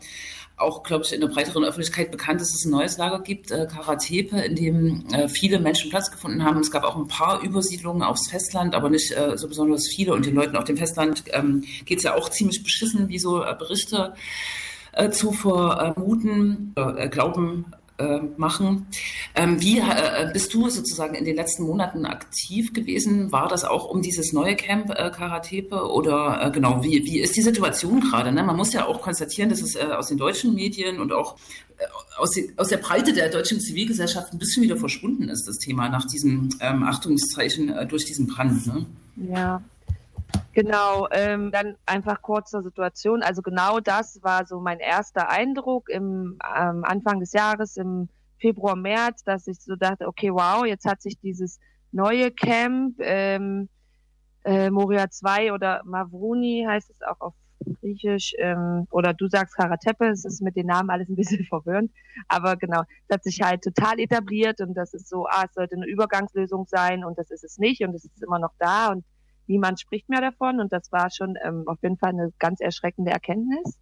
auch, 0.57 0.82
glaube 0.82 1.03
ich, 1.05 1.14
in 1.14 1.22
der 1.22 1.28
breiteren 1.28 1.64
Öffentlichkeit 1.64 2.09
bekannt, 2.09 2.41
dass 2.41 2.55
es 2.55 2.66
ein 2.66 2.72
neues 2.72 2.97
Lager 2.97 3.20
gibt, 3.20 3.51
äh, 3.51 3.68
Karatepe, 3.72 4.39
in 4.39 4.55
dem 4.55 5.05
äh, 5.14 5.28
viele 5.28 5.59
Menschen 5.59 5.91
Platz 5.91 6.09
gefunden 6.09 6.43
haben. 6.43 6.59
Es 6.59 6.72
gab 6.72 6.84
auch 6.84 6.95
ein 6.95 7.07
paar 7.07 7.43
Übersiedlungen 7.43 8.01
aufs 8.01 8.30
Festland, 8.32 8.74
aber 8.74 8.89
nicht 8.89 9.11
äh, 9.16 9.38
so 9.38 9.47
besonders 9.47 9.88
viele. 9.88 10.14
Und 10.14 10.26
den 10.26 10.34
Leuten 10.34 10.55
auf 10.55 10.64
dem 10.64 10.78
Festland 10.78 11.24
ähm, 11.34 11.64
geht 11.86 11.99
es 11.99 12.03
ja 12.03 12.16
auch 12.16 12.30
ziemlich 12.30 12.64
beschissen, 12.64 13.09
wie 13.09 13.20
so 13.20 13.43
Berichte 13.59 14.16
äh, 14.93 15.11
zu 15.11 15.32
vermuten, 15.34 16.74
äh, 16.76 17.09
glauben 17.09 17.66
äh, 18.04 18.22
machen. 18.38 18.88
Ähm, 19.36 19.62
wie 19.62 19.80
äh, 19.80 20.30
bist 20.34 20.54
du 20.54 20.70
sozusagen 20.70 21.16
in 21.16 21.26
den 21.26 21.36
letzten 21.36 21.64
Monaten 21.64 22.06
aktiv 22.06 22.74
gewesen? 22.74 23.32
War 23.32 23.47
das 23.47 23.64
auch 23.64 23.86
um 23.89 24.01
dieses 24.01 24.34
neue 24.34 24.56
Camp 24.56 24.89
äh, 24.89 25.10
Karatepe 25.10 25.89
oder 25.89 26.41
äh, 26.41 26.51
genau, 26.51 26.84
wie, 26.84 27.04
wie 27.06 27.20
ist 27.20 27.36
die 27.36 27.41
Situation 27.41 28.01
gerade? 28.01 28.32
Ne? 28.32 28.43
Man 28.43 28.56
muss 28.56 28.74
ja 28.74 28.86
auch 28.86 29.01
konstatieren, 29.01 29.49
dass 29.49 29.62
es 29.62 29.76
äh, 29.76 29.84
aus 29.84 30.08
den 30.08 30.18
deutschen 30.18 30.54
Medien 30.54 30.99
und 30.99 31.14
auch 31.14 31.36
äh, 31.78 31.84
aus, 32.18 32.32
die, 32.32 32.51
aus, 32.58 32.68
der 32.68 32.78
Breite 32.78 33.14
der 33.14 33.30
deutschen 33.30 33.60
Zivilgesellschaft 33.60 34.34
ein 34.34 34.39
bisschen 34.39 34.64
wieder 34.64 34.78
verschwunden 34.78 35.30
ist, 35.30 35.47
das 35.47 35.58
Thema 35.58 35.89
nach 35.89 36.06
diesem 36.06 36.49
ähm, 36.60 36.84
Achtungszeichen 36.84 37.74
durch 37.88 38.06
diesen 38.06 38.28
Brand. 38.28 38.68
Ne? 38.68 38.86
Ja, 39.16 39.64
Genau, 40.54 41.08
ähm, 41.12 41.51
dann 41.51 41.76
einfach 41.88 42.22
kurz 42.22 42.51
zur 42.51 42.62
Situation. 42.62 43.24
Also 43.24 43.41
genau 43.41 43.80
das 43.80 44.22
war 44.22 44.45
so 44.45 44.60
mein 44.60 44.80
erster 44.80 45.30
Eindruck 45.30 45.89
im 45.89 46.38
ähm, 46.56 46.84
Anfang 46.84 47.20
des 47.20 47.34
Jahres, 47.34 47.76
im 47.76 48.08
Februar, 48.39 48.76
März, 48.76 49.24
dass 49.24 49.47
ich 49.47 49.60
so 49.60 49.76
dachte, 49.76 50.08
okay, 50.08 50.32
wow, 50.32 50.64
jetzt 50.66 50.86
hat 50.86 51.01
sich 51.01 51.20
dieses 51.20 51.60
neue 51.91 52.30
Camp, 52.30 52.97
ähm, 52.99 53.68
äh, 54.43 54.70
Moria 54.70 55.10
2 55.10 55.54
oder 55.54 55.82
Mavruni 55.86 56.66
heißt 56.68 56.89
es 56.91 57.01
auch 57.01 57.20
auf 57.20 57.34
Griechisch, 57.80 58.34
ähm, 58.38 58.88
oder 58.91 59.14
du 59.14 59.28
sagst 59.30 59.56
Karatepe, 59.56 60.08
es 60.08 60.26
ist 60.26 60.41
mit 60.41 60.56
den 60.56 60.68
Namen 60.68 60.89
alles 60.89 61.08
ein 61.08 61.16
bisschen 61.16 61.45
verwirrend, 61.49 61.91
aber 62.28 62.58
genau, 62.58 62.84
das 63.08 63.16
hat 63.16 63.24
sich 63.24 63.41
halt 63.41 63.64
total 63.64 63.99
etabliert 63.99 64.60
und 64.60 64.74
das 64.76 64.93
ist 64.93 65.08
so, 65.08 65.26
ah, 65.28 65.45
es 65.47 65.54
sollte 65.54 65.76
eine 65.78 65.88
Übergangslösung 65.88 66.68
sein 66.68 67.06
und 67.06 67.18
das 67.18 67.32
ist 67.32 67.43
es 67.43 67.58
nicht 67.58 67.82
und 67.82 67.95
es 67.95 68.04
ist 68.04 68.22
immer 68.22 68.39
noch 68.39 68.51
da 68.60 68.91
und 68.91 69.06
niemand 69.48 69.80
spricht 69.80 70.10
mehr 70.10 70.22
davon 70.22 70.60
und 70.60 70.74
das 70.74 70.91
war 70.91 71.10
schon 71.12 71.36
ähm, 71.44 71.64
auf 71.68 71.78
jeden 71.82 71.98
Fall 71.98 72.10
eine 72.10 72.32
ganz 72.39 72.62
erschreckende 72.62 73.12
Erkenntnis, 73.12 73.78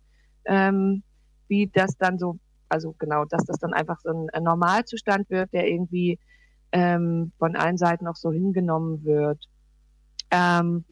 ähm, 0.46 1.04
wie 1.48 1.68
das 1.68 1.98
dann 1.98 2.18
so, 2.18 2.40
also 2.70 2.96
genau, 2.98 3.26
dass 3.26 3.44
das 3.46 3.60
dann 3.60 3.74
einfach 3.74 4.00
so 4.00 4.10
ein, 4.10 4.44
Normalzustand 4.44 5.30
wird, 5.30 5.54
der 5.54 5.68
irgendwie 5.68 6.18
ähm, 6.72 7.32
von 7.38 7.56
allen 7.56 7.78
Seiten 7.78 8.08
auch 8.08 8.16
so 8.16 8.32
hingenommen 8.32 9.04
wird. 9.04 9.46
Ähm, 10.32 10.86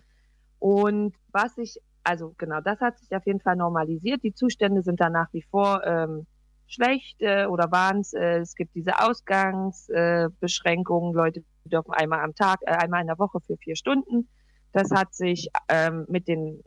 und 0.60 1.16
was 1.32 1.58
ich, 1.58 1.80
also 2.04 2.36
genau, 2.38 2.62
das 2.62 2.80
hat 2.82 3.00
sich 3.00 3.16
auf 3.16 3.26
jeden 3.26 3.40
Fall 3.40 3.56
normalisiert. 3.56 4.22
Die 4.24 4.34
Zustände 4.34 4.84
sind 4.84 5.00
da 5.00 5.10
nach 5.10 5.34
wie 5.34 5.44
vor 5.44 5.82
ähm, 5.86 6.28
schlecht 6.68 7.22
äh, 7.22 7.46
oder 7.46 7.72
waren 7.72 8.02
es. 8.02 8.12
Äh, 8.14 8.40
es 8.40 8.56
gibt 8.56 8.76
diese 8.76 9.00
Ausgangsbeschränkungen. 9.00 11.14
Äh, 11.14 11.18
Leute 11.18 11.46
dürfen 11.64 11.94
einmal 11.94 12.20
am 12.20 12.36
Tag, 12.36 12.60
äh, 12.64 12.72
einmal 12.72 13.00
in 13.02 13.08
der 13.08 13.20
Woche 13.20 13.40
für 13.40 13.56
vier 13.58 13.78
Stunden 13.78 14.28
das 14.72 14.92
hat 14.92 15.14
sich 15.14 15.50
ähm, 15.68 16.06
mit 16.08 16.28
den 16.28 16.64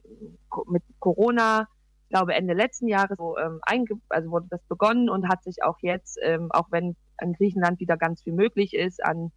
mit 0.66 0.82
Corona, 0.98 1.68
glaube 2.08 2.34
Ende 2.34 2.54
letzten 2.54 2.88
Jahres, 2.88 3.16
so, 3.16 3.38
ähm, 3.38 3.60
einge 3.62 3.94
also 4.08 4.30
wurde 4.30 4.46
das 4.50 4.62
begonnen 4.64 5.08
und 5.08 5.28
hat 5.28 5.42
sich 5.44 5.62
auch 5.62 5.78
jetzt, 5.80 6.18
ähm, 6.22 6.50
auch 6.50 6.70
wenn 6.70 6.96
in 7.20 7.32
Griechenland 7.34 7.80
wieder 7.80 7.96
ganz 7.96 8.22
viel 8.22 8.32
möglich 8.32 8.74
ist 8.74 9.02
an 9.04 9.32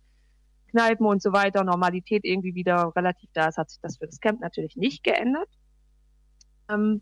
Kneipen 0.71 1.05
und 1.05 1.21
so 1.21 1.31
weiter, 1.31 1.63
Normalität 1.63 2.25
irgendwie 2.25 2.55
wieder 2.55 2.91
relativ 2.95 3.29
da 3.33 3.47
ist, 3.47 3.57
hat 3.57 3.69
sich 3.69 3.79
das 3.81 3.97
für 3.97 4.07
das 4.07 4.19
Camp 4.19 4.41
natürlich 4.41 4.75
nicht 4.75 5.03
geändert. 5.03 5.49
Ähm, 6.69 7.01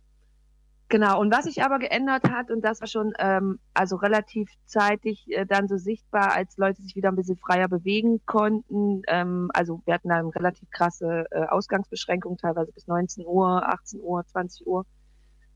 Genau, 0.93 1.19
und 1.19 1.33
was 1.33 1.45
sich 1.45 1.63
aber 1.63 1.79
geändert 1.79 2.29
hat, 2.29 2.51
und 2.51 2.61
das 2.61 2.79
war 2.79 2.87
schon 2.87 3.13
ähm, 3.17 3.57
also 3.73 3.95
relativ 3.95 4.47
zeitig 4.67 5.25
äh, 5.29 5.43
dann 5.43 5.67
so 5.67 5.75
sichtbar, 5.75 6.33
als 6.33 6.55
Leute 6.57 6.83
sich 6.83 6.95
wieder 6.95 7.09
ein 7.09 7.15
bisschen 7.15 7.39
freier 7.39 7.67
bewegen 7.67 8.23
konnten. 8.27 9.01
Ähm, 9.07 9.49
also 9.55 9.81
wir 9.85 9.95
hatten 9.95 10.09
dann 10.09 10.27
relativ 10.27 10.69
krasse 10.69 11.25
äh, 11.31 11.45
Ausgangsbeschränkungen, 11.47 12.37
teilweise 12.37 12.71
bis 12.73 12.85
19 12.85 13.25
Uhr, 13.25 13.67
18 13.67 14.01
Uhr, 14.01 14.23
20 14.23 14.67
Uhr. 14.67 14.85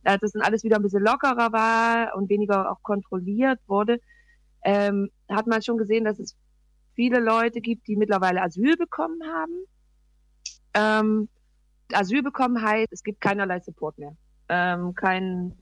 Als 0.04 0.22
das 0.22 0.32
dann 0.32 0.42
alles 0.42 0.64
wieder 0.64 0.78
ein 0.78 0.82
bisschen 0.82 1.04
lockerer 1.04 1.54
war 1.54 2.16
und 2.16 2.32
weniger 2.32 2.72
auch 2.72 2.82
kontrolliert 2.82 3.60
wurde, 3.68 4.00
ähm, 4.64 5.12
hat 5.30 5.46
man 5.46 5.62
schon 5.62 5.78
gesehen, 5.78 6.06
dass 6.06 6.18
es 6.18 6.36
viele 6.96 7.20
Leute 7.20 7.62
gibt, 7.62 7.88
die 7.88 7.96
mittlerweile 7.96 8.42
Asyl 8.42 8.76
bekommen 8.76 9.22
haben. 9.24 9.66
Ähm, 10.74 11.30
Asyl 11.94 12.24
bekommen 12.24 12.60
heißt, 12.60 12.92
es 12.92 13.04
gibt 13.04 13.22
keinerlei 13.22 13.60
Support 13.60 14.00
mehr 14.00 14.18
ähm, 14.50 14.94
kein, 14.96 15.54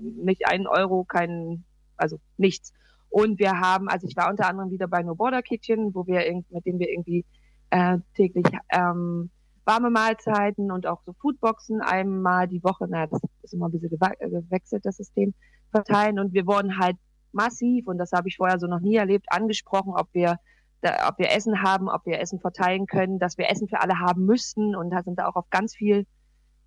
nicht 0.00 0.46
einen 0.46 0.66
Euro, 0.66 1.04
kein, 1.04 1.64
also 1.96 2.18
nichts. 2.36 2.72
Und 3.10 3.38
wir 3.38 3.60
haben, 3.60 3.88
also 3.88 4.06
ich 4.06 4.16
war 4.16 4.30
unter 4.30 4.48
anderem 4.48 4.70
wieder 4.70 4.88
bei 4.88 5.02
No 5.02 5.14
Border 5.14 5.42
Kitchen, 5.42 5.94
wo 5.94 6.06
wir 6.06 6.20
mit 6.50 6.66
dem 6.66 6.78
wir 6.78 6.88
irgendwie 6.88 7.24
äh, 7.70 7.98
täglich 8.14 8.46
ähm, 8.70 9.30
warme 9.64 9.90
Mahlzeiten 9.90 10.72
und 10.72 10.86
auch 10.86 11.02
so 11.04 11.12
Foodboxen 11.20 11.80
einmal 11.80 12.48
die 12.48 12.62
Woche, 12.64 12.88
naja, 12.88 13.06
das 13.06 13.20
ist 13.42 13.54
immer 13.54 13.68
ein 13.68 13.72
bisschen 13.72 13.98
äh, 14.00 14.28
gewechselt, 14.28 14.84
das 14.84 14.96
System, 14.96 15.34
verteilen. 15.70 16.18
Und 16.18 16.32
wir 16.32 16.46
wurden 16.46 16.78
halt 16.78 16.96
massiv, 17.32 17.86
und 17.86 17.98
das 17.98 18.12
habe 18.12 18.28
ich 18.28 18.36
vorher 18.36 18.58
so 18.58 18.66
noch 18.66 18.80
nie 18.80 18.96
erlebt, 18.96 19.26
angesprochen, 19.30 19.94
ob 19.96 20.08
wir 20.12 20.36
da, 20.82 21.08
ob 21.08 21.18
wir 21.18 21.30
Essen 21.30 21.62
haben, 21.62 21.88
ob 21.88 22.04
wir 22.06 22.20
Essen 22.20 22.40
verteilen 22.40 22.86
können, 22.86 23.18
dass 23.18 23.38
wir 23.38 23.50
Essen 23.50 23.68
für 23.68 23.80
alle 23.80 23.98
haben 24.00 24.24
müssten. 24.24 24.74
Und 24.76 24.90
da 24.90 25.02
sind 25.02 25.18
da 25.18 25.26
auch 25.26 25.36
auf 25.36 25.48
ganz 25.50 25.74
viel 25.74 26.06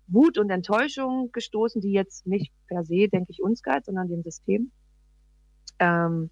Wut 0.08 0.38
und 0.38 0.50
Enttäuschung 0.50 1.30
gestoßen, 1.32 1.80
die 1.80 1.92
jetzt 1.92 2.26
nicht 2.26 2.52
per 2.68 2.84
se, 2.84 3.08
denke 3.08 3.32
ich, 3.32 3.42
uns 3.42 3.62
galt, 3.62 3.84
sondern 3.84 4.08
dem 4.08 4.22
System. 4.22 4.70
Ähm, 5.78 6.30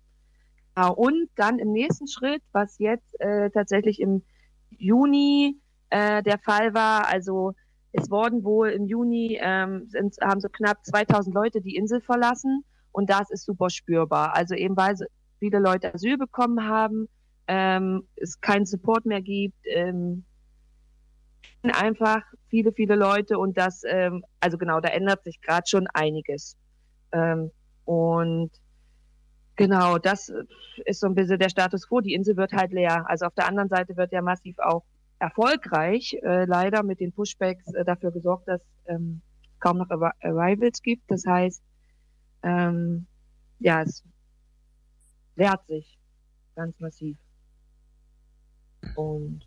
und 0.96 1.28
dann 1.36 1.58
im 1.58 1.72
nächsten 1.72 2.08
Schritt, 2.08 2.42
was 2.52 2.78
jetzt 2.78 3.20
äh, 3.20 3.50
tatsächlich 3.50 4.00
im 4.00 4.22
Juni 4.70 5.56
äh, 5.90 6.22
der 6.22 6.38
Fall 6.38 6.74
war, 6.74 7.06
also 7.08 7.54
es 7.92 8.10
wurden 8.10 8.42
wohl 8.42 8.70
im 8.70 8.86
Juni, 8.86 9.38
ähm, 9.40 9.86
sind, 9.88 10.16
haben 10.20 10.40
so 10.40 10.48
knapp 10.48 10.84
2000 10.84 11.32
Leute 11.34 11.60
die 11.60 11.76
Insel 11.76 12.00
verlassen 12.00 12.64
und 12.90 13.08
das 13.08 13.30
ist 13.30 13.44
super 13.44 13.70
spürbar. 13.70 14.34
Also 14.34 14.54
eben 14.56 14.76
weil 14.76 14.96
viele 15.38 15.60
Leute 15.60 15.94
Asyl 15.94 16.18
bekommen 16.18 16.66
haben, 16.66 17.08
ähm, 17.46 18.08
es 18.16 18.40
keinen 18.40 18.66
Support 18.66 19.06
mehr 19.06 19.22
gibt, 19.22 19.58
ähm, 19.66 20.24
einfach 21.70 22.22
viele, 22.48 22.72
viele 22.72 22.94
Leute 22.96 23.38
und 23.38 23.56
das, 23.56 23.82
ähm, 23.86 24.24
also 24.40 24.58
genau, 24.58 24.80
da 24.80 24.88
ändert 24.88 25.24
sich 25.24 25.40
gerade 25.40 25.66
schon 25.66 25.86
einiges. 25.92 26.56
Ähm, 27.12 27.50
und 27.84 28.50
genau, 29.56 29.98
das 29.98 30.32
ist 30.84 31.00
so 31.00 31.06
ein 31.06 31.14
bisschen 31.14 31.38
der 31.38 31.48
Status 31.48 31.88
quo. 31.88 32.00
Die 32.00 32.14
Insel 32.14 32.36
wird 32.36 32.52
halt 32.52 32.72
leer. 32.72 33.08
Also 33.08 33.26
auf 33.26 33.34
der 33.34 33.48
anderen 33.48 33.68
Seite 33.68 33.96
wird 33.96 34.12
ja 34.12 34.22
massiv 34.22 34.58
auch 34.58 34.84
erfolgreich 35.18 36.16
äh, 36.22 36.44
leider 36.44 36.82
mit 36.82 37.00
den 37.00 37.12
Pushbacks 37.12 37.72
äh, 37.72 37.84
dafür 37.84 38.10
gesorgt, 38.10 38.48
dass 38.48 38.60
ähm, 38.86 39.22
kaum 39.60 39.78
noch 39.78 39.90
Arrivals 39.90 40.82
gibt. 40.82 41.10
Das 41.10 41.24
heißt, 41.26 41.62
ähm, 42.42 43.06
ja, 43.58 43.82
es 43.82 44.04
wehrt 45.36 45.66
sich 45.66 45.98
ganz 46.54 46.78
massiv. 46.78 47.16
Und 48.96 49.46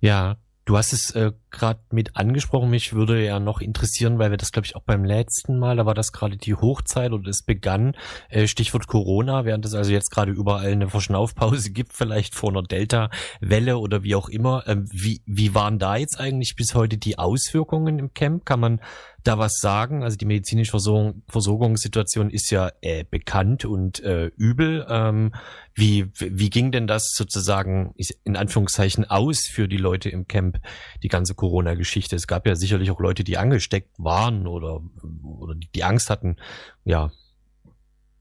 ja, 0.00 0.36
Du 0.70 0.78
hast 0.78 0.92
es 0.92 1.10
äh, 1.16 1.32
gerade 1.50 1.80
mit 1.90 2.14
angesprochen. 2.14 2.70
Mich 2.70 2.92
würde 2.92 3.24
ja 3.24 3.40
noch 3.40 3.60
interessieren, 3.60 4.20
weil 4.20 4.30
wir 4.30 4.36
das, 4.36 4.52
glaube 4.52 4.66
ich, 4.66 4.76
auch 4.76 4.84
beim 4.84 5.04
letzten 5.04 5.58
Mal, 5.58 5.74
da 5.74 5.84
war 5.84 5.94
das 5.94 6.12
gerade 6.12 6.36
die 6.36 6.54
Hochzeit 6.54 7.10
oder 7.10 7.28
es 7.28 7.42
begann, 7.42 7.96
äh, 8.28 8.46
Stichwort 8.46 8.86
Corona, 8.86 9.44
während 9.44 9.66
es 9.66 9.74
also 9.74 9.90
jetzt 9.90 10.12
gerade 10.12 10.30
überall 10.30 10.70
eine 10.70 10.88
Verschnaufpause 10.88 11.70
gibt, 11.72 11.92
vielleicht 11.92 12.36
vor 12.36 12.50
einer 12.50 12.62
Delta-Welle 12.62 13.78
oder 13.78 14.04
wie 14.04 14.14
auch 14.14 14.28
immer. 14.28 14.62
Ähm, 14.68 14.88
wie, 14.92 15.22
wie 15.26 15.56
waren 15.56 15.80
da 15.80 15.96
jetzt 15.96 16.20
eigentlich 16.20 16.54
bis 16.54 16.76
heute 16.76 16.98
die 16.98 17.18
Auswirkungen 17.18 17.98
im 17.98 18.14
Camp? 18.14 18.46
Kann 18.46 18.60
man 18.60 18.80
da 19.24 19.38
was 19.38 19.58
sagen? 19.58 20.02
Also 20.02 20.16
die 20.16 20.24
medizinische 20.24 20.70
Versorgung, 20.70 21.22
Versorgungssituation 21.28 22.30
ist 22.30 22.50
ja 22.50 22.70
äh, 22.80 23.04
bekannt 23.04 23.64
und 23.64 24.00
äh, 24.00 24.26
übel. 24.36 24.86
Ähm, 24.88 25.32
wie, 25.74 26.10
wie 26.18 26.50
ging 26.50 26.72
denn 26.72 26.86
das 26.86 27.12
sozusagen 27.14 27.94
in 28.24 28.36
Anführungszeichen 28.36 29.08
aus 29.08 29.46
für 29.46 29.68
die 29.68 29.76
Leute 29.76 30.08
im 30.10 30.26
Camp, 30.26 30.58
die 31.02 31.08
ganze 31.08 31.34
Corona-Geschichte? 31.34 32.16
Es 32.16 32.26
gab 32.26 32.46
ja 32.46 32.56
sicherlich 32.56 32.90
auch 32.90 33.00
Leute, 33.00 33.24
die 33.24 33.38
angesteckt 33.38 33.90
waren 33.98 34.46
oder, 34.46 34.80
oder 35.22 35.54
die, 35.54 35.84
Angst 35.84 36.10
hatten. 36.10 36.36
Ja. 36.84 37.10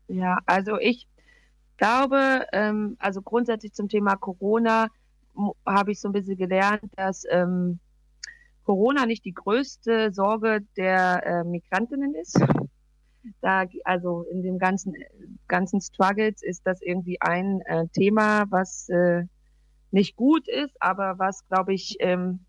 Ja, 0.07 0.39
also 0.45 0.77
ich 0.79 1.07
glaube, 1.77 2.45
ähm, 2.53 2.95
also 2.99 3.21
grundsätzlich 3.21 3.73
zum 3.73 3.89
Thema 3.89 4.15
Corona 4.15 4.87
habe 5.65 5.91
ich 5.91 5.99
so 5.99 6.09
ein 6.09 6.13
bisschen 6.13 6.37
gelernt, 6.37 6.83
dass 6.95 7.23
ähm, 7.29 7.79
Corona 8.69 9.07
nicht 9.07 9.25
die 9.25 9.33
größte 9.33 10.13
Sorge 10.13 10.59
der 10.77 11.25
äh, 11.25 11.43
Migrantinnen 11.43 12.13
ist. 12.13 12.39
Da, 13.41 13.65
also 13.83 14.27
in 14.31 14.43
dem 14.43 14.59
ganzen, 14.59 14.93
ganzen 15.47 15.81
Struggles 15.81 16.43
ist 16.43 16.67
das 16.67 16.79
irgendwie 16.83 17.19
ein 17.19 17.61
äh, 17.61 17.87
Thema, 17.87 18.45
was 18.51 18.87
äh, 18.89 19.23
nicht 19.89 20.15
gut 20.15 20.47
ist, 20.47 20.75
aber 20.79 21.17
was, 21.17 21.47
glaube 21.47 21.73
ich, 21.73 21.97
ähm, 21.99 22.45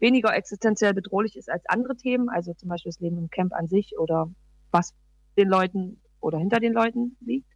weniger 0.00 0.34
existenziell 0.34 0.92
bedrohlich 0.92 1.36
ist 1.36 1.48
als 1.48 1.62
andere 1.68 1.94
Themen, 1.94 2.28
also 2.28 2.52
zum 2.54 2.68
Beispiel 2.68 2.90
das 2.90 2.98
Leben 2.98 3.18
im 3.18 3.30
Camp 3.30 3.52
an 3.52 3.68
sich 3.68 3.96
oder 3.96 4.28
was 4.72 4.92
den 5.38 5.48
Leuten 5.48 6.00
oder 6.18 6.38
hinter 6.38 6.58
den 6.58 6.72
Leuten 6.72 7.16
liegt. 7.20 7.46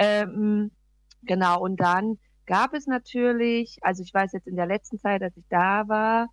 Ähm, 0.00 0.72
genau, 1.22 1.62
und 1.62 1.76
dann 1.76 2.18
gab 2.46 2.74
es 2.74 2.88
natürlich, 2.88 3.78
also 3.82 4.02
ich 4.02 4.12
weiß 4.12 4.32
jetzt 4.32 4.48
in 4.48 4.56
der 4.56 4.66
letzten 4.66 4.98
Zeit, 4.98 5.22
als 5.22 5.36
ich 5.36 5.46
da 5.48 5.86
war, 5.86 6.28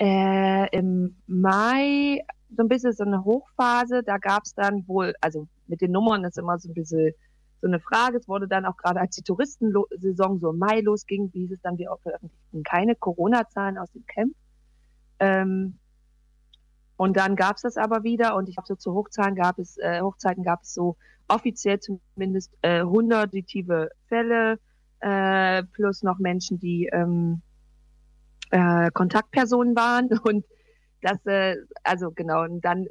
äh, 0.00 0.76
im 0.76 1.16
Mai 1.26 2.24
so 2.56 2.62
ein 2.62 2.68
bisschen 2.68 2.92
so 2.92 3.04
eine 3.04 3.22
Hochphase. 3.24 4.02
Da 4.02 4.18
gab 4.18 4.44
es 4.44 4.54
dann 4.54 4.86
wohl, 4.88 5.14
also 5.20 5.46
mit 5.66 5.80
den 5.80 5.92
Nummern 5.92 6.24
ist 6.24 6.38
immer 6.38 6.58
so 6.58 6.70
ein 6.70 6.74
bisschen 6.74 7.12
so 7.60 7.68
eine 7.68 7.80
Frage. 7.80 8.16
Es 8.18 8.26
wurde 8.26 8.48
dann 8.48 8.64
auch 8.64 8.76
gerade 8.76 9.00
als 9.00 9.16
die 9.16 9.22
Touristensaison 9.22 10.40
so 10.40 10.50
im 10.50 10.58
Mai 10.58 10.80
losging, 10.80 11.30
wie 11.32 11.40
hieß 11.40 11.52
es 11.52 11.60
dann, 11.62 11.78
wir 11.78 11.94
veröffentlichten 12.02 12.62
keine 12.62 12.96
Corona-Zahlen 12.96 13.78
aus 13.78 13.90
dem 13.92 14.04
Camp. 14.06 14.34
Ähm, 15.18 15.78
und 16.96 17.16
dann 17.16 17.36
gab 17.36 17.56
es 17.56 17.62
das 17.62 17.76
aber 17.76 18.02
wieder 18.02 18.36
und 18.36 18.48
ich 18.48 18.56
habe 18.56 18.66
so 18.66 18.74
zu 18.74 18.94
Hochzahlen 18.94 19.34
gab 19.34 19.58
es, 19.58 19.76
äh, 19.78 20.00
Hochzeiten 20.00 20.44
gab 20.44 20.62
es 20.62 20.74
so 20.74 20.96
offiziell 21.28 21.78
zumindest 21.78 22.52
äh, 22.62 22.82
hundertitive 22.82 23.90
Fälle 24.08 24.58
äh, 25.00 25.62
plus 25.62 26.02
noch 26.02 26.18
Menschen, 26.18 26.58
die 26.58 26.90
ähm, 26.92 27.42
äh, 28.50 28.90
Kontaktpersonen 28.92 29.76
waren 29.76 30.08
und 30.24 30.44
das, 31.02 31.24
äh, 31.26 31.56
also 31.82 32.10
genau, 32.10 32.42
und 32.42 32.64
dann 32.64 32.86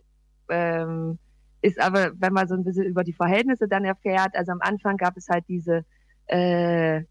ähm, 0.49 1.19
ist 1.61 1.79
aber, 1.79 2.11
wenn 2.15 2.33
man 2.33 2.47
so 2.47 2.55
ein 2.55 2.63
bisschen 2.63 2.85
über 2.85 3.03
die 3.03 3.13
Verhältnisse 3.13 3.67
dann 3.67 3.85
erfährt, 3.85 4.35
also 4.35 4.51
am 4.51 4.61
Anfang 4.61 4.97
gab 4.97 5.17
es 5.17 5.27
halt 5.29 5.45
diese 5.47 5.83
äh, 6.27 7.03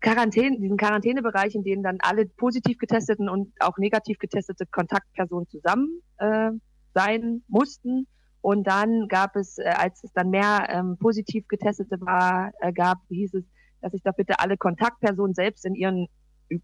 Quarantäne, 0.00 0.58
diesen 0.58 0.76
Quarantänebereich, 0.76 1.54
in 1.54 1.62
dem 1.62 1.82
dann 1.82 1.98
alle 2.00 2.26
positiv 2.26 2.78
getesteten 2.78 3.28
und 3.28 3.52
auch 3.60 3.78
negativ 3.78 4.18
getestete 4.18 4.66
Kontaktpersonen 4.66 5.46
zusammen 5.48 6.02
äh, 6.18 6.50
sein 6.94 7.42
mussten. 7.46 8.08
Und 8.40 8.66
dann 8.66 9.06
gab 9.08 9.36
es, 9.36 9.58
äh, 9.58 9.72
als 9.76 10.02
es 10.02 10.12
dann 10.12 10.30
mehr 10.30 10.66
ähm, 10.70 10.96
positiv 10.98 11.46
getestete 11.46 12.00
war, 12.00 12.50
äh, 12.60 12.72
gab, 12.72 12.98
hieß 13.08 13.34
es, 13.34 13.44
dass 13.80 13.92
sich 13.92 14.02
da 14.02 14.10
bitte 14.10 14.40
alle 14.40 14.56
Kontaktpersonen 14.56 15.34
selbst 15.34 15.64
in 15.64 15.76
ihren 15.76 16.08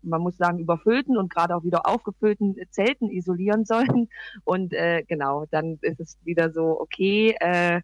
man 0.03 0.21
muss 0.21 0.37
sagen, 0.37 0.59
überfüllten 0.59 1.17
und 1.17 1.33
gerade 1.33 1.55
auch 1.57 1.65
wieder 1.65 1.87
aufgefüllten 1.87 2.57
Zelten 2.71 3.11
isolieren 3.11 3.65
sollen. 3.65 4.09
Und 4.45 4.73
äh, 4.73 5.03
genau, 5.07 5.47
dann 5.51 5.79
ist 5.83 6.01
es 6.01 6.19
wieder 6.25 6.51
so, 6.51 6.81
okay, 6.81 7.35
äh, 7.41 7.81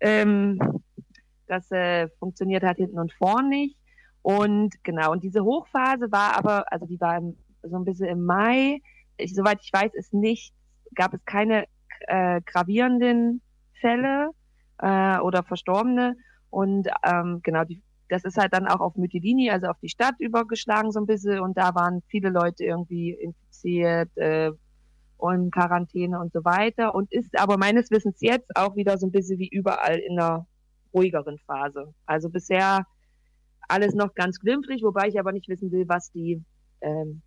ähm, 0.00 0.58
das 1.46 1.70
äh, 1.70 2.08
funktioniert 2.18 2.62
halt 2.62 2.78
hinten 2.78 2.98
und 2.98 3.12
vorn 3.12 3.48
nicht. 3.48 3.76
Und 4.22 4.82
genau, 4.84 5.12
und 5.12 5.22
diese 5.22 5.44
Hochphase 5.44 6.12
war 6.12 6.36
aber, 6.36 6.70
also 6.72 6.86
die 6.86 7.00
war 7.00 7.16
im, 7.16 7.36
so 7.62 7.76
ein 7.76 7.84
bisschen 7.84 8.06
im 8.06 8.24
Mai. 8.24 8.80
Ich, 9.16 9.34
soweit 9.34 9.60
ich 9.62 9.72
weiß, 9.72 9.94
ist 9.94 10.12
nicht, 10.14 10.54
gab 10.94 11.14
es 11.14 11.24
keine 11.24 11.66
äh, 12.06 12.40
gravierenden 12.42 13.42
Fälle 13.80 14.30
äh, 14.78 15.18
oder 15.18 15.42
Verstorbene. 15.42 16.16
Und 16.50 16.88
ähm, 17.04 17.40
genau, 17.42 17.64
die 17.64 17.82
das 18.10 18.24
ist 18.24 18.36
halt 18.36 18.52
dann 18.52 18.66
auch 18.66 18.80
auf 18.80 18.96
Mytilini, 18.96 19.50
also 19.50 19.68
auf 19.68 19.78
die 19.80 19.88
Stadt 19.88 20.16
übergeschlagen 20.18 20.90
so 20.90 21.00
ein 21.00 21.06
bisschen 21.06 21.40
und 21.40 21.56
da 21.56 21.74
waren 21.74 22.02
viele 22.08 22.28
Leute 22.28 22.64
irgendwie 22.64 23.12
infiziert 23.12 24.10
äh, 24.16 24.50
und 25.16 25.52
Quarantäne 25.52 26.18
und 26.18 26.32
so 26.32 26.44
weiter 26.44 26.94
und 26.94 27.12
ist 27.12 27.38
aber 27.38 27.56
meines 27.56 27.90
Wissens 27.90 28.16
jetzt 28.20 28.50
auch 28.56 28.74
wieder 28.76 28.98
so 28.98 29.06
ein 29.06 29.12
bisschen 29.12 29.38
wie 29.38 29.48
überall 29.48 29.98
in 29.98 30.18
einer 30.18 30.46
ruhigeren 30.92 31.38
Phase. 31.38 31.94
Also 32.06 32.28
bisher 32.30 32.84
alles 33.68 33.94
noch 33.94 34.14
ganz 34.14 34.40
glimpflich, 34.40 34.82
wobei 34.82 35.08
ich 35.08 35.18
aber 35.20 35.32
nicht 35.32 35.48
wissen 35.48 35.70
will, 35.70 35.88
was 35.88 36.10
die 36.10 36.42
ähm, 36.80 37.22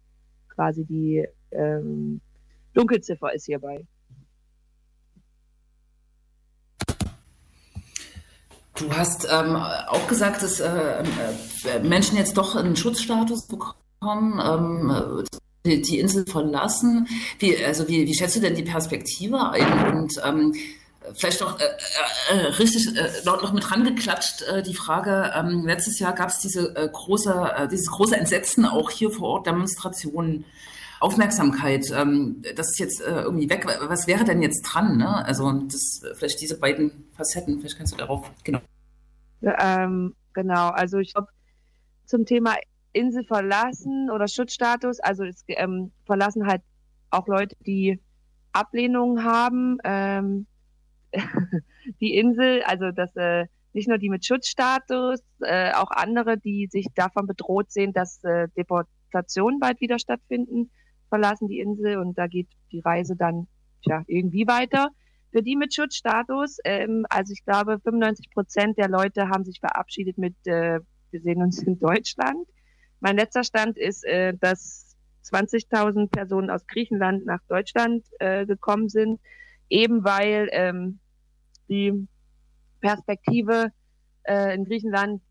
quasi 0.49 0.83
die 0.83 1.25
ähm, 1.51 2.19
Dunkelziffer 2.73 3.33
ist 3.33 3.45
hierbei. 3.45 3.85
Du 8.75 8.91
hast 8.91 9.27
ähm, 9.31 9.55
auch 9.55 10.07
gesagt, 10.07 10.41
dass 10.41 10.59
äh, 10.59 10.67
äh, 10.67 11.79
Menschen 11.83 12.17
jetzt 12.17 12.37
doch 12.37 12.55
einen 12.55 12.75
Schutzstatus 12.75 13.47
bekommen, 13.47 14.41
ähm, 14.43 15.23
die, 15.63 15.81
die, 15.81 15.99
Insel 15.99 16.25
verlassen. 16.25 17.07
Wie, 17.37 17.63
also 17.63 17.87
wie, 17.87 18.07
wie 18.07 18.15
schätzt 18.15 18.35
du 18.35 18.39
denn 18.39 18.55
die 18.55 18.63
Perspektive 18.63 19.51
ein? 19.51 19.95
Und 19.95 20.19
ähm, 20.25 20.55
vielleicht 21.13 21.41
noch 21.41 21.59
äh, 21.59 21.65
äh, 21.65 22.37
äh 22.37 22.47
richtig 22.47 22.97
äh, 22.97 23.09
noch, 23.25 23.43
noch 23.43 23.53
mit 23.53 23.69
rangeklatscht 23.69 24.43
die 24.65 24.73
Frage, 24.73 25.31
ähm, 25.35 25.67
letztes 25.67 25.99
Jahr 25.99 26.13
gab 26.13 26.29
es 26.29 26.39
diese 26.39 26.73
große, 26.73 27.69
dieses 27.71 27.91
große 27.91 28.15
Entsetzen 28.15 28.65
auch 28.65 28.89
hier 28.89 29.11
vor 29.11 29.29
Ort, 29.29 29.47
Demonstrationen. 29.47 30.45
Aufmerksamkeit, 31.03 31.91
ähm, 31.93 32.41
das 32.55 32.69
ist 32.69 32.79
jetzt 32.79 33.01
äh, 33.01 33.23
irgendwie 33.23 33.49
weg. 33.49 33.65
Was 33.65 34.07
wäre 34.07 34.23
denn 34.23 34.41
jetzt 34.41 34.61
dran? 34.61 34.95
Ne? 34.95 35.25
Also 35.25 35.51
das, 35.51 36.01
vielleicht 36.15 36.39
diese 36.39 36.57
beiden 36.57 37.09
Facetten, 37.11 37.59
vielleicht 37.59 37.77
kannst 37.77 37.93
du 37.93 37.97
darauf, 37.97 38.31
genau. 38.45 38.61
Ähm, 39.41 40.15
genau, 40.33 40.69
also 40.69 40.99
ich 40.99 41.13
glaube, 41.13 41.27
zum 42.05 42.25
Thema 42.25 42.55
Insel 42.93 43.25
verlassen 43.25 44.09
oder 44.11 44.29
Schutzstatus, 44.29 45.01
also 45.01 45.25
es 45.25 45.43
ähm, 45.49 45.91
verlassen 46.05 46.47
halt 46.47 46.61
auch 47.09 47.27
Leute, 47.27 47.57
die 47.65 47.99
Ablehnungen 48.53 49.25
haben. 49.25 49.79
Ähm, 49.83 50.45
die 51.99 52.15
Insel, 52.15 52.63
also 52.63 52.91
das 52.91 53.13
äh, 53.17 53.47
nicht 53.73 53.89
nur 53.89 53.97
die 53.97 54.09
mit 54.09 54.25
Schutzstatus, 54.25 55.19
äh, 55.41 55.73
auch 55.73 55.91
andere, 55.91 56.37
die 56.37 56.67
sich 56.71 56.87
davon 56.95 57.27
bedroht 57.27 57.73
sehen, 57.73 57.91
dass 57.91 58.23
äh, 58.23 58.47
Deportationen 58.55 59.59
bald 59.59 59.81
wieder 59.81 59.99
stattfinden 59.99 60.71
verlassen 61.13 61.47
die 61.47 61.59
Insel 61.59 61.97
und 61.97 62.17
da 62.17 62.25
geht 62.25 62.47
die 62.71 62.79
Reise 62.79 63.15
dann 63.15 63.47
tja, 63.83 64.03
irgendwie 64.07 64.47
weiter. 64.47 64.89
Für 65.31 65.43
die 65.43 65.55
mit 65.55 65.71
Schutzstatus, 65.71 66.57
ähm, 66.63 67.05
also 67.07 67.33
ich 67.33 67.45
glaube, 67.45 67.79
95 67.79 68.31
Prozent 68.31 68.79
der 68.79 68.89
Leute 68.89 69.29
haben 69.29 69.45
sich 69.45 69.59
verabschiedet 69.59 70.17
mit, 70.17 70.35
äh, 70.47 70.79
wir 71.11 71.21
sehen 71.21 71.43
uns 71.43 71.61
in 71.61 71.77
Deutschland. 71.77 72.47
Mein 72.99 73.15
letzter 73.15 73.43
Stand 73.43 73.77
ist, 73.77 74.03
äh, 74.05 74.33
dass 74.39 74.95
20.000 75.31 76.09
Personen 76.09 76.49
aus 76.49 76.65
Griechenland 76.65 77.27
nach 77.27 77.41
Deutschland 77.47 78.03
äh, 78.19 78.47
gekommen 78.47 78.89
sind, 78.89 79.19
eben 79.69 80.03
weil 80.03 80.49
ähm, 80.51 80.97
die 81.69 82.07
Perspektive 82.81 83.71
äh, 84.23 84.55
in 84.55 84.65
Griechenland 84.65 85.21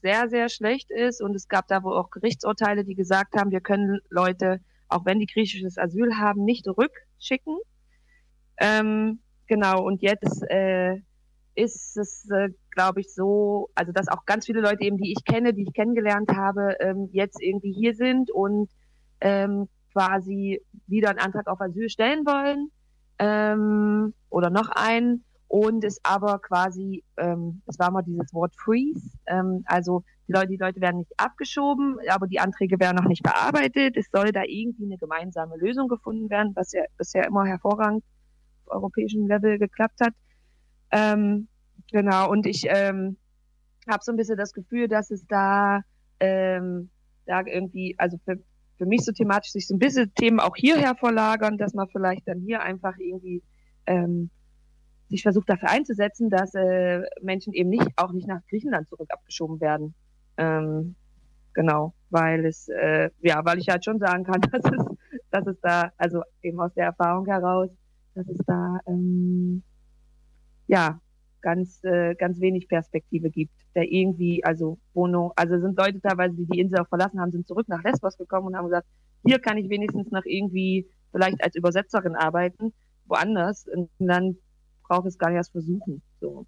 sehr, 0.00 0.28
sehr 0.28 0.48
schlecht 0.48 0.90
ist. 0.90 1.22
Und 1.22 1.36
es 1.36 1.46
gab 1.46 1.68
da 1.68 1.84
wohl 1.84 1.96
auch 1.96 2.10
Gerichtsurteile, 2.10 2.84
die 2.84 2.96
gesagt 2.96 3.36
haben, 3.36 3.52
wir 3.52 3.60
können 3.60 4.00
Leute 4.10 4.60
auch 4.92 5.04
wenn 5.04 5.18
die 5.18 5.26
griechisches 5.26 5.78
Asyl 5.78 6.16
haben, 6.16 6.44
nicht 6.44 6.66
rückschicken. 6.66 7.58
Ähm, 8.58 9.20
genau, 9.46 9.82
und 9.84 10.02
jetzt 10.02 10.42
äh, 10.48 10.96
ist 11.54 11.96
es, 11.96 12.28
äh, 12.30 12.50
glaube 12.70 13.00
ich, 13.00 13.12
so, 13.12 13.68
also 13.74 13.92
dass 13.92 14.08
auch 14.08 14.24
ganz 14.24 14.46
viele 14.46 14.60
Leute 14.60 14.84
eben, 14.84 14.96
die 14.96 15.12
ich 15.12 15.24
kenne, 15.24 15.52
die 15.52 15.62
ich 15.62 15.74
kennengelernt 15.74 16.30
habe, 16.34 16.76
ähm, 16.80 17.08
jetzt 17.12 17.42
irgendwie 17.42 17.72
hier 17.72 17.94
sind 17.94 18.30
und 18.30 18.70
ähm, 19.20 19.68
quasi 19.92 20.60
wieder 20.86 21.10
einen 21.10 21.18
Antrag 21.18 21.46
auf 21.46 21.60
Asyl 21.60 21.88
stellen 21.88 22.24
wollen 22.24 22.70
ähm, 23.18 24.14
oder 24.30 24.50
noch 24.50 24.68
einen 24.70 25.24
und 25.52 25.84
es 25.84 26.00
aber 26.02 26.38
quasi, 26.38 27.04
ähm, 27.18 27.60
war 27.76 27.90
mal 27.90 28.00
dieses 28.00 28.32
Wort 28.32 28.54
Freeze, 28.56 29.18
ähm, 29.26 29.62
also 29.66 30.02
die 30.26 30.32
Leute, 30.32 30.48
die 30.48 30.56
Leute 30.56 30.80
werden 30.80 31.00
nicht 31.00 31.12
abgeschoben, 31.18 31.98
aber 32.08 32.26
die 32.26 32.40
Anträge 32.40 32.80
werden 32.80 32.96
noch 32.96 33.06
nicht 33.06 33.22
bearbeitet. 33.22 33.98
Es 33.98 34.06
soll 34.10 34.32
da 34.32 34.44
irgendwie 34.46 34.86
eine 34.86 34.96
gemeinsame 34.96 35.58
Lösung 35.58 35.88
gefunden 35.88 36.30
werden, 36.30 36.52
was 36.54 36.72
ja 36.72 36.80
bisher 36.96 37.26
immer 37.26 37.44
hervorragend 37.44 38.02
auf 38.64 38.76
europäischem 38.76 39.26
Level 39.26 39.58
geklappt 39.58 40.00
hat. 40.00 40.14
Ähm, 40.90 41.48
genau, 41.90 42.30
und 42.30 42.46
ich 42.46 42.64
ähm, 42.68 43.18
habe 43.86 44.02
so 44.02 44.10
ein 44.10 44.16
bisschen 44.16 44.38
das 44.38 44.54
Gefühl, 44.54 44.88
dass 44.88 45.10
es 45.10 45.26
da, 45.26 45.82
ähm, 46.18 46.88
da 47.26 47.42
irgendwie, 47.44 47.94
also 47.98 48.16
für, 48.24 48.38
für 48.78 48.86
mich 48.86 49.04
so 49.04 49.12
thematisch 49.12 49.52
sich 49.52 49.68
so 49.68 49.74
ein 49.74 49.80
bisschen 49.80 50.14
Themen 50.14 50.40
auch 50.40 50.56
hierher 50.56 50.94
verlagern, 50.94 51.58
dass 51.58 51.74
man 51.74 51.90
vielleicht 51.90 52.26
dann 52.26 52.40
hier 52.40 52.62
einfach 52.62 52.96
irgendwie 52.96 53.42
ähm, 53.84 54.30
sich 55.12 55.22
versucht 55.22 55.48
dafür 55.48 55.68
einzusetzen, 55.70 56.30
dass 56.30 56.54
äh, 56.54 57.02
Menschen 57.20 57.52
eben 57.52 57.68
nicht 57.68 57.86
auch 57.96 58.12
nicht 58.12 58.26
nach 58.26 58.40
Griechenland 58.48 58.88
zurück 58.88 59.10
abgeschoben 59.10 59.60
werden. 59.60 59.94
Ähm, 60.38 60.94
genau, 61.52 61.94
weil 62.10 62.46
es 62.46 62.68
äh, 62.68 63.10
ja, 63.20 63.44
weil 63.44 63.58
ich 63.58 63.68
halt 63.68 63.84
schon 63.84 63.98
sagen 63.98 64.24
kann, 64.24 64.40
dass 64.52 64.64
es, 64.64 64.96
dass 65.30 65.46
es 65.46 65.60
da, 65.60 65.92
also 65.98 66.22
eben 66.42 66.58
aus 66.60 66.72
der 66.74 66.86
Erfahrung 66.86 67.26
heraus, 67.26 67.68
dass 68.14 68.26
es 68.26 68.38
da 68.46 68.78
ähm, 68.86 69.62
ja 70.66 70.98
ganz 71.42 71.84
äh, 71.84 72.14
ganz 72.14 72.40
wenig 72.40 72.68
Perspektive 72.68 73.30
gibt, 73.30 73.54
der 73.74 73.92
irgendwie 73.92 74.42
also 74.44 74.78
Wohnung, 74.94 75.32
also 75.36 75.60
sind 75.60 75.76
Leute 75.76 76.00
teilweise, 76.00 76.34
die 76.36 76.46
die 76.46 76.60
Insel 76.60 76.78
auch 76.80 76.88
verlassen 76.88 77.20
haben, 77.20 77.32
sind 77.32 77.46
zurück 77.46 77.68
nach 77.68 77.82
Lesbos 77.84 78.16
gekommen 78.16 78.46
und 78.46 78.56
haben 78.56 78.66
gesagt, 78.66 78.86
hier 79.26 79.38
kann 79.40 79.58
ich 79.58 79.68
wenigstens 79.68 80.10
noch 80.10 80.24
irgendwie 80.24 80.88
vielleicht 81.10 81.44
als 81.44 81.54
Übersetzerin 81.54 82.16
arbeiten, 82.16 82.72
woanders 83.04 83.68
und 83.68 83.90
dann 83.98 84.38
braucht 84.92 85.06
es 85.06 85.16
gar 85.16 85.30
nicht 85.30 85.38
erst 85.38 85.52
versuchen. 85.52 86.02
So. 86.20 86.46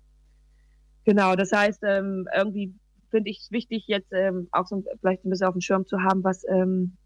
Genau, 1.04 1.34
das 1.34 1.50
heißt, 1.50 1.82
ähm, 1.84 2.28
irgendwie 2.36 2.74
finde 3.10 3.30
ich 3.30 3.40
es 3.40 3.50
wichtig, 3.50 3.84
jetzt 3.86 4.12
ähm, 4.12 4.48
auch 4.52 4.66
so 4.66 4.84
vielleicht 5.00 5.24
ein 5.24 5.30
bisschen 5.30 5.46
auf 5.46 5.54
dem 5.54 5.62
Schirm 5.62 5.86
zu 5.86 6.02
haben, 6.02 6.22
was, 6.24 6.44
ähm, 6.48 6.96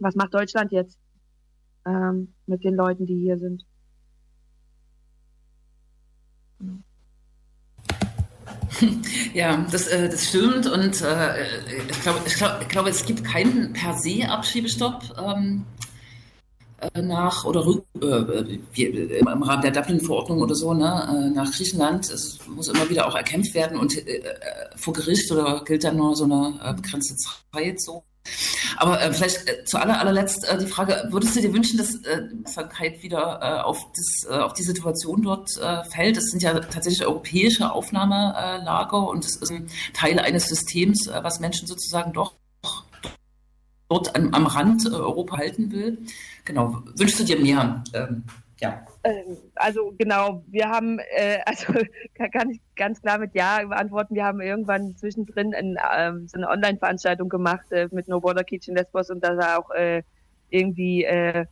was 0.00 0.14
macht 0.14 0.32
Deutschland 0.32 0.72
jetzt 0.72 0.98
ähm, 1.86 2.32
mit 2.46 2.64
den 2.64 2.74
Leuten, 2.74 3.04
die 3.04 3.18
hier 3.18 3.38
sind. 3.38 3.66
Ja, 9.34 9.66
das, 9.70 9.88
äh, 9.88 10.08
das 10.08 10.28
stimmt 10.28 10.66
und 10.66 11.02
äh, 11.02 11.42
ich 11.90 12.00
glaube, 12.00 12.20
ich 12.26 12.34
glaube, 12.34 12.58
ich 12.62 12.68
glaube, 12.68 12.88
es 12.88 13.04
gibt 13.04 13.22
keinen 13.24 13.72
per 13.72 13.94
se 13.94 14.28
Abschiebestopp. 14.28 15.02
Ähm, 15.18 15.64
äh, 15.76 15.97
nach 17.00 17.44
oder 17.44 17.66
äh, 18.00 19.18
im 19.18 19.42
Rahmen 19.42 19.62
der 19.62 19.70
Dublin-Verordnung 19.70 20.40
oder 20.40 20.54
so 20.54 20.74
ne, 20.74 21.28
äh, 21.28 21.30
nach 21.34 21.50
Griechenland. 21.52 22.10
Es 22.10 22.38
muss 22.46 22.68
immer 22.68 22.88
wieder 22.88 23.06
auch 23.06 23.14
erkämpft 23.14 23.54
werden 23.54 23.78
und 23.78 23.96
äh, 23.96 24.22
vor 24.76 24.94
Gericht 24.94 25.30
oder 25.32 25.62
gilt 25.64 25.84
dann 25.84 25.96
nur 25.96 26.14
so 26.16 26.24
eine 26.24 26.58
äh, 26.62 26.74
begrenzte 26.74 27.16
Zeit 27.16 27.80
so. 27.80 28.04
Aber 28.76 29.00
äh, 29.00 29.12
vielleicht 29.12 29.48
äh, 29.48 29.64
zu 29.64 29.78
aller, 29.78 29.98
allerletzt 29.98 30.46
äh, 30.48 30.58
die 30.58 30.66
Frage, 30.66 31.08
würdest 31.10 31.36
du 31.36 31.40
dir 31.40 31.52
wünschen, 31.52 31.78
dass 31.78 31.94
äh, 32.04 32.22
Krankheit 32.52 33.02
wieder 33.02 33.40
äh, 33.42 33.62
auf, 33.62 33.78
das, 33.96 34.30
äh, 34.30 34.40
auf 34.40 34.52
die 34.52 34.62
Situation 34.62 35.22
dort 35.22 35.56
äh, 35.58 35.84
fällt? 35.84 36.16
Das 36.16 36.24
sind 36.26 36.42
ja 36.42 36.58
tatsächlich 36.60 37.06
europäische 37.06 37.72
Aufnahmelager 37.72 39.08
und 39.08 39.24
es 39.24 39.36
ist 39.36 39.50
ein 39.50 39.68
Teil 39.94 40.18
eines 40.18 40.48
Systems, 40.48 41.06
äh, 41.06 41.20
was 41.22 41.40
Menschen 41.40 41.66
sozusagen 41.66 42.12
doch 42.12 42.34
dort 43.88 44.14
am, 44.14 44.32
am 44.34 44.46
Rand 44.46 44.86
äh, 44.86 44.90
Europa 44.90 45.38
halten 45.38 45.72
will. 45.72 45.98
Genau. 46.44 46.82
Wünschst 46.96 47.20
du 47.20 47.24
dir 47.24 47.38
mehr? 47.40 47.82
Ähm, 47.94 48.24
ja. 48.60 48.84
Ähm, 49.04 49.36
also 49.54 49.94
genau, 49.96 50.42
wir 50.48 50.68
haben, 50.68 50.98
äh, 50.98 51.38
also 51.46 51.72
kann 52.32 52.50
ich 52.50 52.60
ganz 52.76 53.00
klar 53.00 53.18
mit 53.18 53.34
Ja 53.34 53.64
beantworten. 53.64 54.14
Wir 54.14 54.24
haben 54.24 54.40
irgendwann 54.40 54.96
zwischendrin 54.96 55.54
ein, 55.54 55.76
ähm, 55.96 56.28
so 56.28 56.36
eine 56.36 56.48
Online-Veranstaltung 56.48 57.28
gemacht 57.28 57.70
äh, 57.72 57.88
mit 57.90 58.08
No 58.08 58.20
Border 58.20 58.44
Kitchen 58.44 58.76
Lesbos 58.76 59.10
und 59.10 59.24
da 59.24 59.36
war 59.36 59.58
auch 59.58 59.70
äh, 59.70 60.02
irgendwie, 60.50 61.04
äh, 61.04 61.46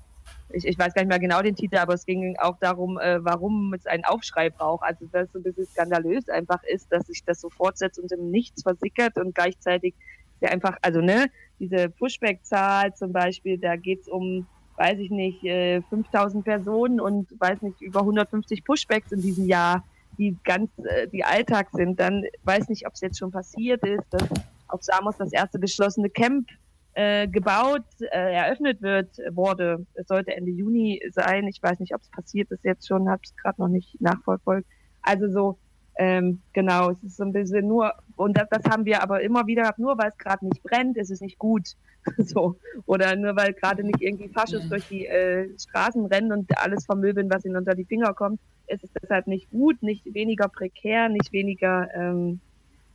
ich, 0.51 0.67
ich 0.67 0.79
weiß 0.79 0.95
gar 0.95 1.03
nicht 1.03 1.11
mehr 1.11 1.19
genau 1.19 1.43
den 1.43 1.55
Titel, 1.55 1.77
aber 1.77 1.95
es 1.95 2.07
ging 2.07 2.37
auch 2.39 2.59
darum, 2.59 2.99
äh, 2.99 3.25
warum 3.25 3.73
es 3.75 3.87
einen 3.87 4.05
Aufschrei 4.05 4.51
braucht. 4.51 4.85
Also 4.85 5.07
dass 5.07 5.27
es 5.27 5.33
so 5.33 5.39
ein 5.39 5.43
bisschen 5.43 5.67
skandalös 5.67 6.29
einfach 6.29 6.63
ist, 6.65 6.91
dass 6.91 7.07
sich 7.07 7.25
das 7.25 7.41
so 7.41 7.51
fortsetzt 7.51 7.99
und 7.99 8.11
im 8.13 8.31
Nichts 8.31 8.63
versickert 8.63 9.17
und 9.17 9.35
gleichzeitig 9.35 9.95
der 10.41 10.53
einfach, 10.53 10.77
also 10.83 11.01
ne, 11.01 11.27
diese 11.59 11.89
Pushback-Zahl 11.89 12.95
zum 12.95 13.13
Beispiel, 13.13 13.59
da 13.59 13.77
geht's 13.77 14.09
um, 14.09 14.47
weiß 14.77 14.99
ich 14.99 15.11
nicht, 15.11 15.45
äh, 15.45 15.83
5000 15.83 16.45
Personen 16.45 17.01
und 17.01 17.29
weiß 17.39 17.63
nicht, 17.63 17.81
über 17.81 18.01
150 18.01 18.65
Pushbacks 18.65 19.13
in 19.13 19.23
diesem 19.23 19.47
Jahr, 19.47 19.85
die 20.19 20.37
ganz, 20.45 20.71
äh, 20.79 21.09
die 21.09 21.25
Alltag 21.25 21.69
sind. 21.73 21.99
Dann 22.01 22.25
weiß 22.45 22.69
nicht, 22.69 22.87
ob 22.87 22.95
es 22.95 23.01
jetzt 23.01 23.19
schon 23.19 23.31
passiert 23.31 23.85
ist, 23.85 24.05
dass 24.11 24.29
auf 24.69 24.83
Samos 24.83 25.17
das 25.17 25.33
erste 25.33 25.59
geschlossene 25.59 26.11
Camp 26.11 26.49
äh, 26.95 27.29
gebaut, 27.29 27.85
äh, 28.01 28.35
eröffnet 28.35 28.81
wird, 28.83 29.19
wurde. 29.31 29.87
Es 29.95 30.09
sollte 30.09 30.35
Ende 30.35 30.51
Juni 30.51 31.03
sein. 31.13 31.47
Ich 31.47 31.63
weiß 31.63 31.79
nicht, 31.79 31.95
ob 31.95 32.01
es 32.01 32.11
passiert 32.11 32.51
ist 32.51 32.65
jetzt 32.65 32.87
schon, 32.87 33.09
habe 33.09 33.21
es 33.23 33.37
gerade 33.37 33.61
noch 33.61 33.69
nicht 33.69 34.01
nachverfolgt. 34.01 34.67
Also 35.03 35.31
so, 35.31 35.59
ähm, 35.99 36.41
genau, 36.53 36.91
es 36.91 37.03
ist 37.03 37.17
so 37.17 37.25
ein 37.25 37.33
bisschen 37.33 37.67
nur, 37.67 37.93
und 38.17 38.37
das, 38.37 38.49
das 38.51 38.65
haben 38.71 38.85
wir 38.85 39.03
aber 39.03 39.23
immer 39.23 39.47
wieder, 39.47 39.75
nur 39.79 39.97
weil 39.97 40.11
es 40.11 40.19
gerade 40.19 40.47
nicht 40.47 40.63
brennt, 40.63 40.97
ist 40.97 41.11
es 41.11 41.21
nicht 41.21 41.39
gut. 41.39 41.77
so. 42.19 42.57
Oder 42.87 43.17
nur 43.17 43.35
weil 43.37 43.53
gerade 43.55 43.83
nicht 43.83 44.01
irgendwie 44.01 44.29
Faschos 44.29 44.65
ja. 44.65 44.69
durch 44.69 44.87
die 44.89 45.07
äh, 45.07 45.49
Straßen 45.59 46.07
rennen 46.07 46.33
und 46.33 46.57
alles 46.59 46.85
vermöbeln, 46.85 47.31
was 47.31 47.45
ihnen 47.45 47.57
unter 47.57 47.75
die 47.75 47.85
Finger 47.85 48.15
kommt, 48.15 48.41
ist 48.67 48.85
es 48.85 48.91
deshalb 49.03 49.27
nicht 49.27 49.51
gut, 49.51 49.83
nicht 49.83 50.13
weniger 50.13 50.49
prekär, 50.49 51.09
nicht 51.09 51.33
weniger 51.33 51.89
ähm, 51.95 52.41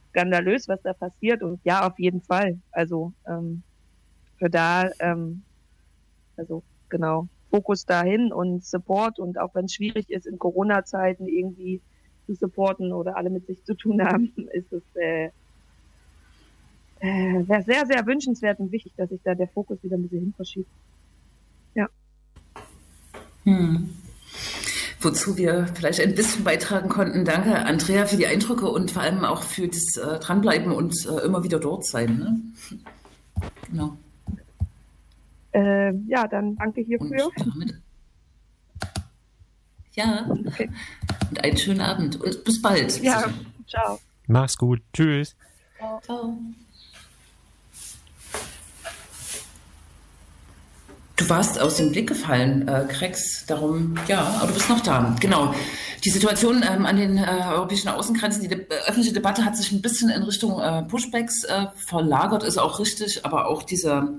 skandalös, 0.09 0.67
was 0.67 0.81
da 0.81 0.93
passiert. 0.93 1.41
Und 1.41 1.59
ja, 1.63 1.87
auf 1.87 1.97
jeden 1.97 2.21
Fall. 2.21 2.59
Also 2.71 3.13
ähm, 3.27 3.63
für 4.37 4.49
da, 4.49 4.89
ähm, 4.99 5.41
also 6.37 6.63
genau, 6.89 7.27
Fokus 7.49 7.85
dahin 7.85 8.31
und 8.31 8.63
Support 8.63 9.19
und 9.19 9.39
auch 9.39 9.55
wenn 9.55 9.65
es 9.65 9.73
schwierig 9.73 10.09
ist 10.09 10.25
in 10.25 10.39
Corona-Zeiten 10.39 11.27
irgendwie 11.27 11.81
zu 12.25 12.35
supporten 12.35 12.91
oder 12.93 13.17
alle 13.17 13.29
mit 13.29 13.45
sich 13.47 13.63
zu 13.63 13.73
tun 13.75 14.01
haben, 14.01 14.31
ist 14.53 14.71
es 14.71 14.83
äh, 14.95 15.29
äh, 17.01 17.47
wäre 17.47 17.63
sehr, 17.63 17.85
sehr 17.87 18.05
wünschenswert 18.05 18.59
und 18.59 18.71
wichtig, 18.71 18.93
dass 18.95 19.09
sich 19.09 19.21
da 19.23 19.33
der 19.33 19.47
Fokus 19.47 19.79
wieder 19.81 19.97
ein 19.97 20.03
bisschen 20.03 20.19
hin 20.19 20.33
verschiebt. 20.35 20.69
Ja. 21.73 21.89
Hm. 23.43 23.89
Wozu 24.99 25.35
wir 25.35 25.65
vielleicht 25.73 25.99
ein 25.99 26.13
bisschen 26.13 26.43
beitragen 26.43 26.89
konnten. 26.89 27.25
Danke, 27.25 27.55
Andrea, 27.65 28.05
für 28.05 28.17
die 28.17 28.27
Eindrücke 28.27 28.69
und 28.69 28.91
vor 28.91 29.01
allem 29.01 29.25
auch 29.25 29.41
für 29.41 29.67
das 29.67 29.97
äh, 29.97 30.19
Dranbleiben 30.19 30.71
und 30.71 30.93
äh, 31.07 31.25
immer 31.25 31.43
wieder 31.43 31.59
dort 31.59 31.87
sein. 31.87 32.17
Ne? 32.19 32.39
Genau. 33.71 33.97
Äh, 35.53 35.93
ja, 36.07 36.27
dann 36.27 36.55
danke 36.55 36.81
hierfür. 36.81 37.31
Und 37.35 37.47
damit 37.55 37.81
ja. 39.93 40.25
Okay. 40.47 40.69
Und 41.29 41.43
einen 41.43 41.57
schönen 41.57 41.81
Abend 41.81 42.19
und 42.21 42.43
bis 42.43 42.61
bald. 42.61 43.01
Ja, 43.01 43.25
ciao. 43.67 43.99
Mach's 44.27 44.57
gut. 44.57 44.81
Tschüss. 44.93 45.35
Ciao. 46.03 46.37
Du 51.21 51.29
warst 51.29 51.59
aus 51.59 51.75
dem 51.75 51.91
Blick 51.91 52.07
gefallen, 52.07 52.67
äh, 52.67 52.87
Krex. 52.89 53.45
Darum, 53.45 53.95
ja, 54.07 54.21
aber 54.39 54.47
du 54.47 54.53
bist 54.55 54.69
noch 54.69 54.79
da. 54.79 55.15
Genau. 55.19 55.53
Die 56.03 56.09
Situation 56.09 56.63
ähm, 56.67 56.87
an 56.87 56.95
den 56.95 57.17
äh, 57.17 57.43
europäischen 57.51 57.89
Außengrenzen, 57.89 58.41
die 58.41 58.47
De 58.47 58.61
äh, 58.61 58.73
öffentliche 58.87 59.13
Debatte 59.13 59.45
hat 59.45 59.55
sich 59.55 59.71
ein 59.71 59.83
bisschen 59.83 60.09
in 60.09 60.23
Richtung 60.23 60.59
äh, 60.59 60.81
Pushbacks 60.81 61.43
äh, 61.43 61.67
verlagert, 61.75 62.41
ist 62.41 62.57
auch 62.57 62.79
richtig, 62.79 63.23
aber 63.23 63.45
auch 63.47 63.61
diese 63.61 64.17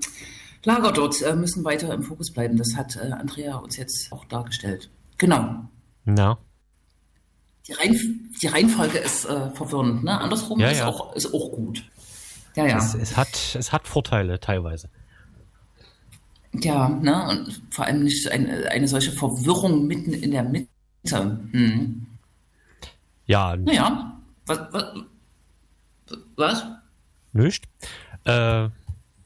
Lager 0.63 0.93
dort 0.93 1.21
äh, 1.21 1.35
müssen 1.35 1.65
weiter 1.65 1.93
im 1.93 2.03
Fokus 2.03 2.31
bleiben. 2.31 2.55
Das 2.55 2.75
hat 2.77 2.97
Andrea 2.97 3.57
uns 3.57 3.75
jetzt 3.75 4.09
auch 4.13 4.23
dargestellt. 4.23 4.89
Genau. 5.23 5.55
Na. 6.03 6.37
Die, 7.65 7.71
Rein, 7.71 8.29
die 8.41 8.47
Reihenfolge 8.47 8.97
ist 8.97 9.23
äh, 9.23 9.51
verwirrend, 9.51 10.03
ne? 10.03 10.19
Andersrum 10.19 10.59
ja, 10.59 10.67
ist, 10.67 10.79
ja. 10.79 10.87
Auch, 10.87 11.15
ist 11.15 11.33
auch 11.33 11.49
gut. 11.49 11.81
Ja, 12.57 12.65
ja. 12.65 12.77
Es, 12.77 12.93
es, 12.93 13.15
hat, 13.15 13.29
es 13.57 13.71
hat 13.71 13.87
Vorteile 13.87 14.41
teilweise. 14.41 14.89
Ja, 16.55 16.89
ne? 16.89 17.25
Und 17.29 17.61
vor 17.69 17.85
allem 17.85 18.03
nicht 18.03 18.29
eine, 18.29 18.69
eine 18.69 18.85
solche 18.89 19.13
Verwirrung 19.13 19.87
mitten 19.87 20.11
in 20.11 20.31
der 20.31 20.43
Mitte. 20.43 20.67
Hm. 21.05 22.05
Ja. 23.25 23.55
Naja. 23.55 24.21
Was? 24.45 24.59
Was? 24.73 24.93
was? 26.35 26.65
Nicht. 27.31 27.63
Äh, 28.25 28.67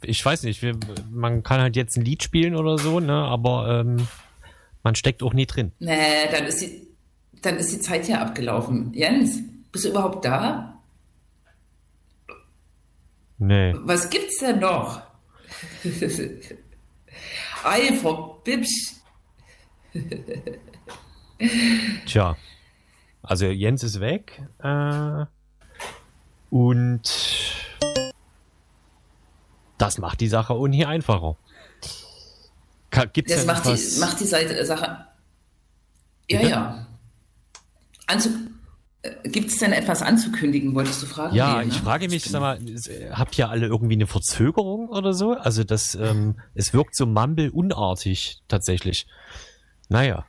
ich 0.04 0.24
weiß 0.24 0.44
nicht, 0.44 0.62
wir, 0.62 0.78
man 1.10 1.42
kann 1.42 1.60
halt 1.60 1.76
jetzt 1.76 1.98
ein 1.98 2.06
Lied 2.06 2.22
spielen 2.22 2.56
oder 2.56 2.78
so, 2.78 3.00
ne? 3.00 3.16
Aber 3.16 3.80
ähm, 3.80 4.08
man 4.88 4.96
steckt 4.96 5.22
auch 5.22 5.34
nie 5.34 5.46
drin. 5.46 5.74
Nee, 5.80 6.30
dann 6.32 6.46
ist 6.46 6.62
die, 6.62 6.88
dann 7.42 7.58
ist 7.58 7.74
die 7.74 7.82
Zeit 7.82 8.08
ja 8.08 8.22
abgelaufen. 8.22 8.94
Jens, 8.94 9.42
bist 9.70 9.84
du 9.84 9.90
überhaupt 9.90 10.24
da? 10.24 10.82
Nee. 13.38 13.74
Was 13.80 14.10
gibt's 14.10 14.40
denn 14.40 14.60
noch? 14.60 15.02
Eifer, 17.66 18.40
Bibsch. 18.46 18.94
Tja. 22.06 22.38
Also 23.22 23.48
Jens 23.48 23.84
ist 23.84 24.00
weg. 24.00 24.42
Äh, 24.60 25.26
und 26.50 27.02
das 29.78 29.98
macht 29.98 30.22
die 30.22 30.30
Sache 30.30 30.58
ohnehin 30.58 30.86
einfacher. 30.86 31.36
Gibt 33.06 33.30
es 33.30 33.46
macht 33.46 33.66
die, 33.66 34.00
macht 34.00 34.20
die 34.20 34.26
Seite, 34.26 34.66
Sache. 34.66 35.06
Ja, 36.30 36.40
Bitte? 36.40 36.50
ja. 36.50 36.88
Anzu 38.08 38.30
äh, 39.02 39.30
Gibt 39.30 39.50
es 39.50 39.58
denn 39.58 39.74
etwas 39.74 40.02
anzukündigen, 40.02 40.74
wolltest 40.76 41.02
du 41.04 41.06
fragen? 41.06 41.36
Ja, 41.36 41.62
nee, 41.62 41.70
ich 41.70 41.76
ne? 41.76 41.82
frage 41.82 42.10
mich, 42.10 42.24
sag 42.24 42.42
mal, 42.42 42.60
habt 43.12 43.38
ihr 43.38 43.50
alle 43.50 43.68
irgendwie 43.68 43.94
eine 43.94 44.08
Verzögerung 44.08 44.90
oder 44.90 45.14
so? 45.14 45.34
Also 45.34 45.64
das, 45.64 45.96
ähm, 45.96 46.40
es 46.56 46.74
wirkt 46.74 46.96
so 46.96 47.06
Mumble-unartig 47.06 48.42
tatsächlich. 48.48 49.08
Naja. 49.90 50.26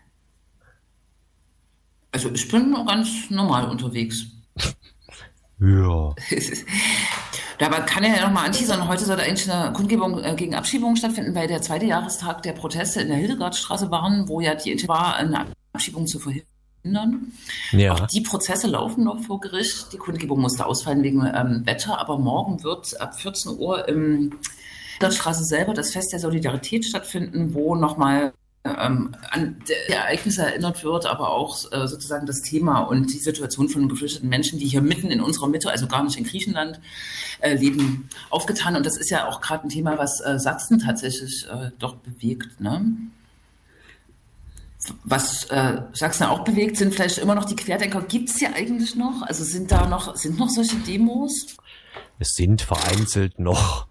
Also 2.13 2.31
ich 2.33 2.49
bin 2.49 2.71
noch 2.71 2.87
ganz 2.87 3.31
normal 3.31 3.69
unterwegs. 3.69 4.27
Ja. 5.61 6.15
Dabei 7.59 7.81
kann 7.81 8.05
er 8.05 8.17
ja 8.17 8.27
nochmal 8.27 8.47
anteasern. 8.47 8.87
Heute 8.87 9.05
soll 9.05 9.19
eigentlich 9.19 9.51
eine 9.51 9.73
Kundgebung 9.73 10.23
äh, 10.23 10.35
gegen 10.37 10.55
Abschiebungen 10.55 10.97
stattfinden, 10.97 11.35
weil 11.35 11.49
der 11.49 11.61
zweite 11.61 11.87
Jahrestag 11.87 12.43
der 12.45 12.53
Proteste 12.53 13.01
in 13.01 13.09
der 13.09 13.17
Hildegardstraße 13.17 13.91
waren, 13.91 14.29
wo 14.29 14.41
ja 14.41 14.55
die 14.55 14.73
Idee 14.73 14.87
war, 14.87 15.17
eine 15.17 15.47
Abschiebung 15.73 16.07
zu 16.07 16.21
verhindern. 16.21 17.33
Ja. 17.73 17.95
Auch 17.95 18.07
die 18.07 18.21
Prozesse 18.21 18.69
laufen 18.69 19.05
noch 19.05 19.21
vor 19.21 19.41
Gericht. 19.41 19.93
Die 19.93 19.97
Kundgebung 19.97 20.41
musste 20.41 20.67
ausfallen 20.67 21.03
wegen 21.03 21.27
ähm, 21.35 21.63
Wetter, 21.67 21.99
aber 21.99 22.19
morgen 22.19 22.63
wird 22.63 23.01
ab 23.01 23.19
14 23.21 23.59
Uhr 23.59 23.89
im 23.89 24.39
der 25.01 25.11
Straße 25.11 25.45
selber 25.45 25.75
das 25.75 25.93
Fest 25.93 26.13
der 26.13 26.19
Solidarität 26.19 26.85
stattfinden, 26.85 27.55
wo 27.55 27.77
nochmal 27.77 28.33
ähm, 28.65 29.15
an 29.31 29.57
Ereignisse 29.89 30.43
erinnert 30.43 30.83
wird, 30.85 31.07
aber 31.07 31.31
auch 31.31 31.71
äh, 31.73 31.87
sozusagen 31.87 32.27
das 32.27 32.43
Thema 32.43 32.81
und 32.81 33.13
die 33.13 33.19
Situation 33.19 33.69
von 33.69 33.89
geflüchteten 33.89 34.29
Menschen, 34.29 34.59
die 34.59 34.67
hier 34.67 34.83
mitten 34.83 35.11
in 35.11 35.21
unserer 35.21 35.49
Mitte, 35.49 35.71
also 35.71 35.87
gar 35.87 36.03
nicht 36.03 36.19
in 36.19 36.25
Griechenland, 36.25 36.81
äh, 37.41 37.55
leben, 37.55 38.09
aufgetan. 38.31 38.77
Und 38.77 38.85
das 38.85 38.97
ist 38.97 39.11
ja 39.11 39.29
auch 39.29 39.41
gerade 39.41 39.65
ein 39.65 39.71
Thema, 39.71 39.99
was 39.99 40.21
äh, 40.21 40.39
Sachsen 40.39 40.81
tatsächlich 40.81 41.47
äh, 41.51 41.71
doch 41.79 41.97
bewegt. 41.97 42.61
Ne? 42.61 42.97
Was 45.05 45.45
äh, 45.45 45.83
Sachsen 45.93 46.25
auch 46.25 46.45
bewegt, 46.45 46.77
sind 46.77 46.95
vielleicht 46.95 47.19
immer 47.19 47.35
noch 47.35 47.45
die 47.45 47.57
Querdenker. 47.57 48.03
Gibt 48.03 48.31
es 48.31 48.41
ja 48.41 48.51
eigentlich 48.55 48.95
noch? 48.97 49.23
Also 49.23 49.45
sind 49.45 49.71
da 49.71 49.87
noch, 49.87 50.17
sind 50.17 50.39
noch 50.39 50.49
solche 50.49 50.77
Demos? 50.77 51.57
Es 52.19 52.35
sind 52.35 52.63
vereinzelt 52.63 53.39
noch. 53.39 53.87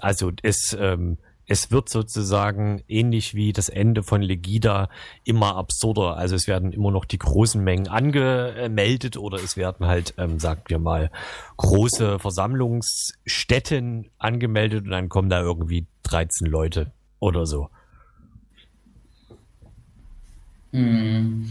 Also 0.00 0.30
es 0.42 0.76
ähm, 0.78 1.18
es 1.46 1.70
wird 1.70 1.88
sozusagen 1.88 2.82
ähnlich 2.88 3.34
wie 3.34 3.52
das 3.52 3.68
Ende 3.68 4.02
von 4.02 4.20
Legida 4.20 4.88
immer 5.24 5.56
absurder. 5.56 6.16
Also 6.16 6.34
es 6.34 6.48
werden 6.48 6.72
immer 6.72 6.90
noch 6.90 7.04
die 7.04 7.18
großen 7.18 7.62
Mengen 7.62 7.86
angemeldet 7.88 9.16
oder 9.16 9.38
es 9.42 9.56
werden 9.56 9.86
halt, 9.86 10.14
ähm, 10.18 10.40
sagen 10.40 10.62
wir 10.66 10.78
mal, 10.78 11.10
große 11.56 12.18
Versammlungsstätten 12.18 14.10
angemeldet 14.18 14.84
und 14.84 14.90
dann 14.90 15.08
kommen 15.08 15.30
da 15.30 15.40
irgendwie 15.40 15.86
13 16.02 16.48
Leute 16.48 16.92
oder 17.20 17.46
so. 17.46 17.68
Hm. 20.72 21.50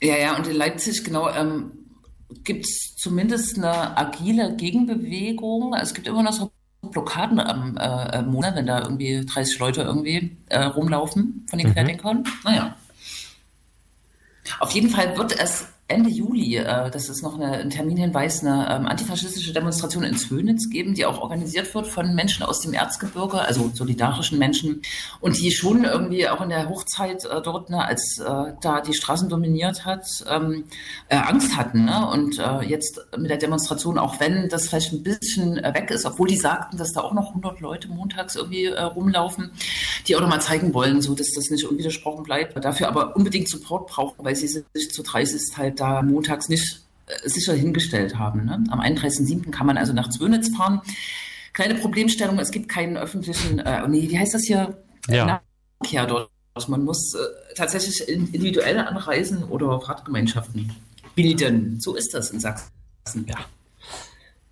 Ja, 0.00 0.16
ja, 0.16 0.36
und 0.36 0.46
in 0.46 0.56
Leipzig, 0.56 1.04
genau, 1.04 1.28
ähm, 1.30 1.72
gibt 2.42 2.64
es 2.64 2.94
zumindest 2.96 3.58
eine 3.58 3.96
agile 3.96 4.56
Gegenbewegung. 4.56 5.74
Es 5.74 5.94
gibt 5.94 6.06
immer 6.06 6.22
noch 6.22 6.32
so 6.32 6.50
Blockaden 6.90 7.40
am 7.40 7.76
äh, 7.76 8.22
Monat, 8.22 8.56
wenn 8.56 8.66
da 8.66 8.82
irgendwie 8.82 9.24
30 9.24 9.58
Leute 9.58 9.82
irgendwie 9.82 10.36
äh, 10.48 10.62
rumlaufen 10.62 11.46
von 11.48 11.58
den 11.58 11.68
mhm. 11.68 11.72
Querdenkern. 11.72 12.24
Naja. 12.44 12.76
Auf 14.60 14.70
jeden 14.70 14.90
Fall 14.90 15.16
wird 15.16 15.38
es 15.38 15.68
Ende 15.88 16.10
Juli, 16.10 16.56
äh, 16.56 16.90
das 16.90 17.08
ist 17.08 17.22
noch 17.22 17.36
eine, 17.36 17.58
ein 17.58 17.70
Terminhinweis, 17.70 18.42
eine 18.42 18.68
ähm, 18.68 18.86
antifaschistische 18.86 19.52
Demonstration 19.52 20.02
in 20.02 20.16
Zwönitz 20.16 20.68
geben, 20.68 20.94
die 20.94 21.06
auch 21.06 21.20
organisiert 21.20 21.72
wird 21.76 21.86
von 21.86 22.12
Menschen 22.12 22.42
aus 22.42 22.60
dem 22.60 22.74
Erzgebirge, 22.74 23.40
also 23.40 23.70
solidarischen 23.72 24.36
Menschen 24.36 24.82
und 25.20 25.38
die 25.38 25.52
schon 25.52 25.84
irgendwie 25.84 26.28
auch 26.28 26.40
in 26.40 26.48
der 26.48 26.68
Hochzeit 26.68 27.24
äh, 27.26 27.40
dort, 27.40 27.70
ne, 27.70 27.84
als 27.84 28.18
äh, 28.18 28.52
da 28.60 28.80
die 28.80 28.94
Straßen 28.94 29.28
dominiert 29.28 29.84
hat, 29.84 30.04
ähm, 30.28 30.64
äh, 31.08 31.18
Angst 31.18 31.56
hatten. 31.56 31.84
Ne? 31.84 32.10
Und 32.10 32.40
äh, 32.40 32.62
jetzt 32.62 33.00
mit 33.16 33.30
der 33.30 33.38
Demonstration, 33.38 33.96
auch 33.96 34.18
wenn 34.18 34.48
das 34.48 34.66
vielleicht 34.66 34.92
ein 34.92 35.04
bisschen 35.04 35.58
äh, 35.58 35.72
weg 35.72 35.92
ist, 35.92 36.04
obwohl 36.04 36.26
die 36.26 36.36
sagten, 36.36 36.78
dass 36.78 36.94
da 36.94 37.02
auch 37.02 37.12
noch 37.12 37.28
100 37.28 37.60
Leute 37.60 37.86
montags 37.86 38.34
irgendwie 38.34 38.64
äh, 38.64 38.82
rumlaufen, 38.82 39.52
die 40.08 40.16
auch 40.16 40.20
nochmal 40.20 40.40
zeigen 40.40 40.74
wollen, 40.74 41.00
so 41.00 41.14
dass 41.14 41.30
das 41.30 41.48
nicht 41.50 41.64
unwidersprochen 41.64 42.24
bleibt, 42.24 42.56
dafür 42.64 42.88
aber 42.88 43.14
unbedingt 43.14 43.48
Support 43.48 43.86
brauchen, 43.86 44.24
weil 44.24 44.34
sie 44.34 44.48
sich 44.48 44.90
zu 44.90 45.04
30 45.04 45.56
halt 45.56 45.75
da 45.80 46.02
montags 46.02 46.48
nicht 46.48 46.82
äh, 47.06 47.28
sicher 47.28 47.54
hingestellt 47.54 48.18
haben. 48.18 48.44
Ne? 48.44 48.64
Am 48.70 48.80
31.07. 48.80 49.50
kann 49.50 49.66
man 49.66 49.78
also 49.78 49.92
nach 49.92 50.08
Zwönitz 50.10 50.54
fahren. 50.56 50.80
Kleine 51.52 51.76
Problemstellung, 51.76 52.38
es 52.38 52.50
gibt 52.50 52.68
keinen 52.68 52.96
öffentlichen, 52.96 53.60
äh, 53.60 53.86
nee, 53.88 54.08
wie 54.10 54.18
heißt 54.18 54.34
das 54.34 54.42
hier? 54.42 54.76
Ja. 55.08 55.40
Nahverkehr 55.80 56.06
dort. 56.06 56.30
Also 56.54 56.70
man 56.70 56.84
muss 56.84 57.14
äh, 57.14 57.54
tatsächlich 57.54 58.08
individuell 58.08 58.78
anreisen 58.78 59.44
oder 59.44 59.80
Fahrtgemeinschaften 59.80 60.72
bilden. 61.14 61.80
So 61.80 61.94
ist 61.94 62.14
das 62.14 62.30
in 62.30 62.40
Sachsen. 62.40 62.70
Ja. 63.26 63.36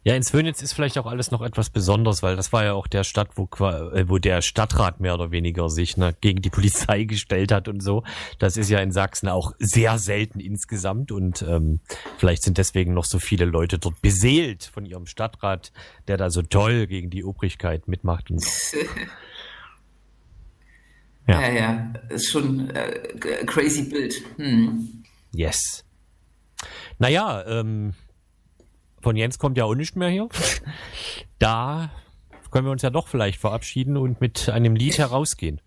Ja, 0.06 0.14
in 0.14 0.22
Svönitz 0.22 0.60
ist 0.60 0.74
vielleicht 0.74 0.98
auch 0.98 1.06
alles 1.06 1.30
noch 1.30 1.40
etwas 1.40 1.70
Besonderes, 1.70 2.22
weil 2.22 2.36
das 2.36 2.52
war 2.52 2.62
ja 2.62 2.74
auch 2.74 2.86
der 2.86 3.04
Stadt, 3.04 3.30
wo, 3.36 3.44
äh, 3.64 4.06
wo 4.06 4.18
der 4.18 4.42
Stadtrat 4.42 5.00
mehr 5.00 5.14
oder 5.14 5.30
weniger 5.30 5.70
sich 5.70 5.96
ne, 5.96 6.14
gegen 6.20 6.42
die 6.42 6.50
Polizei 6.50 7.04
gestellt 7.04 7.50
hat 7.50 7.68
und 7.68 7.82
so. 7.82 8.04
Das 8.38 8.58
ist 8.58 8.68
ja 8.68 8.80
in 8.80 8.92
Sachsen 8.92 9.30
auch 9.30 9.54
sehr 9.58 9.98
selten 9.98 10.40
insgesamt 10.40 11.10
und 11.10 11.40
ähm, 11.40 11.80
vielleicht 12.18 12.42
sind 12.42 12.58
deswegen 12.58 12.92
noch 12.92 13.06
so 13.06 13.18
viele 13.18 13.46
Leute 13.46 13.78
dort 13.78 14.02
beseelt 14.02 14.64
von 14.64 14.84
ihrem 14.84 15.06
Stadtrat, 15.06 15.72
der 16.06 16.18
da 16.18 16.28
so 16.28 16.42
toll 16.42 16.86
gegen 16.86 17.08
die 17.08 17.24
Obrigkeit 17.24 17.88
mitmacht. 17.88 18.30
Und 18.30 18.44
ja. 21.26 21.40
ja, 21.40 21.50
ja, 21.50 21.92
ist 22.10 22.30
schon 22.30 22.68
äh, 22.70 23.08
crazy 23.46 23.84
Bild. 23.84 24.16
Hm. 24.36 25.02
Yes. 25.32 25.82
Naja, 26.98 27.42
ähm, 27.46 27.94
von 29.04 29.16
Jens 29.16 29.38
kommt 29.38 29.56
ja 29.58 29.64
auch 29.64 29.74
nicht 29.74 29.94
mehr 29.96 30.08
hier. 30.08 30.28
Da 31.38 31.90
können 32.50 32.66
wir 32.66 32.72
uns 32.72 32.82
ja 32.82 32.90
doch 32.90 33.06
vielleicht 33.06 33.38
verabschieden 33.38 33.96
und 33.96 34.20
mit 34.20 34.48
einem 34.48 34.74
Lied 34.76 34.96
herausgehen. 34.98 35.60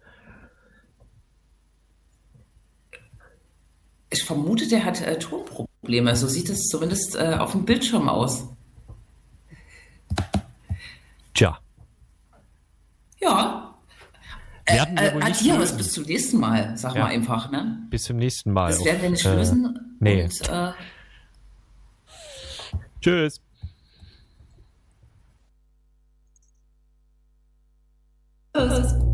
Ich 4.10 4.24
vermute, 4.24 4.68
der 4.68 4.86
hat 4.86 5.02
äh, 5.02 5.20
Tonprobleme. 5.20 6.16
So 6.16 6.28
sieht 6.28 6.50
es 6.50 6.68
zumindest 6.68 7.16
äh, 7.16 7.36
auf 7.38 7.52
dem 7.52 7.66
Bildschirm 7.66 8.10
aus. 8.10 8.48
Tja. 11.34 11.60
Ja. 13.20 13.76
Werden 14.66 14.98
wir 14.98 15.14
äh, 15.14 15.22
Adios, 15.22 15.78
bis 15.78 15.92
zum 15.92 16.06
nächsten 16.06 16.40
Mal, 16.40 16.76
sag 16.78 16.96
ja. 16.96 17.02
mal 17.02 17.10
einfach. 17.10 17.52
Ne? 17.52 17.86
Bis 17.90 18.04
zum 18.04 18.18
nächsten 18.18 18.52
Mal. 18.52 18.72
Das 18.72 18.84
werden 18.84 19.02
wir 19.02 19.10
nicht 19.12 19.26
lösen. 19.26 19.76
Äh, 19.76 20.04
nee. 20.04 20.24
Und, 20.24 20.50
äh, 20.50 20.72
Tschüss. 23.02 23.40
Tschüss. 28.56 29.08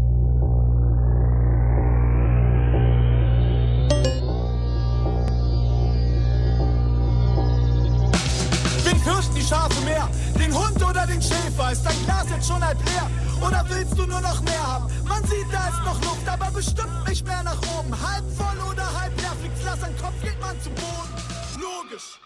Fürchten 9.03 9.36
die 9.36 9.41
Schafe 9.41 9.81
mehr? 9.84 10.09
Den 10.39 10.53
Hund 10.53 10.81
oder 10.81 11.05
den 11.05 11.21
Schäfer? 11.21 11.73
Ist 11.73 11.86
dein 11.86 12.05
Glas 12.05 12.25
jetzt 12.29 12.47
schon 12.47 12.63
halb 12.63 12.77
leer? 12.86 13.09
Oder 13.45 13.65
willst 13.67 13.97
du 13.97 14.05
nur 14.05 14.21
noch 14.21 14.41
mehr 14.43 14.65
haben? 14.65 14.86
Man 15.05 15.21
sieht, 15.25 15.45
da 15.51 15.67
ist 15.67 15.84
noch 15.84 16.01
Luft, 16.05 16.27
aber 16.27 16.49
bestimmt 16.51 17.05
nicht 17.09 17.27
mehr 17.27 17.43
nach 17.43 17.59
oben. 17.77 17.91
Halb 17.91 18.23
voll 18.38 18.71
oder 18.71 19.01
halb 19.01 19.19
leer, 19.19 19.34
fliegt's 19.41 19.61
Lass, 19.65 19.84
ein 19.84 19.95
Kopf 19.97 20.21
geht 20.23 20.39
man 20.39 20.57
zu 20.61 20.69
Boden. 20.69 21.13
Logisch. 21.59 22.17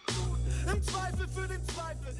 Im 0.73 0.83
Zweifel 0.83 1.27
für 1.29 1.47
den 1.47 1.65
Zweifel. 1.65 2.13